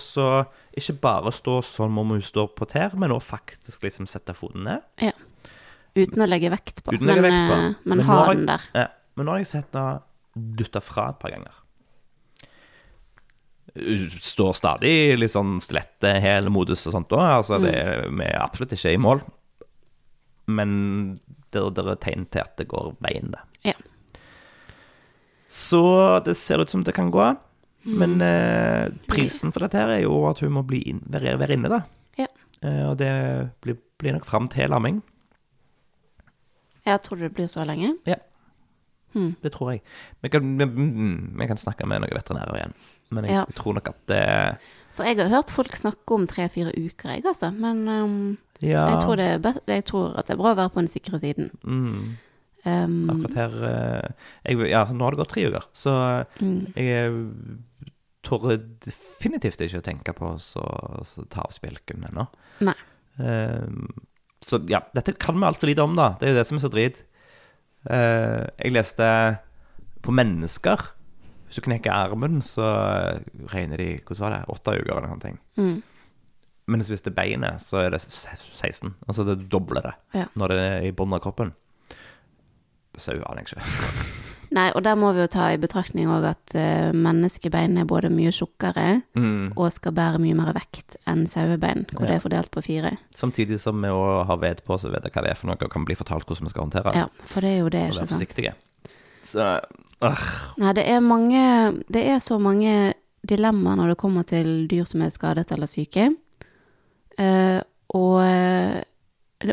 ikke 0.74 0.96
bare 1.00 1.32
stå 1.32 1.60
sånn 1.62 1.94
om 2.02 2.10
hun 2.16 2.24
står 2.26 2.48
på 2.58 2.66
tær, 2.72 2.96
men 2.98 3.14
også 3.14 3.36
faktisk 3.36 3.84
liksom 3.86 4.08
sette 4.10 4.34
foten 4.36 4.66
ned. 4.66 4.82
ja. 5.00 5.14
Uten 5.96 6.24
å 6.26 6.28
legge 6.30 6.50
vekt 6.50 6.82
på. 6.84 6.94
Uten 6.96 7.06
å 7.06 7.12
legge 7.12 7.22
men, 7.22 7.32
vekt 7.32 7.52
på. 7.52 7.58
Men, 7.62 7.76
men 7.86 8.00
nå 8.02 8.08
ha 8.08 8.16
har 8.20 8.32
jeg- 8.32 8.38
den 8.40 8.46
der. 8.50 8.66
Ja, 8.74 8.88
men 9.16 9.26
nå 9.28 9.36
har 9.36 9.44
jeg 9.44 9.52
sett 9.52 9.78
henne 9.78 10.02
dytte 10.58 10.82
fra 10.82 11.10
et 11.14 11.20
par 11.22 11.30
ganger. 11.36 11.60
Står 14.22 14.54
stadig 14.58 14.94
litt 15.18 15.34
sånn 15.34 15.56
stilette, 15.62 16.20
hel 16.22 16.50
modus 16.54 16.86
og 16.90 16.94
sånt 16.94 17.14
òg. 17.16 17.24
Altså, 17.40 17.58
det 17.62 17.74
er, 17.74 18.04
vi 18.10 18.26
er 18.26 18.42
absolutt 18.42 18.76
ikke 18.76 18.94
i 18.94 19.02
mål. 19.02 19.24
Men 20.54 20.74
det, 21.54 21.62
det 21.78 21.86
er 21.86 22.02
tegn 22.02 22.26
til 22.34 22.42
at 22.44 22.58
det 22.60 22.68
går 22.74 22.92
veien, 23.06 23.32
det. 23.34 23.42
Ja. 23.72 23.78
Så 25.54 25.84
det 26.26 26.36
ser 26.38 26.62
ut 26.62 26.70
som 26.74 26.84
det 26.86 26.96
kan 26.98 27.12
gå. 27.14 27.30
Mm. 27.84 27.96
Men 28.00 28.22
eh, 28.26 28.90
prisen 29.12 29.52
for 29.54 29.66
dette 29.66 29.78
her 29.78 29.92
er 29.98 30.04
jo 30.06 30.22
at 30.30 30.40
hun 30.44 30.54
må 30.56 30.64
bli 30.68 30.82
inn, 30.90 31.02
være, 31.14 31.36
være 31.42 31.58
inne, 31.58 31.70
da. 31.74 31.82
Ja. 32.18 32.30
Eh, 32.64 32.84
og 32.90 32.98
det 33.02 33.10
blir, 33.64 33.78
blir 34.02 34.16
nok 34.18 34.26
fram 34.28 34.48
til 34.54 34.70
lamming. 34.72 35.02
Jeg 36.86 37.02
tror 37.06 37.20
det 37.22 37.32
blir 37.36 37.48
så 37.52 37.66
lenge. 37.68 37.94
Ja. 38.10 38.16
Hmm. 39.14 39.36
Det 39.44 39.52
tror 39.54 39.72
jeg. 39.76 39.84
Vi 40.26 40.30
kan, 40.34 40.42
vi, 40.58 40.66
mm, 40.66 41.36
vi 41.40 41.48
kan 41.48 41.60
snakke 41.62 41.86
med 41.88 42.02
noen 42.02 42.16
veterinærer 42.18 42.58
igjen. 42.58 42.74
Men 43.14 43.28
jeg, 43.30 43.36
Ja. 43.38 43.44
tror 43.56 43.76
nok 43.78 43.90
at 43.94 44.00
det 44.10 44.24
For 44.98 45.04
jeg 45.06 45.18
har 45.18 45.30
hørt 45.30 45.50
folk 45.54 45.76
snakke 45.78 46.14
om 46.14 46.28
tre-fire 46.28 46.74
uker, 46.74 47.10
jeg, 47.16 47.26
altså. 47.26 47.52
Men 47.54 47.88
um, 47.88 48.38
Ja, 48.62 48.88
jeg, 48.90 49.02
tror 49.02 49.16
det 49.18 49.66
jeg 49.68 49.86
tror 49.86 50.18
at 50.18 50.28
det 50.28 50.34
er 50.36 50.42
bra 50.42 50.54
å 50.54 50.58
være 50.58 50.70
på 50.74 50.82
den 50.82 50.88
sikre 50.92 51.20
siden. 51.20 51.52
mm, 51.64 52.18
Um, 52.66 53.10
akkurat 53.12 53.34
her 53.36 53.56
eh, 53.68 54.12
jeg, 54.48 54.70
Ja, 54.72 54.86
så 54.88 54.94
nå 54.96 55.04
har 55.04 55.12
det 55.12 55.20
gått 55.20 55.34
tre 55.34 55.42
uker, 55.52 55.66
så 55.76 56.24
mm, 56.40 56.74
jeg 56.80 57.10
eh, 57.12 57.90
tør 58.24 58.54
definitivt 58.86 59.60
ikke 59.60 59.82
å 59.82 59.84
tenke 59.84 60.14
på 60.16 60.30
å 60.32 61.26
ta 61.28 61.44
av 61.44 61.52
spjelken 61.52 62.06
ennå. 62.08 62.24
nei. 62.64 62.78
Eh, 64.44 64.48
så 64.48 64.60
ja, 64.70 64.84
dette 64.96 65.16
kan 65.18 65.40
vi 65.40 65.48
altfor 65.48 65.72
lite 65.72 65.84
om, 65.88 65.96
da. 65.96 66.12
Det 66.20 66.28
er 66.28 66.34
jo 66.36 66.40
det 66.42 66.48
som 66.50 66.60
er 66.60 66.66
så 66.66 66.72
drit. 66.74 67.00
Eh, 67.90 68.44
jeg 68.64 68.72
leste 68.76 69.08
på 70.04 70.12
mennesker 70.16 70.80
Hvis 71.48 71.58
du 71.60 71.66
knekker 71.66 71.92
armen, 71.92 72.38
så 72.42 72.64
regner 73.52 73.78
de 73.78 73.88
Hvordan 74.08 74.22
var 74.24 74.32
det? 74.38 74.40
Åtte 74.54 74.76
uker 74.80 74.92
eller 74.94 75.08
noe 75.08 75.18
sånt. 75.20 75.42
Mm, 75.60 75.82
Mens 76.72 76.88
hvis 76.88 77.04
det 77.04 77.12
er 77.12 77.18
beinet, 77.18 77.60
så 77.62 77.82
er 77.84 77.90
det 77.92 78.00
16. 78.00 78.94
Altså 79.08 79.26
det 79.28 79.50
dobler 79.52 79.84
det 79.84 79.94
Ja. 80.16 80.26
når 80.40 80.48
det 80.54 80.60
er 80.64 80.88
i 80.88 80.92
bunnen 80.96 81.18
av 81.18 81.24
kroppen. 81.26 81.52
Sau 82.96 83.16
aner 83.20 83.44
jeg 83.44 83.52
ikke. 83.58 84.20
Nei, 84.54 84.68
og 84.78 84.84
der 84.86 84.94
må 85.00 85.10
vi 85.16 85.24
jo 85.24 85.28
ta 85.34 85.48
i 85.50 85.58
betraktning 85.58 86.06
òg 86.14 86.26
at 86.30 86.54
uh, 86.54 86.92
menneskebein 86.94 87.78
er 87.82 87.88
både 87.90 88.12
mye 88.14 88.30
tjukkere 88.32 89.02
Mm. 89.18 89.54
og 89.58 89.72
skal 89.74 89.92
bære 89.98 90.20
mye 90.22 90.36
mer 90.38 90.52
vekt 90.54 90.96
enn 91.10 91.24
sauebein, 91.28 91.86
hvor 91.92 92.06
Ja. 92.06 92.12
det 92.12 92.16
er 92.20 92.24
fordelt 92.28 92.52
på 92.52 92.62
fire. 92.62 92.92
Samtidig 93.16 93.60
som 93.60 93.82
vi 93.82 93.88
òg 93.90 94.26
har 94.28 94.38
ved 94.38 94.62
på, 94.66 94.78
så 94.78 94.92
vet 94.94 95.04
jeg 95.04 95.12
hva 95.16 95.24
det 95.26 95.32
er 95.32 95.36
for 95.40 95.48
noe, 95.50 95.58
og 95.62 95.72
kan 95.74 95.86
bli 95.86 95.96
fortalt 95.98 96.26
hvordan 96.28 96.46
vi 96.46 96.54
skal 96.54 96.64
håndtere 96.68 96.92
det. 96.94 97.02
Ja, 97.02 97.08
for 97.26 97.42
det 97.42 97.50
er 97.50 97.60
jo 97.64 97.70
det, 97.70 97.84
og 97.90 97.96
være 98.02 98.08
forsiktige. 98.14 98.54
Så 99.24 99.48
uh. 100.04 100.24
Nei, 100.58 100.74
det 100.74 100.84
er 100.90 101.00
mange 101.00 101.84
Det 101.92 102.06
er 102.12 102.20
så 102.20 102.38
mange 102.38 102.94
dilemmaer 103.28 103.76
når 103.80 103.88
det 103.94 103.98
kommer 103.98 104.24
til 104.28 104.68
dyr 104.68 104.84
som 104.86 105.02
er 105.02 105.10
skadet 105.10 105.52
eller 105.52 105.66
syke. 105.66 106.10
Uh, 107.20 107.62
og, 107.90 108.20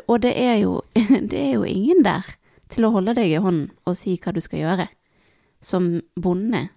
og 0.09 0.22
det 0.22 0.32
er 0.36 0.57
jo 0.62 0.80
Det 1.30 1.38
er 1.38 1.53
jo 1.55 1.62
ingen 1.64 2.05
der 2.05 2.26
til 2.71 2.87
å 2.87 2.93
holde 2.95 3.14
deg 3.18 3.31
i 3.35 3.41
hånden 3.43 3.71
og 3.87 3.97
si 3.99 4.16
hva 4.16 4.33
du 4.37 4.41
skal 4.45 4.61
gjøre, 4.62 4.89
som 5.61 5.91
bonde. 6.16 6.68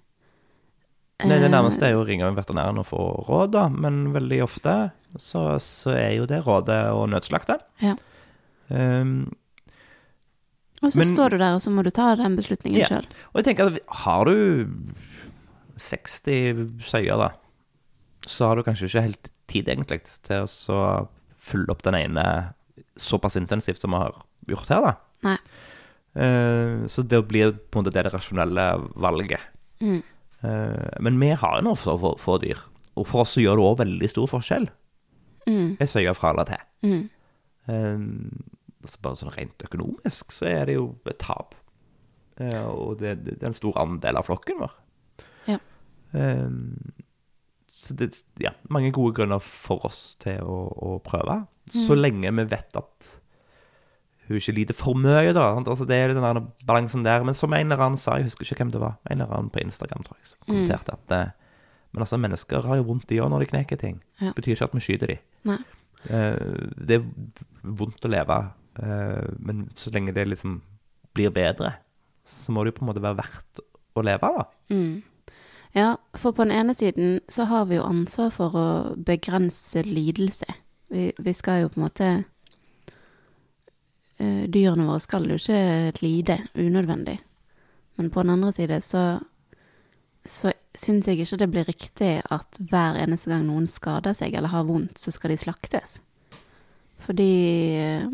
Nei, 1.24 1.38
det 1.40 1.46
Eh, 1.48 1.52
nærmeste 1.54 1.86
er 1.88 1.94
jo 1.94 2.02
å 2.04 2.08
ringe 2.08 2.28
veterinæren 2.36 2.80
og 2.82 2.88
få 2.90 3.00
råd, 3.28 3.52
da. 3.54 3.68
Men 3.70 4.12
veldig 4.12 4.42
ofte 4.44 4.92
så, 5.18 5.58
så 5.62 5.94
er 5.96 6.18
jo 6.18 6.26
det 6.28 6.42
rådet 6.44 6.82
å 6.92 7.06
nødslakte. 7.08 7.60
Ja. 7.82 7.96
Um, 8.70 9.32
Og 10.84 10.92
så 10.92 10.98
Men- 11.00 11.14
står 11.16 11.30
du 11.32 11.38
der, 11.38 11.54
og 11.56 11.62
så 11.64 11.72
må 11.72 11.82
du 11.84 11.90
ta 11.96 12.14
den 12.20 12.36
beslutningen 12.36 12.80
Ja. 12.82 12.88
sjøl. 12.90 13.06
og 13.34 13.36
jeg 13.40 13.46
tenker 13.56 13.68
at 13.72 13.80
har 14.04 14.26
du 14.26 14.68
60 15.78 16.82
søyer, 16.84 17.18
da, 17.18 17.30
så 18.28 18.48
har 18.50 18.56
du 18.60 18.64
kanskje 18.64 18.90
ikke 18.90 19.06
helt 19.08 19.30
tid 19.48 19.70
egentlig 19.72 20.02
til 20.24 20.44
å 20.44 20.50
så 20.50 21.08
fylle 21.44 21.70
opp 21.74 21.82
den 21.84 21.96
ene 21.96 22.26
såpass 23.00 23.38
intensivt 23.40 23.80
som 23.80 23.92
vi 23.92 23.98
har 23.98 24.14
gjort 24.48 24.68
her, 24.70 24.82
da. 24.82 24.94
Nei. 25.24 25.38
Eh, 26.14 26.86
så 26.88 27.02
det 27.02 27.22
blir 27.28 27.54
på 27.54 27.80
en 27.80 27.84
måte 27.84 27.94
det, 27.94 28.06
det 28.06 28.14
rasjonelle 28.14 28.68
valget. 29.02 29.42
Mm. 29.82 30.02
Eh, 30.42 31.00
men 31.00 31.20
vi 31.20 31.32
har 31.34 31.58
jo 31.58 31.66
noen 31.68 31.80
for 31.80 32.18
få, 32.22 32.38
dyr, 32.44 32.62
og 32.94 33.08
for 33.10 33.26
oss 33.26 33.36
så 33.36 33.44
gjør 33.44 33.60
det 33.60 33.68
òg 33.70 33.80
veldig 33.82 34.12
stor 34.12 34.30
forskjell. 34.32 34.70
Mm. 35.48 35.76
Jeg 35.82 35.92
søyer 35.92 36.18
fra 36.18 36.32
eller 36.34 36.50
til. 36.50 36.68
Mm. 36.86 37.02
Eh, 37.74 38.06
altså 38.84 39.04
bare 39.04 39.20
sånn 39.20 39.36
rent 39.36 39.66
økonomisk 39.66 40.36
så 40.36 40.50
er 40.52 40.70
det 40.70 40.78
jo 40.78 40.94
et 41.10 41.20
tap. 41.24 41.58
Og 42.44 42.98
det, 42.98 43.20
det 43.28 43.36
er 43.38 43.52
en 43.52 43.56
stor 43.56 43.76
andel 43.78 44.18
av 44.18 44.26
flokken 44.26 44.58
vår. 44.58 44.72
Ja. 45.46 45.60
Så 47.70 47.94
det 48.00 48.08
ja, 48.42 48.56
mange 48.74 48.90
gode 48.96 49.14
grunner 49.20 49.44
for 49.46 49.86
oss 49.86 50.16
til 50.20 50.42
å, 50.42 50.58
å 50.74 50.96
prøve. 51.06 51.44
Så 51.70 51.94
lenge 51.94 52.34
vi 52.34 52.46
vet 52.50 52.80
at 52.82 53.12
hun 54.28 54.40
ikke 54.40 54.56
lider 54.56 54.78
for 54.78 54.98
mye, 54.98 55.34
da. 55.36 55.50
Altså, 55.60 55.86
det 55.88 55.98
er 55.98 56.14
den 56.14 56.24
der 56.24 56.40
balansen 56.68 57.04
der. 57.06 57.24
Men 57.28 57.36
som 57.36 57.54
en 57.54 57.72
eller 57.72 57.84
annen 57.84 58.00
sa, 58.00 58.18
jeg 58.18 58.30
husker 58.30 58.48
ikke 58.48 58.62
hvem 58.64 58.74
det 58.76 58.82
var, 58.84 58.98
en 59.12 59.22
eller 59.22 59.36
annen 59.36 59.52
på 59.54 59.64
Instagram, 59.64 60.06
tror 60.06 60.20
jeg, 60.20 60.32
som 60.32 60.46
kommenterte 60.48 60.96
at 60.96 61.16
eh, 61.18 61.32
Men 61.94 62.02
altså, 62.02 62.18
mennesker 62.18 62.66
har 62.66 62.80
jo 62.80 62.88
vondt, 62.88 63.10
de 63.10 63.20
òg, 63.22 63.30
når 63.30 63.44
de 63.44 63.50
knekker 63.52 63.78
ting. 63.78 64.00
Ja. 64.22 64.32
Det 64.32 64.36
betyr 64.40 64.56
ikke 64.56 64.70
at 64.70 64.76
vi 64.76 64.82
skyter 64.82 65.12
de. 65.12 65.18
Nei. 65.46 65.60
Eh, 66.10 66.70
det 66.78 67.00
er 67.00 67.04
vondt 67.62 68.06
å 68.08 68.12
leve, 68.12 68.40
eh, 68.82 69.28
men 69.40 69.68
så 69.78 69.94
lenge 69.94 70.16
det 70.16 70.26
liksom 70.32 70.62
blir 71.14 71.30
bedre, 71.30 71.76
så 72.26 72.52
må 72.52 72.64
det 72.64 72.74
jo 72.74 72.80
på 72.80 72.86
en 72.86 72.90
måte 72.90 73.04
være 73.04 73.20
verdt 73.20 73.62
å 73.94 74.04
leve, 74.08 74.32
da. 74.40 74.48
Mm. 74.74 75.04
Ja, 75.74 75.96
for 76.18 76.34
på 76.34 76.46
den 76.46 76.54
ene 76.54 76.74
siden 76.78 77.20
så 77.30 77.46
har 77.50 77.66
vi 77.70 77.78
jo 77.78 77.86
ansvar 77.86 78.30
for 78.34 78.58
å 78.58 78.68
begrense 78.98 79.82
lidelse. 79.86 80.50
Vi, 80.94 81.12
vi 81.18 81.34
skal 81.34 81.64
jo 81.64 81.72
på 81.74 81.80
en 81.80 81.86
måte 81.88 82.10
Dyrene 84.54 84.88
våre 84.88 85.04
skal 85.04 85.28
jo 85.30 85.38
ikke 85.40 86.04
lide 86.04 86.40
unødvendig. 86.56 87.20
Men 87.96 88.10
på 88.10 88.24
den 88.24 88.34
andre 88.34 88.52
side 88.56 88.80
så, 88.82 89.04
så 90.26 90.54
syns 90.76 91.08
jeg 91.08 91.22
ikke 91.22 91.40
det 91.42 91.50
blir 91.54 91.70
riktig 91.70 92.14
at 92.34 92.60
hver 92.60 92.98
eneste 93.04 93.30
gang 93.32 93.46
noen 93.48 93.68
skader 93.70 94.16
seg 94.18 94.34
eller 94.34 94.54
har 94.54 94.66
vondt, 94.70 94.98
så 94.98 95.14
skal 95.14 95.34
de 95.34 95.40
slaktes. 95.42 96.00
Fordi 97.04 97.34
eh, 97.78 98.08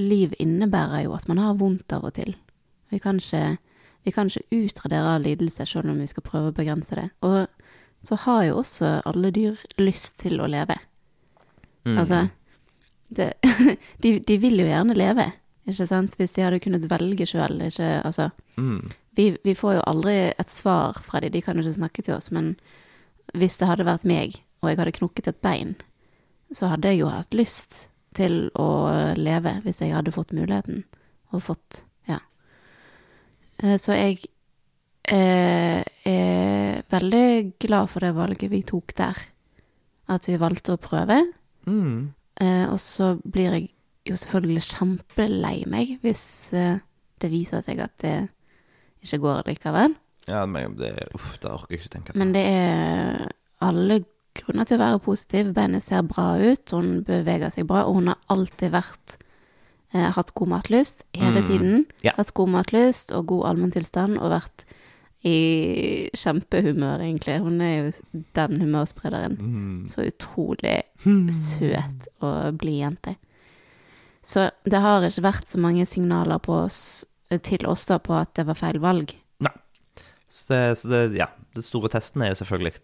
liv 0.00 0.34
innebærer 0.38 1.06
jo 1.06 1.16
at 1.16 1.28
man 1.30 1.40
har 1.40 1.56
vondt 1.60 1.94
av 1.96 2.04
og 2.10 2.16
til. 2.18 2.34
Vi 2.92 3.00
kan 3.02 3.20
ikke 3.20 3.56
vi 4.06 4.12
kan 4.14 4.30
ikke 4.30 4.64
utradere 4.64 5.18
lidelse 5.20 5.66
selv 5.66 5.90
om 5.90 5.98
vi 6.00 6.06
skal 6.08 6.24
prøve 6.24 6.48
å 6.48 6.56
begrense 6.56 6.96
det. 6.96 7.08
Og 7.26 7.44
så 8.06 8.16
har 8.24 8.44
jo 8.46 8.60
også 8.62 8.92
alle 9.08 9.30
dyr 9.34 9.58
lyst 9.82 10.20
til 10.22 10.40
å 10.40 10.46
leve. 10.48 10.78
Mm. 11.84 11.98
Altså 11.98 12.22
det, 13.10 13.32
de, 14.02 14.18
de 14.20 14.36
vil 14.38 14.58
jo 14.60 14.66
gjerne 14.68 14.94
leve, 14.96 15.28
ikke 15.68 15.86
sant? 15.88 16.14
Hvis 16.18 16.32
de 16.36 16.42
hadde 16.46 16.60
kunnet 16.64 16.86
velge 16.90 17.26
sjøl. 17.28 17.60
Altså, 18.04 18.30
Mm. 18.58 18.90
vi, 19.14 19.36
vi 19.44 19.52
får 19.54 19.74
jo 19.76 19.82
aldri 19.86 20.16
et 20.38 20.50
svar 20.50 20.96
fra 21.04 21.20
dem, 21.20 21.30
de 21.32 21.40
kan 21.44 21.54
jo 21.56 21.62
ikke 21.62 21.76
snakke 21.78 22.02
til 22.04 22.14
oss. 22.16 22.30
Men 22.34 22.56
hvis 23.34 23.58
det 23.60 23.68
hadde 23.68 23.84
vært 23.86 24.04
meg, 24.08 24.34
og 24.62 24.70
jeg 24.70 24.78
hadde 24.80 24.96
knukket 24.98 25.28
et 25.28 25.40
bein, 25.42 25.76
så 26.52 26.66
hadde 26.72 26.88
jeg 26.90 26.98
jo 27.04 27.10
hatt 27.12 27.34
lyst 27.36 27.88
til 28.16 28.48
å 28.58 28.66
leve 29.14 29.52
hvis 29.62 29.78
jeg 29.84 29.92
hadde 29.94 30.10
fått 30.14 30.32
muligheten. 30.34 30.84
Og 31.32 31.42
fått 31.44 31.82
Ja. 32.08 32.18
Eh, 33.62 33.76
Så 33.76 33.92
jeg 33.94 34.24
eh, 35.08 35.82
er 36.08 36.82
veldig 36.90 37.58
glad 37.60 37.88
for 37.92 38.00
det 38.00 38.14
valget 38.16 38.50
vi 38.50 38.62
tok 38.62 38.94
der. 38.96 39.16
At 40.08 40.26
vi 40.28 40.38
valgte 40.40 40.74
å 40.74 40.80
prøve. 40.80 41.20
Mm. 41.68 42.14
Eh, 42.40 42.66
og 42.70 42.78
så 42.80 43.16
blir 43.24 43.52
jeg 43.56 43.70
jo 44.08 44.16
selvfølgelig 44.16 44.62
kjempelei 44.68 45.64
meg 45.66 45.96
hvis, 46.04 46.22
eh, 46.54 46.78
det 47.18 47.30
viser 47.32 47.64
seg 47.66 47.80
at 47.82 47.96
det 48.04 48.12
ikke 49.02 49.18
går 49.24 49.42
likevel. 49.48 49.96
Ja, 50.28 50.44
men 50.46 50.76
det, 50.78 50.92
uff, 51.16 51.32
det 51.42 51.50
orker 51.50 51.72
jeg 51.74 51.80
ikke 51.82 51.92
tenke 51.96 52.12
på. 52.12 52.18
Men 52.20 52.32
det 52.36 52.44
er 52.46 53.28
alle 53.64 54.02
grunner 54.38 54.68
til 54.68 54.78
å 54.78 54.82
være 54.84 55.00
positiv. 55.02 55.52
Beinet 55.56 55.82
ser 55.82 56.02
bra 56.06 56.36
ut, 56.38 56.70
hun 56.70 57.00
beveger 57.06 57.50
seg 57.50 57.66
bra, 57.66 57.84
og 57.88 57.96
hun 57.98 58.10
har 58.12 58.18
alltid 58.30 58.70
vært 58.74 59.16
eh, 59.94 60.10
hatt 60.14 60.34
god 60.38 60.52
matlyst 60.52 61.04
hele 61.16 61.40
Mm, 61.42 61.46
tiden. 61.48 61.86
ja. 62.04 62.12
Hatt 62.18 62.34
god 62.34 62.48
matlyst 62.54 63.10
og 63.16 63.26
god 63.32 63.46
allmenntilstand, 63.50 64.18
og 64.20 64.30
vært 64.36 64.64
i 65.26 66.10
kjempehumør, 66.14 67.00
egentlig. 67.02 67.38
Hun 67.42 67.60
er 67.60 67.72
jo 67.88 68.22
den 68.38 68.60
humørsprederen. 68.62 69.34
Mm. 69.40 69.88
Så 69.90 70.04
utrolig 70.06 70.76
søt 71.34 72.06
og 72.22 72.58
blid 72.60 72.78
jente. 72.84 73.16
Så 74.22 74.50
det 74.68 74.80
har 74.84 75.02
ikke 75.06 75.24
vært 75.24 75.48
så 75.50 75.58
mange 75.62 75.86
signaler 75.88 76.38
på 76.44 76.52
oss, 76.64 77.04
til 77.42 77.66
oss 77.66 77.86
da 77.90 77.98
på 77.98 78.14
at 78.18 78.34
det 78.38 78.46
var 78.48 78.54
feil 78.58 78.78
valg. 78.82 79.14
Så, 80.28 80.44
det, 80.52 80.76
så 80.76 80.88
det, 80.92 80.98
ja, 81.16 81.24
Den 81.56 81.64
store 81.64 81.88
testen 81.88 82.20
er 82.20 82.34
jo 82.34 82.36
selvfølgelig 82.42 82.74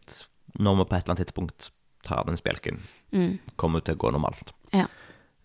når 0.64 0.78
vi 0.78 0.84
på 0.88 0.96
et 0.96 1.02
eller 1.04 1.12
annet 1.12 1.26
tidspunkt 1.26 1.66
tar 2.06 2.24
den 2.24 2.38
spjelken, 2.40 2.78
Mm. 3.12 3.34
kommer 3.60 3.80
til 3.84 3.94
å 3.94 4.00
gå 4.00 4.10
normalt. 4.14 4.52
Ja. 4.72 4.86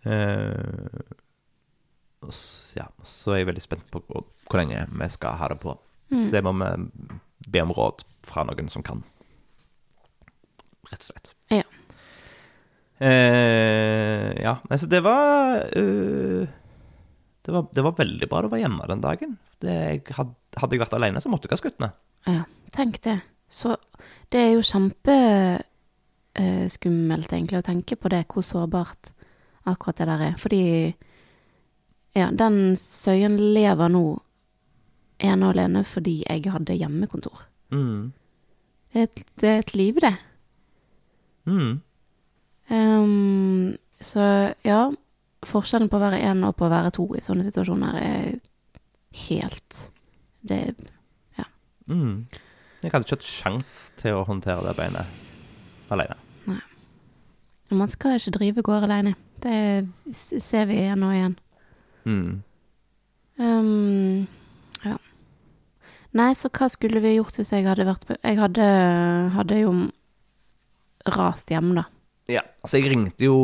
Eh, 0.07 1.03
og 2.23 2.31
s- 2.31 2.73
ja, 2.77 2.85
så 3.03 3.33
er 3.33 3.37
jeg 3.43 3.47
veldig 3.51 3.61
spent 3.65 3.91
på 3.91 4.01
hvor 4.07 4.57
lenge 4.57 4.87
vi 4.89 5.09
skal 5.11 5.35
ha 5.37 5.47
det 5.51 5.59
på. 5.59 5.75
Mm. 6.10 6.24
Så 6.26 6.32
det 6.34 6.41
må 6.45 6.51
vi 6.57 6.70
be 7.49 7.62
om 7.64 7.74
råd 7.74 8.03
fra 8.26 8.43
noen 8.47 8.70
som 8.72 8.84
kan. 8.86 9.03
Rett 10.89 11.03
og 11.03 11.07
slett. 11.12 11.28
Ja. 11.53 11.66
Eh, 12.99 14.32
ja, 14.43 14.57
nei, 14.68 14.78
så 14.80 14.88
det 14.91 14.99
var, 15.05 15.62
uh, 15.72 16.43
det 17.45 17.51
var 17.53 17.64
Det 17.72 17.84
var 17.86 17.93
veldig 17.95 18.28
bra 18.28 18.41
du 18.43 18.49
var 18.51 18.60
hjemme 18.60 18.88
den 18.89 19.05
dagen. 19.05 19.38
Det, 19.60 19.74
jeg 19.74 20.03
had, 20.18 20.30
hadde 20.60 20.74
jeg 20.76 20.84
vært 20.84 20.97
alene, 20.97 21.22
så 21.24 21.30
måtte 21.32 21.45
jeg 21.47 21.53
ha 21.55 21.62
skutt 21.62 21.80
ned. 21.84 21.91
Ja, 22.28 22.43
tenk 22.76 22.93
det. 23.05 23.20
Så 23.49 23.68
det 24.30 24.39
er 24.39 24.51
jo 24.53 24.62
kjempeskummelt, 24.68 27.34
egentlig, 27.34 27.60
å 27.60 27.66
tenke 27.66 27.95
på 27.97 28.10
det, 28.14 28.24
hvor 28.30 28.43
sårbart 28.45 29.12
akkurat 29.70 29.97
det 29.99 30.07
der 30.10 30.22
er. 30.30 30.36
Fordi 30.39 30.64
ja, 32.18 32.28
den 32.32 32.76
Søyen 32.80 33.36
lever 33.53 33.88
nå 33.91 34.20
ene 35.20 35.47
og 35.47 35.53
alene 35.55 35.84
fordi 35.88 36.22
jeg 36.24 36.51
hadde 36.51 36.78
hjemmekontor. 36.80 37.43
Mm. 37.76 38.11
Det 38.89 38.99
er 39.01 39.07
et, 39.09 39.24
det 39.41 39.49
er 39.49 39.59
et 39.61 39.76
liv, 39.76 39.99
det. 40.01 40.15
Mm. 41.49 41.82
Um, 42.70 43.76
så 44.01 44.53
ja, 44.65 44.89
forskjellen 45.45 45.89
på 45.89 45.97
å 45.97 46.03
være 46.03 46.22
én 46.26 46.43
og 46.45 46.55
på 46.57 46.67
å 46.67 46.72
være 46.72 46.93
to 46.93 47.07
i 47.17 47.24
sånne 47.24 47.45
situasjoner 47.47 47.97
er 47.99 48.28
helt 49.26 49.80
Det 50.45 50.59
ja. 51.38 51.45
Mm. 51.89 52.28
Jeg 52.82 52.91
hadde 52.93 53.05
ikke 53.07 53.17
hatt 53.17 53.28
sjans 53.28 53.70
til 53.99 54.20
å 54.20 54.26
håndtere 54.28 54.63
det 54.63 54.76
beinet 54.78 55.89
alene. 55.91 56.15
Nei. 56.47 56.61
Man 57.76 57.91
skal 57.91 58.20
ikke 58.20 58.38
drive 58.38 58.63
gård 58.63 58.86
alene. 58.88 59.17
Det 59.43 59.89
ser 60.15 60.70
vi 60.70 60.80
igjen 60.80 61.03
og 61.03 61.15
igjen. 61.15 61.36
Mm. 62.05 62.38
Ja. 63.39 64.38
Nei, 66.18 66.32
så 66.34 66.49
hva 66.49 66.70
skulle 66.72 67.01
vi 67.03 67.16
gjort 67.16 67.38
hvis 67.38 67.51
jeg 67.53 67.68
hadde 67.68 67.86
vært 67.86 68.07
på 68.10 68.16
Jeg 68.18 68.39
hadde, 68.39 68.66
hadde 69.36 69.60
jo 69.62 69.74
rast 71.14 71.51
hjem, 71.53 71.74
da. 71.78 71.86
Ja, 72.30 72.43
altså 72.64 72.80
jeg 72.80 72.91
ringte 72.91 73.26
jo 73.26 73.38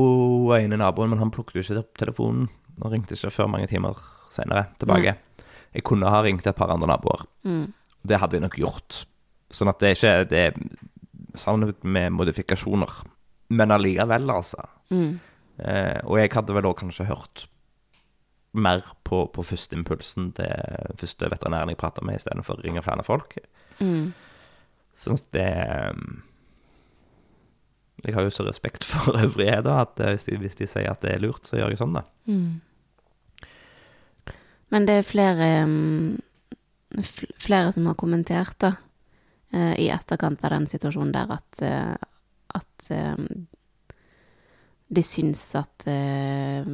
ene 0.54 0.78
naboen, 0.82 1.12
men 1.14 1.22
han 1.22 1.34
plukket 1.34 1.60
jo 1.60 1.66
ikke 1.66 1.82
opp 1.82 2.02
telefonen. 2.02 2.50
Han 2.84 2.94
ringte 2.94 3.16
ikke 3.18 3.34
før 3.34 3.50
mange 3.54 3.70
timer 3.72 3.98
senere 4.34 4.68
tilbake. 4.82 5.16
Jeg 5.76 5.86
kunne 5.88 6.12
ha 6.12 6.22
ringt 6.26 6.46
et 6.48 6.58
par 6.58 6.74
andre 6.74 6.90
naboer. 6.92 7.26
Mm. 7.48 7.70
Det 8.06 8.20
hadde 8.22 8.38
jeg 8.38 8.46
nok 8.46 8.60
gjort. 8.62 9.02
Sånn 9.54 9.72
at 9.72 9.82
det 9.82 9.90
er 9.90 9.98
ikke 9.98 10.14
Det 10.30 10.44
er 10.50 11.40
savnet 11.40 11.84
med 11.84 12.14
modifikasjoner. 12.16 12.94
Men 13.56 13.74
allikevel, 13.74 14.30
altså. 14.32 14.66
Mm. 14.94 15.20
Eh, 15.60 16.00
og 16.04 16.20
jeg 16.20 16.34
hadde 16.34 16.56
vel 16.56 16.70
òg 16.70 16.80
kanskje 16.82 17.08
hørt 17.10 17.46
mer 18.56 18.84
på, 19.08 19.26
på 19.34 19.44
førsteimpulsen 19.46 20.32
til 20.38 20.94
første 21.02 21.30
veterinæren 21.32 21.72
jeg 21.74 21.80
prater 21.82 22.06
med, 22.06 22.20
istedenfor 22.20 22.60
å 22.60 22.66
ringe 22.66 22.84
flere 22.86 23.06
folk. 23.06 23.38
Mm. 23.80 24.14
Sånn 24.96 25.20
at 25.20 25.28
det 25.36 25.50
um, 25.92 26.22
Jeg 28.06 28.16
har 28.16 28.24
jo 28.24 28.32
så 28.32 28.46
respekt 28.48 28.86
for 28.88 29.18
øvrigheter 29.26 29.82
at 29.82 30.00
eh, 30.00 30.14
hvis 30.16 30.28
de, 30.30 30.38
hvis 30.40 30.60
de 30.60 30.70
sier 30.70 30.92
at 30.92 31.04
det 31.04 31.16
er 31.16 31.24
lurt, 31.24 31.44
så 31.48 31.60
gjør 31.60 31.74
jeg 31.74 31.82
sånn, 31.82 31.98
da. 31.98 32.06
Mm. 32.30 32.62
Men 34.74 34.88
det 34.88 35.00
er 35.00 35.08
flere 35.08 35.50
mm, 35.70 36.16
Flere 37.42 37.74
som 37.76 37.90
har 37.90 37.98
kommentert, 38.00 38.56
da, 38.64 38.70
eh, 39.52 39.74
i 39.84 39.90
etterkant 39.92 40.44
av 40.46 40.54
den 40.54 40.68
situasjonen 40.72 41.12
der, 41.12 41.34
at, 41.36 41.62
eh, 41.66 41.96
at 42.56 42.86
eh, 42.94 43.18
de 44.88 45.02
syns 45.04 45.42
at 45.58 45.86
uh, 45.88 46.66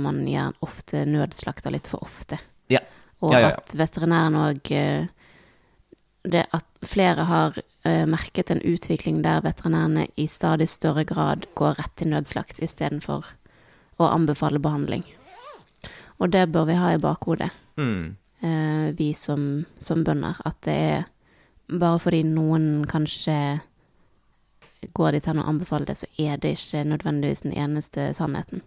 man 0.00 0.20
gjerne 0.26 0.56
ofte 0.64 1.04
nødslakter 1.06 1.70
litt 1.74 1.88
for 1.92 2.02
ofte. 2.06 2.38
Ja. 2.72 2.80
Og 3.20 3.32
Ja, 3.34 3.40
ja, 3.40 3.48
at 3.56 3.74
veterinæren 3.76 4.38
òg 4.40 4.70
det 6.22 6.46
at 6.52 6.66
flere 6.84 7.24
har 7.24 7.54
eh, 7.84 8.04
merket 8.08 8.50
en 8.52 8.60
utvikling 8.60 9.22
der 9.24 9.40
veterinærene 9.44 10.06
i 10.20 10.26
stadig 10.28 10.68
større 10.68 11.04
grad 11.08 11.46
går 11.56 11.78
rett 11.78 11.94
til 11.96 12.10
nødslakt 12.12 12.60
istedenfor 12.60 13.24
å 14.00 14.08
anbefale 14.12 14.60
behandling. 14.60 15.04
Og 16.20 16.30
det 16.32 16.46
bør 16.52 16.66
vi 16.68 16.74
ha 16.80 16.92
i 16.94 17.00
bakhodet, 17.00 17.50
Mm. 17.76 18.16
eh, 18.42 18.92
vi 18.98 19.12
som, 19.16 19.64
som 19.78 20.04
bønder, 20.04 20.36
at 20.44 20.60
det 20.64 20.74
er 20.76 21.04
bare 21.78 21.98
fordi 21.98 22.22
noen 22.24 22.84
kanskje 22.86 23.60
går 24.94 25.12
dit 25.12 25.26
hen 25.26 25.40
og 25.42 25.48
anbefaler 25.48 25.90
det, 25.90 25.96
så 26.00 26.06
er 26.18 26.36
det 26.40 26.54
ikke 26.56 26.84
nødvendigvis 26.84 27.44
den 27.46 27.52
eneste 27.52 28.10
sannheten. 28.16 28.62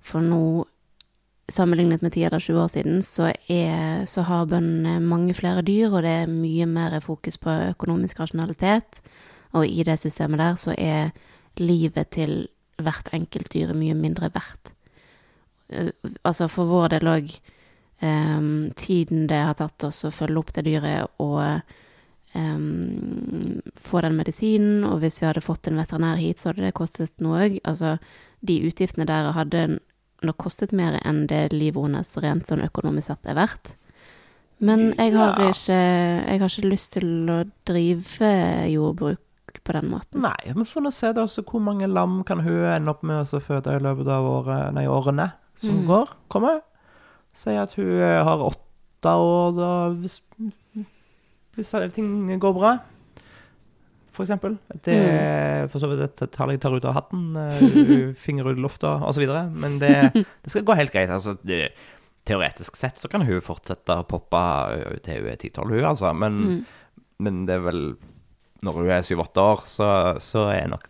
For 0.00 0.22
nå, 0.24 0.66
sammenlignet 1.48 2.02
med 2.02 2.12
10 2.12 2.22
eller 2.28 2.38
20 2.38 2.60
år 2.62 2.70
siden, 2.72 3.02
så, 3.02 3.32
er, 3.48 4.04
så 4.04 4.22
har 4.22 4.46
bøndene 4.46 5.00
mange 5.00 5.34
flere 5.34 5.62
dyr, 5.62 5.90
og 5.90 6.02
det 6.02 6.14
er 6.22 6.30
mye 6.30 6.66
mer 6.66 7.00
fokus 7.00 7.38
på 7.38 7.50
økonomisk 7.72 8.20
rasjonalitet. 8.20 9.02
Og 9.52 9.66
i 9.66 9.82
det 9.82 9.98
systemet 9.98 10.38
der 10.38 10.54
så 10.54 10.74
er 10.78 11.10
livet 11.58 12.12
til 12.14 12.48
hvert 12.78 13.08
enkelt 13.12 13.52
dyr 13.54 13.72
mye 13.74 13.94
mindre 13.94 14.30
verdt. 14.34 14.74
Eh, 15.68 15.90
Altså 16.24 16.48
for 16.48 16.64
vår 16.64 16.88
del 16.88 17.08
òg 17.08 17.32
tiden 18.78 19.26
det 19.26 19.38
har 19.42 19.54
tatt 19.58 19.84
oss 19.84 20.04
å 20.06 20.12
følge 20.14 20.38
opp 20.38 20.52
det 20.54 20.64
dyret 20.68 21.08
og 21.18 21.62
em, 22.34 23.60
få 23.78 24.00
den 24.04 24.16
medisinen, 24.18 24.84
og 24.84 25.00
hvis 25.02 25.20
vi 25.22 25.26
hadde 25.28 25.44
fått 25.44 25.68
en 25.70 25.78
veterinær 25.80 26.16
hit, 26.20 26.40
så 26.40 26.50
hadde 26.52 26.66
det 26.66 26.74
kostet 26.76 27.12
noe 27.24 27.44
òg. 27.46 27.58
Altså, 27.64 27.96
de 28.44 28.60
utgiftene 28.68 29.06
der 29.08 29.32
hadde 29.36 29.78
nok 30.26 30.36
kostet 30.42 30.72
mer 30.74 30.98
enn 31.06 31.26
det 31.30 31.52
livet 31.54 31.84
hennes 31.86 32.16
rent 32.22 32.46
sånn 32.48 32.64
økonomisk 32.66 33.06
sett 33.12 33.26
er 33.30 33.38
verdt. 33.38 33.74
Men 34.58 34.88
jeg 34.98 35.12
har, 35.14 35.36
ikke, 35.38 35.74
jeg 35.78 36.40
har 36.42 36.50
ikke 36.50 36.70
lyst 36.72 36.92
til 36.96 37.28
å 37.30 37.44
drive 37.68 38.30
jordbruk 38.72 39.60
på 39.62 39.74
den 39.76 39.86
måten. 39.92 40.22
Nei, 40.24 40.50
vi 40.50 40.64
får 40.66 40.82
nå 40.82 40.90
se 40.94 41.12
da 41.14 41.26
hvor 41.30 41.62
mange 41.62 41.86
lam 41.86 42.24
kan 42.26 42.42
hun 42.42 42.64
ende 42.66 42.90
opp 42.90 43.04
med 43.06 43.22
å 43.22 43.40
føde 43.42 43.76
i 43.76 43.82
løpet 43.84 44.10
av 44.10 44.26
året, 44.26 44.72
nei, 44.74 44.86
årene 44.90 45.28
som 45.62 45.78
Mm. 45.78 45.86
går. 45.86 46.08
Kommer. 46.28 46.60
Si 47.32 47.50
at 47.54 47.72
hun 47.78 47.86
eh, 48.00 48.22
har 48.24 48.42
åtte 48.42 49.14
år, 49.14 49.54
da, 49.56 49.70
hvis, 49.94 50.20
hvis 51.58 51.74
ting 51.94 52.38
går 52.40 52.54
bra. 52.56 52.76
For 54.14 54.24
eksempel. 54.26 54.56
Det 54.82 54.96
for 55.70 55.78
så 55.82 55.90
vidt 55.92 56.02
et 56.22 56.32
tall 56.34 56.50
jeg 56.54 56.60
tar 56.64 56.74
ut 56.74 56.86
av 56.90 56.96
hatten, 56.96 57.28
eh, 57.38 58.12
finger 58.26 58.48
ut 58.50 58.58
i 58.58 58.62
lufta 58.64 58.96
osv. 59.06 59.26
Men 59.54 59.76
det, 59.82 59.92
det 60.16 60.50
skal 60.50 60.64
gå 60.66 60.74
helt 60.78 60.94
greit. 60.94 61.10
Altså, 61.14 61.36
det, 61.46 61.68
teoretisk 62.28 62.76
sett 62.76 62.98
så 63.00 63.08
kan 63.08 63.22
hun 63.24 63.38
fortsette 63.40 63.94
å 63.94 64.06
poppe 64.08 64.40
til 65.06 65.22
hun 65.22 65.30
er 65.32 65.38
10-12, 65.40 65.70
hun, 65.76 65.86
altså. 65.94 66.10
Men, 66.18 66.40
Mm. 66.44 66.58
men 67.24 67.38
det 67.48 67.54
er 67.56 67.62
vel 67.64 67.82
Når 68.66 68.74
hun 68.76 68.90
er 68.90 69.06
7-8 69.06 69.40
år, 69.42 69.62
så, 69.70 69.86
så 70.20 70.42
er 70.50 70.68
nok 70.68 70.84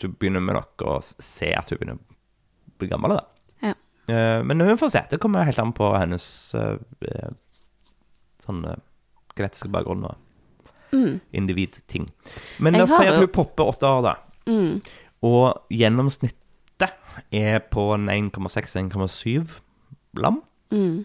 Så 0.00 0.08
begynner 0.08 0.40
vi 0.44 0.56
nok 0.56 0.82
å 0.88 0.96
se 1.04 1.52
at 1.56 1.70
hun 1.70 1.78
begynner 1.78 2.00
å 2.00 2.74
bli 2.80 2.88
gammel, 2.90 3.14
da. 3.16 3.22
Ja. 3.68 3.74
Eh, 4.12 4.40
men 4.44 4.60
hun 4.60 4.76
får 4.80 4.90
se. 4.96 5.04
Det 5.12 5.20
kommer 5.22 5.44
helt 5.48 5.60
an 5.62 5.72
på 5.76 5.92
hennes 5.94 6.26
eh, 6.56 7.30
sånn 8.42 8.64
genetiske 9.36 9.68
bakgrunn 9.72 10.04
og 10.04 10.16
Mm. 10.92 11.20
individting. 11.34 12.08
Men 12.60 12.72
la 12.74 12.84
oss 12.84 12.94
si 12.96 13.04
at 13.04 13.18
hun 13.18 13.26
popper 13.28 13.64
åtte 13.68 13.82
år, 13.88 14.02
da. 14.02 14.14
Mm. 14.46 14.80
Og 15.26 15.62
gjennomsnittet 15.70 16.92
er 17.32 17.58
på 17.72 17.88
en 17.94 18.06
1,6-1,7 18.08 19.60
lam. 20.14 20.42
Mm. 20.70 21.04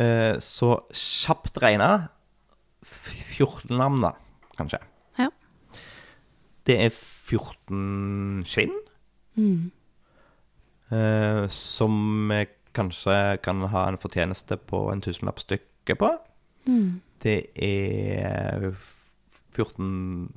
Eh, 0.00 0.38
Så 0.40 0.80
kjapt 0.92 1.58
regna 1.62 2.08
14 2.82 3.76
lam, 3.76 4.00
da, 4.00 4.12
kanskje. 4.56 4.78
Ja. 5.18 5.28
Det 6.66 6.78
er 6.86 6.90
14 6.90 8.44
skinn 8.46 8.72
Mm. 9.36 9.70
eh, 10.90 11.48
som 11.48 12.28
vi 12.28 12.46
kanskje 12.74 13.40
kan 13.42 13.60
ha 13.60 13.86
en 13.88 13.98
fortjeneste 13.98 14.56
på 14.56 14.90
en 14.92 15.00
tusenlapp 15.00 15.38
stykket 15.38 15.98
på. 15.98 16.10
Det 17.24 17.38
er 17.64 18.68
14 19.56 20.28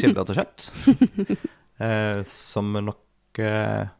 kilder 0.00 0.24
til 0.28 0.38
kjøtt, 0.38 0.68
eh, 1.84 2.20
som 2.30 2.72
nok 2.86 3.40
eh, 3.42 3.90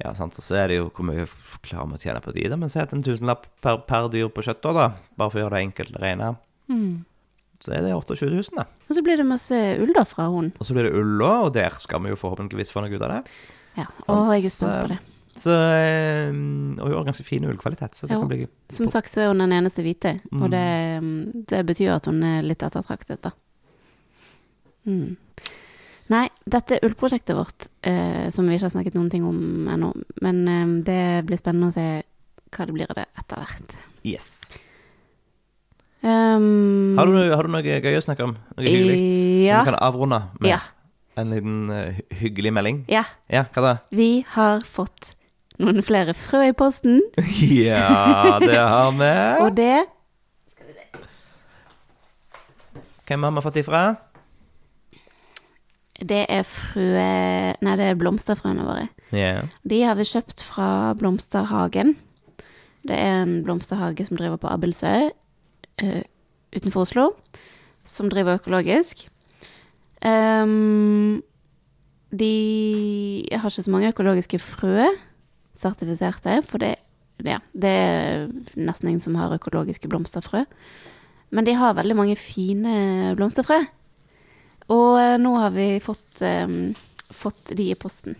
Ja, 0.00 0.14
sant, 0.16 0.38
så 0.38 0.56
er 0.56 0.70
det 0.70 0.78
jo 0.78 0.86
hvor 0.88 1.04
mye 1.04 1.26
klarer 1.66 1.90
vi 1.90 1.98
å 1.98 2.00
tjene 2.00 2.22
på 2.24 2.32
de, 2.32 2.46
da. 2.48 2.56
Men 2.56 2.70
si 2.72 2.78
at 2.80 2.94
en 2.96 3.02
tusenlapp 3.04 3.50
per, 3.60 3.82
per 3.84 4.08
dyr 4.14 4.30
på 4.32 4.46
kjøtt, 4.46 4.62
da, 4.64 4.86
bare 5.18 5.28
for 5.28 5.40
å 5.40 5.44
gjøre 5.44 5.58
det 5.58 5.64
enkelt 5.66 5.98
å 5.98 6.00
regne, 6.06 6.30
så 7.60 7.74
er 7.76 7.84
det 7.84 7.92
28 7.92 8.30
000, 8.30 8.56
da. 8.56 8.64
Og 8.88 8.96
så 8.96 9.02
blir 9.04 9.20
det 9.20 9.26
masse 9.28 9.58
ull 9.82 9.92
da 9.92 10.06
fra 10.08 10.30
hun. 10.32 10.48
Og 10.56 10.64
så 10.64 10.72
blir 10.78 10.88
det 10.88 10.94
ull 10.96 11.20
òg, 11.20 11.50
og 11.50 11.54
der 11.58 11.74
skal 11.76 12.00
vi 12.06 12.14
jo 12.14 12.16
forhåpentligvis 12.22 12.72
få 12.72 12.86
noe 12.86 12.94
ut 12.94 13.02
av 13.04 13.18
det. 13.18 13.22
Ja, 13.76 13.90
og 14.06 14.30
jeg 14.32 14.46
er 14.48 14.54
spent 14.54 14.78
på 14.78 14.92
det. 14.94 15.00
Så, 15.36 15.50
eh, 15.54 16.28
og 16.30 16.86
hun 16.88 16.96
har 16.98 17.04
ganske 17.06 17.24
fin 17.24 17.44
ullkvalitet, 17.46 17.94
så 17.94 18.06
det 18.08 18.16
kan 18.18 18.28
bli 18.28 18.46
Som 18.70 18.88
sagt 18.90 19.12
så 19.12 19.20
er 19.22 19.28
hun 19.30 19.38
den 19.38 19.52
eneste 19.52 19.82
hvite, 19.82 20.20
Mm. 20.32 20.42
og 20.42 20.50
det, 20.50 21.46
det 21.48 21.60
betyr 21.66 21.94
at 21.94 22.06
hun 22.10 22.22
er 22.26 22.42
litt 22.42 22.62
ettertraktet, 22.62 23.22
da. 23.22 23.30
Mm. 24.86 25.16
Nei, 26.10 26.24
dette 26.44 26.80
ullprosjektet 26.82 27.36
vårt, 27.38 27.68
eh, 27.86 28.30
som 28.34 28.46
vi 28.48 28.56
ikke 28.56 28.66
har 28.66 28.74
snakket 28.74 28.94
noen 28.98 29.10
ting 29.12 29.24
om 29.24 29.68
ennå, 29.70 29.92
men 30.20 30.40
eh, 30.48 30.82
det 30.82 31.26
blir 31.28 31.38
spennende 31.38 31.70
å 31.70 31.76
se 31.76 32.02
hva 32.50 32.66
det 32.66 32.74
blir 32.74 32.90
av 32.90 32.96
det 32.98 33.06
etter 33.22 33.36
hvert. 33.44 33.76
Yes. 34.02 34.50
Um, 36.02 36.96
Har, 36.96 37.06
du, 37.06 37.18
har 37.36 37.44
du 37.44 37.52
noe 37.52 37.60
gøy 37.62 37.96
å 37.98 38.02
snakke 38.02 38.24
om? 38.24 38.34
Noe 38.56 38.64
hyggelig? 38.64 39.00
Ja. 39.44 39.60
Som 39.60 39.66
du 39.66 39.70
kan 39.74 39.80
avrunde 39.84 40.20
med 40.40 40.50
Ja. 40.54 40.58
en 41.20 41.30
liten 41.34 41.70
uh, 41.70 41.98
hyggelig 42.16 42.52
melding? 42.56 42.84
Ja, 42.88 43.04
Ja, 43.28 43.44
hva 43.52 43.60
da? 43.66 43.72
vi 43.92 44.24
har 44.34 44.62
fått 44.64 45.14
noen 45.60 45.82
flere 45.84 46.14
frø 46.16 46.46
i 46.50 46.56
posten, 46.56 47.00
Ja, 47.46 48.38
det 48.42 48.58
har 48.58 48.92
vi. 48.96 49.14
og 49.44 49.56
det 49.58 49.78
Hvem 53.10 53.26
har 53.26 53.34
vi 53.34 53.42
fått 53.42 53.58
ifra? 53.58 53.82
Det 56.00 56.22
er 56.30 56.44
frø 56.46 56.84
Nei, 57.60 57.74
det 57.76 57.88
er 57.90 57.98
blomsterfrøene 57.98 58.64
våre. 58.64 58.86
Yeah. 59.12 59.50
De 59.66 59.82
har 59.82 59.98
vi 59.98 60.06
kjøpt 60.06 60.44
fra 60.46 60.94
Blomsterhagen. 60.96 61.96
Det 62.86 62.96
er 62.96 63.24
en 63.24 63.40
blomsterhage 63.44 64.06
som 64.06 64.16
driver 64.16 64.38
på 64.40 64.48
Abildsø 64.48 64.94
uh, 65.82 66.02
utenfor 66.56 66.86
Oslo, 66.86 67.10
som 67.84 68.08
driver 68.08 68.38
økologisk. 68.38 69.08
Um, 70.00 71.20
de 72.10 73.28
har 73.32 73.50
ikke 73.50 73.62
så 73.62 73.70
mange 73.70 73.90
økologiske 73.92 74.38
frø, 74.38 74.86
sertifiserte, 75.56 76.40
for 76.46 76.62
det, 76.62 76.74
ja, 77.26 77.38
det 77.52 77.70
er 77.74 78.28
nesten 78.56 78.88
ingen 78.92 79.02
som 79.04 79.18
har 79.18 79.34
økologiske 79.36 79.88
blomsterfrø. 79.90 80.44
Men 81.30 81.46
de 81.46 81.54
har 81.54 81.76
veldig 81.78 81.96
mange 81.98 82.16
fine 82.18 83.14
blomsterfrø. 83.18 83.60
Og 84.70 84.96
eh, 85.00 85.16
nå 85.18 85.34
har 85.38 85.50
vi 85.54 85.68
fått, 85.82 86.22
um, 86.22 86.72
fått 87.10 87.52
de 87.58 87.70
i 87.70 87.78
posten. 87.78 88.14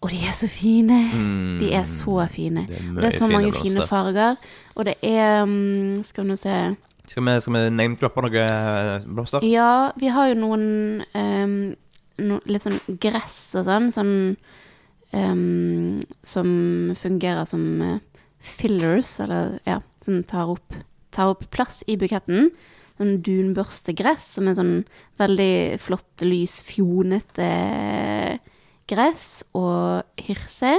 Og 0.00 0.12
de 0.12 0.18
er 0.28 0.34
så 0.36 0.46
fine. 0.46 0.94
Mm, 1.12 1.56
De 1.58 1.72
er 1.74 1.84
så 1.90 2.20
fine. 2.30 2.62
det 2.68 2.76
er 2.78 2.90
Og 2.94 3.00
det 3.02 3.08
er 3.08 3.16
så 3.16 3.24
fine 3.26 3.32
mange 3.34 3.50
blomster. 3.50 3.62
fine 3.70 3.86
farger. 3.88 4.36
Og 4.76 4.84
det 4.86 4.94
er 5.02 5.42
um, 5.42 6.02
Skal 6.06 6.24
vi 6.24 6.28
nå 6.30 6.36
se 6.38 6.54
Skal 7.08 7.24
vi, 7.24 7.34
skal 7.40 7.54
vi 7.56 7.62
name-droppe 7.74 8.22
noe 8.22 8.44
eh, 8.44 9.08
blomster? 9.08 9.44
Ja, 9.48 9.90
vi 9.98 10.06
har 10.14 10.28
jo 10.30 10.36
noen 10.38 11.02
um, 11.16 11.56
no, 12.22 12.38
litt 12.46 12.62
sånn 12.68 12.78
gress 13.02 13.40
og 13.58 13.66
sånn, 13.66 13.90
sånn 13.96 14.14
ehm, 15.12 16.00
Som 16.22 16.94
fungerer 16.96 17.44
som 17.44 17.82
eh, 17.82 18.00
fillers, 18.38 19.20
eller 19.20 19.58
ja, 19.66 19.80
som 20.04 20.22
tar 20.22 20.50
opp, 20.50 20.74
tar 21.10 21.32
opp 21.34 21.48
plass 21.50 21.82
i 21.86 21.96
buketten. 21.98 22.50
Sånn 22.98 23.20
dunbørstegress, 23.22 24.24
som 24.36 24.48
er 24.50 24.56
sånn 24.58 24.76
veldig 25.20 25.78
flott, 25.82 26.24
lys, 26.26 26.58
fjonete 26.66 27.50
gress. 28.90 29.28
Og 29.58 30.02
hirse. 30.18 30.72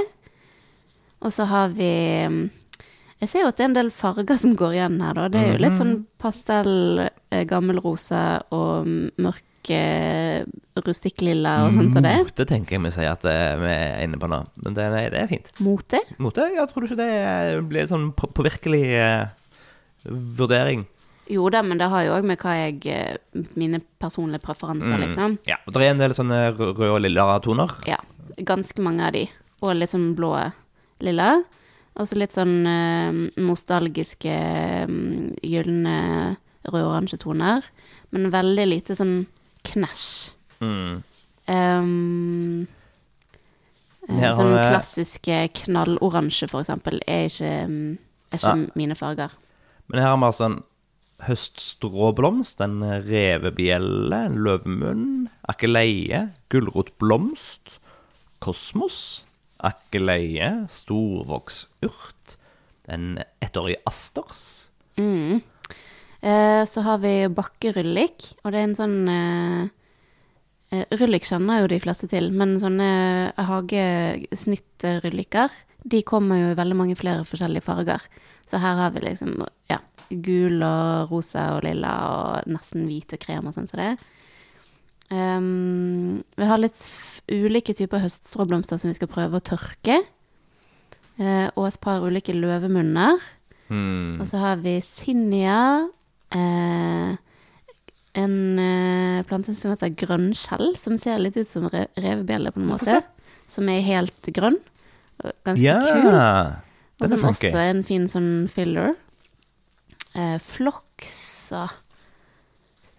Og 1.20 1.32
så 1.36 1.46
har 1.48 1.72
vi 1.76 1.92
Jeg 3.20 3.28
ser 3.28 3.42
jo 3.44 3.48
at 3.50 3.56
det 3.58 3.64
er 3.64 3.68
en 3.68 3.74
del 3.76 3.90
farger 3.92 4.38
som 4.40 4.54
går 4.56 4.74
igjen 4.78 5.00
her, 5.04 5.14
da. 5.18 5.26
Det 5.28 5.40
er 5.42 5.50
jo 5.52 5.58
litt 5.60 5.76
sånn 5.76 5.94
pastell, 6.20 7.02
gammel 7.50 7.80
rosa 7.84 8.40
og 8.56 8.86
mørk 9.20 9.70
eh, 9.76 10.40
rustikklilla 10.80 11.66
og 11.66 11.74
sånt 11.76 11.92
som 11.92 12.06
det. 12.06 12.14
Mote 12.22 12.46
tenker 12.48 12.78
jeg 12.78 12.84
vi 12.86 12.92
sier 12.94 13.10
at 13.12 13.26
eh, 13.28 13.50
vi 13.60 13.68
er 13.74 14.06
inne 14.06 14.16
på 14.22 14.30
nå. 14.32 14.38
Men 14.64 14.78
det, 14.78 14.86
nei, 14.94 15.02
det 15.12 15.20
er 15.20 15.28
fint. 15.28 15.52
Mote. 15.60 16.00
Mote? 16.16 16.48
Ja, 16.56 16.64
tror 16.70 16.86
du 16.86 16.88
ikke 16.88 17.00
det 17.02 17.10
eh, 17.20 17.60
blir 17.68 17.84
sånn 17.90 18.08
på- 18.16 18.30
påvirkelig 18.40 18.82
eh, 18.88 19.28
vurdering? 20.08 20.86
Jo 21.30 21.44
da, 21.52 21.60
men 21.62 21.78
det 21.78 21.86
har 21.92 22.02
jo 22.08 22.16
òg 22.16 22.24
med 22.26 22.40
hva 22.42 22.56
jeg 22.58 22.80
eh, 22.90 23.44
Mine 23.60 23.82
personlige 24.02 24.42
preferanser, 24.42 24.96
Mm. 24.96 25.04
liksom. 25.04 25.36
Ja. 25.46 25.60
og 25.66 25.72
Det 25.76 25.82
er 25.84 25.90
en 25.92 25.98
del 26.02 26.16
sånne 26.16 26.40
røde 26.56 26.88
og 26.90 27.00
lilla 27.04 27.38
toner. 27.44 27.68
Ja. 27.86 28.00
Ganske 28.40 28.80
mange 28.82 29.04
av 29.06 29.12
de. 29.12 29.26
Og 29.62 29.76
litt 29.76 29.92
sånn 29.92 30.14
blå 30.16 30.32
lilla. 31.04 31.42
Og 31.98 32.08
så 32.08 32.16
litt 32.18 32.34
sånn 32.36 32.66
eh, 32.70 33.20
nostalgiske 33.42 34.34
mm, 34.88 35.40
gylne 35.42 35.96
rød-oransje 36.68 37.20
toner. 37.24 37.66
Men 38.14 38.30
veldig 38.32 38.66
lite 38.70 38.96
sånn 38.98 39.24
knæsj. 39.66 40.06
Mm. 40.62 41.02
Um, 41.50 42.66
eh, 44.08 44.26
sånn 44.36 44.54
klassiske 44.54 45.42
knalloransje, 45.64 46.48
for 46.50 46.62
eksempel, 46.62 47.00
er 47.06 47.28
ikke, 47.28 47.54
mm, 47.66 47.98
er 48.30 48.38
ikke 48.38 48.56
Ja. 48.56 48.66
mine 48.74 48.94
farger. 48.94 49.30
Men 49.88 50.00
her 50.00 50.10
har 50.10 50.18
vi 50.18 50.28
altså 50.30 50.44
en 50.46 50.62
høststråblomst, 51.26 52.60
en 52.64 52.80
revebjelle, 53.04 54.16
en 54.26 54.38
løvmunn, 54.44 55.28
akeleie, 55.48 56.30
gulrotblomst, 56.48 57.78
kosmos, 58.40 59.24
akeleie, 59.66 60.66
storvoksurt, 60.70 62.36
en 62.90 63.18
ettårig 63.44 63.76
asters. 63.86 64.70
Mm. 64.98 65.40
Eh, 66.20 66.64
så 66.68 66.80
har 66.84 66.98
vi 67.00 67.28
bakkeryllik, 67.32 68.36
og 68.42 68.52
det 68.52 68.58
er 68.58 68.66
en 68.68 68.76
sånn 68.76 69.08
eh, 69.08 69.64
eh, 70.74 70.84
Ryllik 71.00 71.24
kjenner 71.28 71.60
jo 71.62 71.68
de 71.72 71.80
fleste 71.80 72.06
til, 72.12 72.30
men 72.34 72.60
sånne 72.60 72.88
hagesnittrylliker, 73.48 75.48
de 75.80 76.02
kommer 76.04 76.36
jo 76.36 76.52
i 76.52 76.58
veldig 76.58 76.76
mange 76.76 76.96
flere 77.00 77.24
forskjellige 77.24 77.64
farger. 77.64 78.00
Så 78.44 78.60
her 78.60 78.76
har 78.76 78.90
vi 78.92 79.00
liksom 79.06 79.40
ja, 79.70 79.78
gul 80.10 80.62
og 80.66 81.12
rosa 81.12 81.56
og 81.56 81.64
lilla 81.64 81.92
og 82.10 82.52
nesten 82.52 82.86
hvit 82.88 83.12
og 83.16 83.20
krem 83.22 83.46
og 83.48 83.54
sånn 83.56 83.68
som 83.70 83.78
det. 83.80 83.94
Um, 85.10 86.22
vi 86.38 86.46
har 86.46 86.60
litt 86.62 86.84
ulike 87.30 87.74
typer 87.74 88.02
høststråblomster 88.04 88.78
som 88.78 88.90
vi 88.90 88.96
skal 88.98 89.10
prøve 89.10 89.40
å 89.40 89.44
tørke. 89.44 89.98
Uh, 91.18 91.48
og 91.56 91.66
et 91.66 91.80
par 91.82 92.04
ulike 92.06 92.34
løvemunner. 92.36 93.18
Hmm. 93.70 94.20
Og 94.20 94.28
så 94.30 94.40
har 94.42 94.62
vi 94.62 94.78
sinnia. 94.84 95.88
Uh, 96.30 97.18
en 98.18 98.36
uh, 98.58 99.20
plante 99.26 99.54
som 99.58 99.74
heter 99.74 99.92
grønnskjell, 99.98 100.72
som 100.78 100.96
ser 100.98 101.22
litt 101.22 101.38
ut 101.38 101.50
som 101.50 101.68
re 101.70 101.86
revebjelle 101.98 102.54
på 102.54 102.62
en 102.62 102.72
måte. 102.72 103.02
Som 103.50 103.70
er 103.70 103.84
helt 103.86 104.30
grønn. 104.34 104.58
og 105.22 105.34
Ganske 105.46 105.66
Ja, 105.66 105.78
kul. 105.82 106.10
Og 107.00 107.12
som 107.12 107.30
også 107.30 107.54
er 107.56 107.70
en 107.72 107.86
fin 107.86 108.06
sånn 108.10 108.48
filler. 108.52 108.94
Eh, 110.14 110.38
Floksa. 110.42 111.68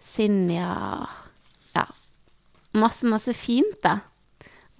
Sinja 0.02 0.68
Ja. 0.68 1.21
Masse, 2.74 3.04
masse 3.08 3.34
fint, 3.36 3.76
da. 3.84 3.98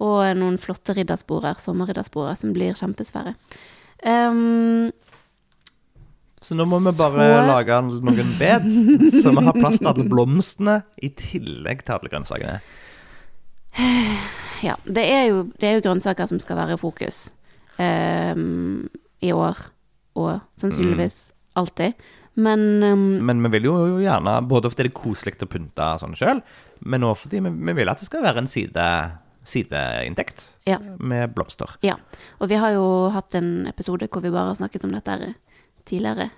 Og 0.03 0.23
noen 0.39 0.57
flotte 0.59 0.95
riddersporer, 0.97 1.59
sommerriddersporer, 1.61 2.35
som 2.39 2.53
blir 2.55 2.73
kjempesvære. 2.79 3.35
Um, 4.03 4.91
Så 6.43 6.57
nå 6.59 6.65
må 6.67 6.79
vi 6.83 6.91
bare 6.97 7.23
Så- 7.23 7.47
lage 7.47 7.77
noen 8.03 8.33
bed, 8.39 8.65
så 9.23 9.31
vi 9.31 9.43
har 9.45 9.53
plass 9.55 9.77
til 9.79 9.87
alle 9.93 10.03
blomstene 10.11 10.81
i 11.01 11.07
tillegg 11.15 11.85
til 11.85 11.93
alle 11.95 12.09
grønnsakene. 12.11 12.57
ja, 14.63 14.75
det 14.85 15.03
er, 15.09 15.23
jo, 15.31 15.43
det 15.59 15.69
er 15.69 15.77
jo 15.77 15.85
grønnsaker 15.87 16.27
som 16.29 16.39
skal 16.41 16.59
være 16.59 16.75
i 16.75 16.81
fokus 16.81 17.29
um, 17.79 18.89
i 19.23 19.31
år, 19.33 19.57
og 20.19 20.41
sannsynligvis 20.61 21.31
alltid. 21.55 21.95
Men 22.35 22.59
um, 22.83 23.07
Men 23.25 23.41
vi 23.45 23.49
vil 23.57 23.67
jo 23.69 23.75
gjerne, 24.01 24.35
både 24.49 24.69
fordi 24.73 24.87
det 24.87 24.91
er 24.91 24.99
koselig 24.99 25.35
å 25.45 25.49
pynte 25.49 25.89
sånn 26.01 26.15
sjøl, 26.17 26.41
men 26.85 27.03
også 27.07 27.27
fordi 27.27 27.41
vi, 27.45 27.51
vi 27.71 27.75
vil 27.79 27.91
at 27.91 27.99
det 28.01 28.07
skal 28.09 28.23
være 28.25 28.43
en 28.43 28.49
side, 28.51 28.87
sideinntekt 29.43 30.45
ja. 30.69 30.79
med 30.99 31.35
blomster. 31.35 31.75
Ja, 31.83 31.97
og 32.39 32.51
vi 32.51 32.59
har 32.59 32.75
jo 32.75 33.09
hatt 33.15 33.35
en 33.39 33.67
episode 33.71 34.07
hvor 34.11 34.23
vi 34.23 34.31
bare 34.33 34.51
har 34.51 34.59
snakket 34.59 34.83
om 34.87 34.95
dette 34.95 35.33
tidligere. 35.87 36.29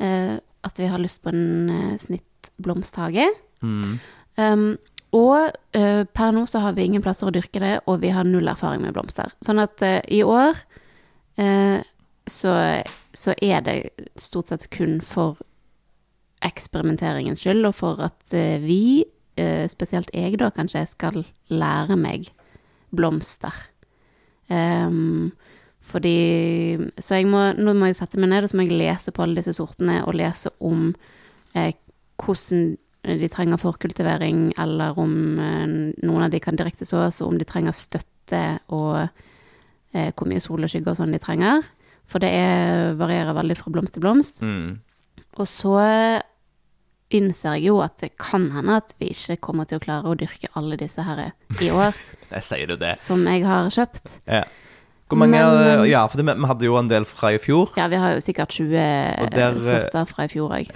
Uh, 0.00 0.36
at 0.66 0.78
vi 0.80 0.88
har 0.90 1.00
lyst 1.00 1.22
på 1.24 1.32
en 1.32 1.70
uh, 1.72 1.96
snittblomsthage. 2.00 3.24
Mm. 3.64 3.98
Um, 4.36 4.68
Og 5.16 5.52
uh, 5.78 6.02
per 6.12 6.32
nå 6.34 6.42
så 6.50 6.60
har 6.60 6.74
vi 6.76 6.84
ingen 6.84 7.00
plasser 7.00 7.30
å 7.30 7.32
dyrke 7.32 7.60
det, 7.62 7.76
og 7.88 8.02
vi 8.02 8.10
har 8.12 8.26
null 8.26 8.48
erfaring 8.50 8.82
med 8.82 8.92
blomster. 8.92 9.30
Sånn 9.40 9.62
at 9.62 9.80
i 10.12 10.18
år 10.26 10.58
så, 12.26 12.52
så 13.12 13.34
er 13.44 13.60
det 13.64 13.74
stort 14.16 14.48
sett 14.48 14.66
kun 14.72 14.98
for 15.04 15.36
eksperimenteringens 16.44 17.42
skyld, 17.44 17.64
og 17.68 17.74
for 17.76 18.00
at 18.04 18.34
vi, 18.64 19.04
spesielt 19.68 20.08
jeg 20.16 20.38
da 20.40 20.48
kanskje, 20.54 20.86
skal 20.88 21.20
lære 21.52 21.96
meg 22.00 22.30
blomster. 22.96 23.52
Um, 24.48 25.32
fordi 25.86 26.78
Så 26.98 27.20
jeg 27.20 27.26
må, 27.30 27.52
nå 27.54 27.74
må 27.74 27.90
jeg 27.90 27.98
sette 28.00 28.18
meg 28.18 28.30
ned 28.32 28.46
og 28.46 28.50
så 28.50 28.58
må 28.58 28.66
jeg 28.66 28.78
lese 28.78 29.14
på 29.14 29.22
alle 29.22 29.38
disse 29.38 29.54
sortene, 29.58 30.00
og 30.06 30.18
lese 30.18 30.50
om 30.64 30.88
eh, 31.54 31.72
hvordan 32.18 32.76
de 33.06 33.28
trenger 33.30 33.60
forkultivering, 33.62 34.48
eller 34.58 34.98
om 34.98 35.12
eh, 35.38 35.66
noen 36.02 36.26
av 36.26 36.32
de 36.32 36.40
kan 36.42 36.58
direkte 36.58 36.88
sås, 36.88 37.20
og 37.22 37.30
om 37.30 37.38
de 37.38 37.46
trenger 37.46 37.76
støtte, 37.76 38.42
og 38.74 39.04
eh, 39.94 40.10
hvor 40.10 40.26
mye 40.26 40.42
sol 40.42 40.66
og 40.66 40.72
skygge 40.72 40.90
og 40.90 40.98
sånn 40.98 41.14
de 41.14 41.22
trenger. 41.22 41.62
For 42.10 42.22
det 42.22 42.32
er, 42.34 42.96
varierer 42.98 43.36
veldig 43.36 43.58
fra 43.58 43.70
blomst 43.74 43.94
til 43.94 44.02
blomst. 44.02 44.42
Mm. 44.42 44.78
Og 45.38 45.46
så 45.50 45.76
innser 47.14 47.56
jeg 47.56 47.68
jo 47.68 47.80
at 47.84 47.98
det 48.02 48.12
kan 48.18 48.48
hende 48.54 48.78
at 48.80 48.94
vi 48.98 49.12
ikke 49.14 49.36
kommer 49.48 49.68
til 49.68 49.78
å 49.78 49.82
klare 49.84 50.10
å 50.10 50.16
dyrke 50.18 50.50
alle 50.58 50.78
disse 50.80 51.04
her 51.06 51.28
i 51.62 51.70
år, 51.70 51.94
Jeg 52.34 52.42
sier 52.42 52.70
du 52.70 52.76
det. 52.80 52.96
som 52.98 53.22
jeg 53.28 53.44
har 53.46 53.68
kjøpt. 53.70 54.20
Ja. 54.26 54.42
Hvor 55.06 55.20
mange 55.20 55.38
Men, 55.38 55.84
Ja, 55.86 56.00
for 56.10 56.18
det, 56.18 56.26
vi 56.34 56.48
hadde 56.50 56.66
jo 56.66 56.74
en 56.80 56.88
del 56.90 57.04
fra 57.06 57.30
i 57.30 57.38
fjor. 57.38 57.70
Ja, 57.78 57.86
vi 57.86 58.00
har 58.02 58.16
jo 58.16 58.24
sikkert 58.24 58.50
20 58.56 58.74
Og 59.22 59.30
der, 59.30 59.60
sorter 59.62 60.08
fra 60.10 60.26
i 60.26 60.32
fjor 60.32 60.50
òg. 60.56 60.72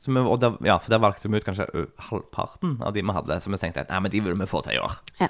Vi, 0.00 0.16
og 0.16 0.40
der, 0.42 0.56
ja, 0.66 0.78
for 0.80 0.90
der 0.90 0.98
valgte 0.98 1.28
vi 1.30 1.38
ut 1.38 1.46
kanskje 1.46 1.68
halvparten 2.08 2.78
av 2.82 2.96
de 2.96 3.04
vi 3.04 3.14
hadde, 3.14 3.36
som 3.44 3.54
vi 3.54 3.60
tenkte 3.62 3.84
at 3.84 3.92
nei, 3.92 4.00
men 4.02 4.10
de 4.10 4.22
vil 4.24 4.34
vi 4.40 4.48
få 4.50 4.64
til 4.66 4.74
i 4.78 4.82
år. 4.82 4.96
Ja. 5.20 5.28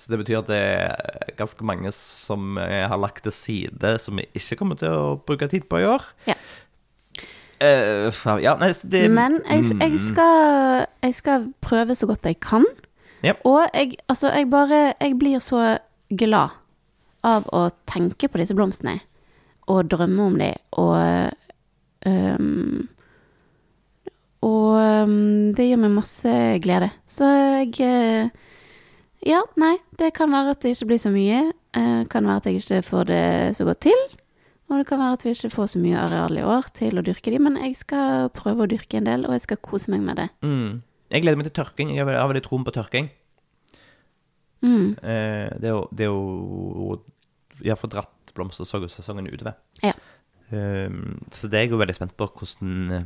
Så 0.00 0.10
det 0.10 0.18
betyr 0.22 0.40
at 0.40 0.48
det 0.48 0.58
er 0.58 1.34
ganske 1.38 1.62
mange 1.68 1.92
som 1.94 2.56
har 2.58 2.98
lagt 2.98 3.22
til 3.22 3.34
side, 3.36 3.92
som 4.02 4.18
vi 4.18 4.24
ikke 4.34 4.58
kommer 4.58 4.80
til 4.80 4.90
å 4.90 5.12
bruke 5.22 5.46
tid 5.52 5.68
på 5.70 5.84
i 5.84 5.86
år. 5.86 6.08
Ja. 6.26 6.34
Eh, 7.62 8.08
fra- 8.16 8.40
ja, 8.42 8.56
nei, 8.58 8.72
det 8.90 9.04
Men 9.12 9.38
jeg, 9.46 9.64
jeg, 9.78 10.00
skal, 10.00 10.86
jeg 11.04 11.14
skal 11.14 11.44
prøve 11.62 11.94
så 11.94 12.08
godt 12.10 12.26
jeg 12.26 12.40
kan. 12.42 12.64
Ja. 13.22 13.36
Og 13.46 13.60
jeg, 13.74 13.94
altså, 14.10 14.32
jeg 14.34 14.48
bare 14.50 14.94
Jeg 15.00 15.14
blir 15.18 15.38
så 15.38 15.78
glad 16.10 16.58
av 17.22 17.44
å 17.54 17.68
tenke 17.86 18.26
på 18.28 18.40
disse 18.40 18.54
blomstene 18.58 18.96
og 19.70 19.86
drømme 19.92 20.24
om 20.26 20.38
dem 20.40 20.56
og 20.72 21.30
um, 22.06 22.88
Og 24.42 24.74
um, 25.06 25.52
det 25.54 25.68
gir 25.68 25.78
meg 25.78 25.94
masse 25.94 26.32
glede. 26.64 26.90
Så 27.06 27.28
jeg 27.30 27.78
øh, 27.78 28.32
Ja, 29.22 29.38
nei, 29.56 29.76
det 30.00 30.10
kan 30.16 30.32
være 30.34 30.56
at 30.56 30.64
det 30.64 30.74
ikke 30.74 30.88
blir 30.90 30.98
så 30.98 31.12
mye. 31.14 31.44
Uh, 31.76 32.02
kan 32.10 32.26
være 32.26 32.40
at 32.42 32.46
jeg 32.50 32.58
ikke 32.58 32.82
får 32.82 33.04
det 33.12 33.22
så 33.56 33.64
godt 33.68 33.84
til. 33.86 34.00
Og 34.72 34.80
det 34.80 34.86
kan 34.88 35.02
være 35.02 35.18
at 35.18 35.24
vi 35.26 35.34
ikke 35.34 35.52
får 35.52 35.74
så 35.74 35.80
mye 35.82 36.00
areal 36.00 36.38
i 36.40 36.44
år 36.48 36.70
til 36.72 36.96
å 36.96 37.04
dyrke 37.04 37.32
de, 37.34 37.40
men 37.44 37.58
jeg 37.60 37.76
skal 37.82 38.30
prøve 38.32 38.64
å 38.64 38.70
dyrke 38.70 38.96
en 38.96 39.08
del, 39.08 39.26
og 39.28 39.36
jeg 39.36 39.44
skal 39.44 39.60
kose 39.60 39.92
meg 39.92 40.00
med 40.06 40.16
det. 40.22 40.30
Mm. 40.40 40.80
Jeg 41.12 41.24
gleder 41.24 41.36
meg 41.36 41.48
til 41.50 41.58
tørking. 41.58 41.90
Jeg 41.92 42.08
har 42.08 42.30
veldig 42.30 42.44
troen 42.46 42.64
på 42.64 42.72
tørking. 42.72 43.10
Mm. 44.62 44.94
Eh, 44.96 45.48
det 45.60 45.68
er 45.68 45.74
jo, 45.74 45.82
det 45.90 46.06
er 46.06 46.12
jo 46.12 47.00
Jeg 47.58 47.72
har 47.74 47.80
fått 47.80 47.92
dratt 47.92 48.32
blomstersesongen 48.32 49.28
utover. 49.28 49.58
Ja. 49.84 49.92
Um, 50.52 51.20
så 51.32 51.48
det 51.48 51.58
er 51.58 51.66
jeg 51.66 51.72
jo 51.74 51.80
veldig 51.80 51.96
spent 51.96 52.14
på 52.16 52.26
hvordan 52.28 52.72
eh, 52.92 53.04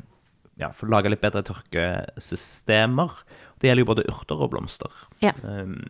Ja, 0.59 0.71
få 0.75 0.89
lage 0.91 1.11
litt 1.11 1.21
bedre 1.21 1.43
tørkesystemer. 1.47 3.19
Det 3.61 3.69
gjelder 3.69 3.85
jo 3.85 3.91
både 3.91 4.07
urter 4.09 4.41
og 4.41 4.55
blomster. 4.55 4.93
Ja. 5.21 5.35
Um, 5.43 5.83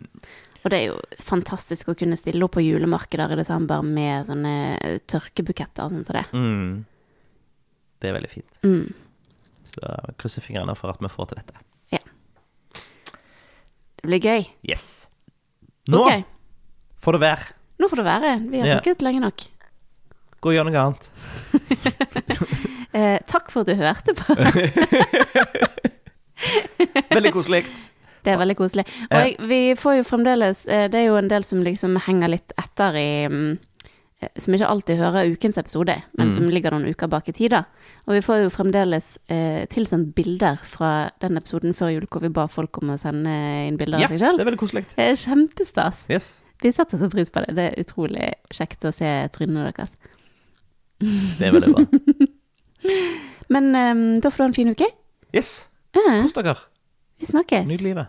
Og 0.67 0.73
det 0.73 0.79
er 0.81 0.89
jo 0.91 0.97
fantastisk 1.23 1.93
å 1.93 1.97
kunne 1.99 2.17
stille 2.19 2.43
opp 2.43 2.57
på 2.57 2.65
julemarkeder 2.65 3.37
i 3.37 3.39
desember 3.39 3.85
med 3.87 4.27
sånne 4.27 4.55
tørkebuketter 5.07 5.87
og 5.87 5.93
sånn 5.95 6.07
som 6.09 6.17
det. 6.19 6.25
mm, 6.35 6.73
det 8.03 8.11
er 8.11 8.17
veldig 8.19 8.33
fint. 8.33 8.59
Mm. 8.67 8.89
Så 9.71 9.93
krysser 10.19 10.43
fingrene 10.43 10.75
for 10.79 10.91
at 10.91 10.99
vi 11.05 11.11
får 11.13 11.31
til 11.31 11.39
dette. 11.43 11.63
Det 13.97 14.05
blir 14.11 14.21
gøy. 14.23 14.43
Yes. 14.69 14.83
Nå 15.91 15.99
okay. 16.05 16.21
får 17.03 17.17
det 17.17 17.21
være. 17.25 17.47
nå 17.81 17.89
får 17.91 17.99
det 18.03 18.07
være. 18.07 18.33
Vi 18.51 18.61
har 18.61 18.67
Ja. 18.69 18.75
snakket 18.77 19.03
lenge 19.03 19.21
nok. 19.25 19.39
Gå 20.41 20.53
og 20.53 20.55
gjør 20.55 20.67
noe 20.69 20.83
annet. 20.85 21.05
Eh, 22.97 23.19
takk 23.29 23.51
for 23.53 23.61
at 23.61 23.69
du 23.69 23.75
hørte 23.77 24.15
på. 24.17 24.33
Veldig 27.17 27.33
koselig. 27.35 27.67
Det 28.27 28.35
er 28.35 28.41
veldig 28.43 28.57
koselig. 28.59 28.85
Og 29.07 29.17
jeg, 29.23 29.37
vi 29.47 29.61
får 29.79 30.01
jo 30.01 30.05
fremdeles 30.09 30.65
eh, 30.67 30.89
Det 30.91 30.99
er 30.99 31.09
jo 31.13 31.17
en 31.21 31.29
del 31.31 31.45
som 31.47 31.61
liksom 31.63 31.95
henger 32.09 32.33
litt 32.35 32.53
etter 32.59 32.97
i 32.99 33.09
mm, 33.31 33.53
eh, 34.25 34.31
Som 34.43 34.57
ikke 34.57 34.67
alltid 34.73 34.99
hører 34.99 35.31
ukens 35.31 35.59
episode, 35.63 35.95
men 36.19 36.29
Mm. 36.33 36.35
som 36.35 36.49
ligger 36.51 36.75
noen 36.75 36.89
uker 36.91 37.07
bak 37.13 37.29
i 37.31 37.35
tid. 37.37 37.55
Og 38.07 38.15
vi 38.17 38.23
får 38.27 38.41
jo 38.43 38.51
fremdeles 38.51 39.13
eh, 39.31 39.63
tilsendt 39.71 40.15
bilder 40.19 40.59
fra 40.67 40.91
den 41.23 41.37
episoden 41.39 41.75
før 41.79 41.93
jul 41.95 42.07
hvor 42.11 42.25
vi 42.25 42.33
ba 42.35 42.49
folk 42.51 42.81
om 42.83 42.91
å 42.95 42.99
sende 42.99 43.31
inn 43.69 43.77
bilder 43.79 44.01
Ja, 44.03 44.09
av 44.11 44.17
seg 44.17 44.25
sjøl. 44.25 44.37
det 44.41 44.43
er 44.47 44.51
veldig 44.51 44.63
koselig. 44.65 44.85
Det 44.97 45.07
er 45.13 45.21
kjempestas. 45.23 46.03
Yes. 46.11 46.29
Vi 46.65 46.73
setter 46.73 46.99
så 46.99 47.11
pris 47.13 47.31
på 47.31 47.45
det. 47.45 47.55
Det 47.55 47.69
er 47.71 47.83
utrolig 47.85 48.33
kjekt 48.51 48.85
å 48.89 48.93
se 48.97 49.07
trynene 49.37 49.69
deres. 49.71 49.95
Det 51.39 51.47
er 51.47 51.53
veldig 51.53 51.75
bra. 51.77 51.87
Men 53.55 53.75
eh, 53.77 54.21
da 54.25 54.31
får 54.33 54.37
du 54.41 54.43
ha 54.43 54.49
en 54.51 54.57
fin 54.57 54.73
uke. 54.73 54.89
Yes. 55.37 55.69
Kos 55.97 56.33
dere. 56.37 56.55
vi 57.21 57.27
snakkes. 57.29 57.69
Nyt 57.69 57.81
livet. 57.85 58.09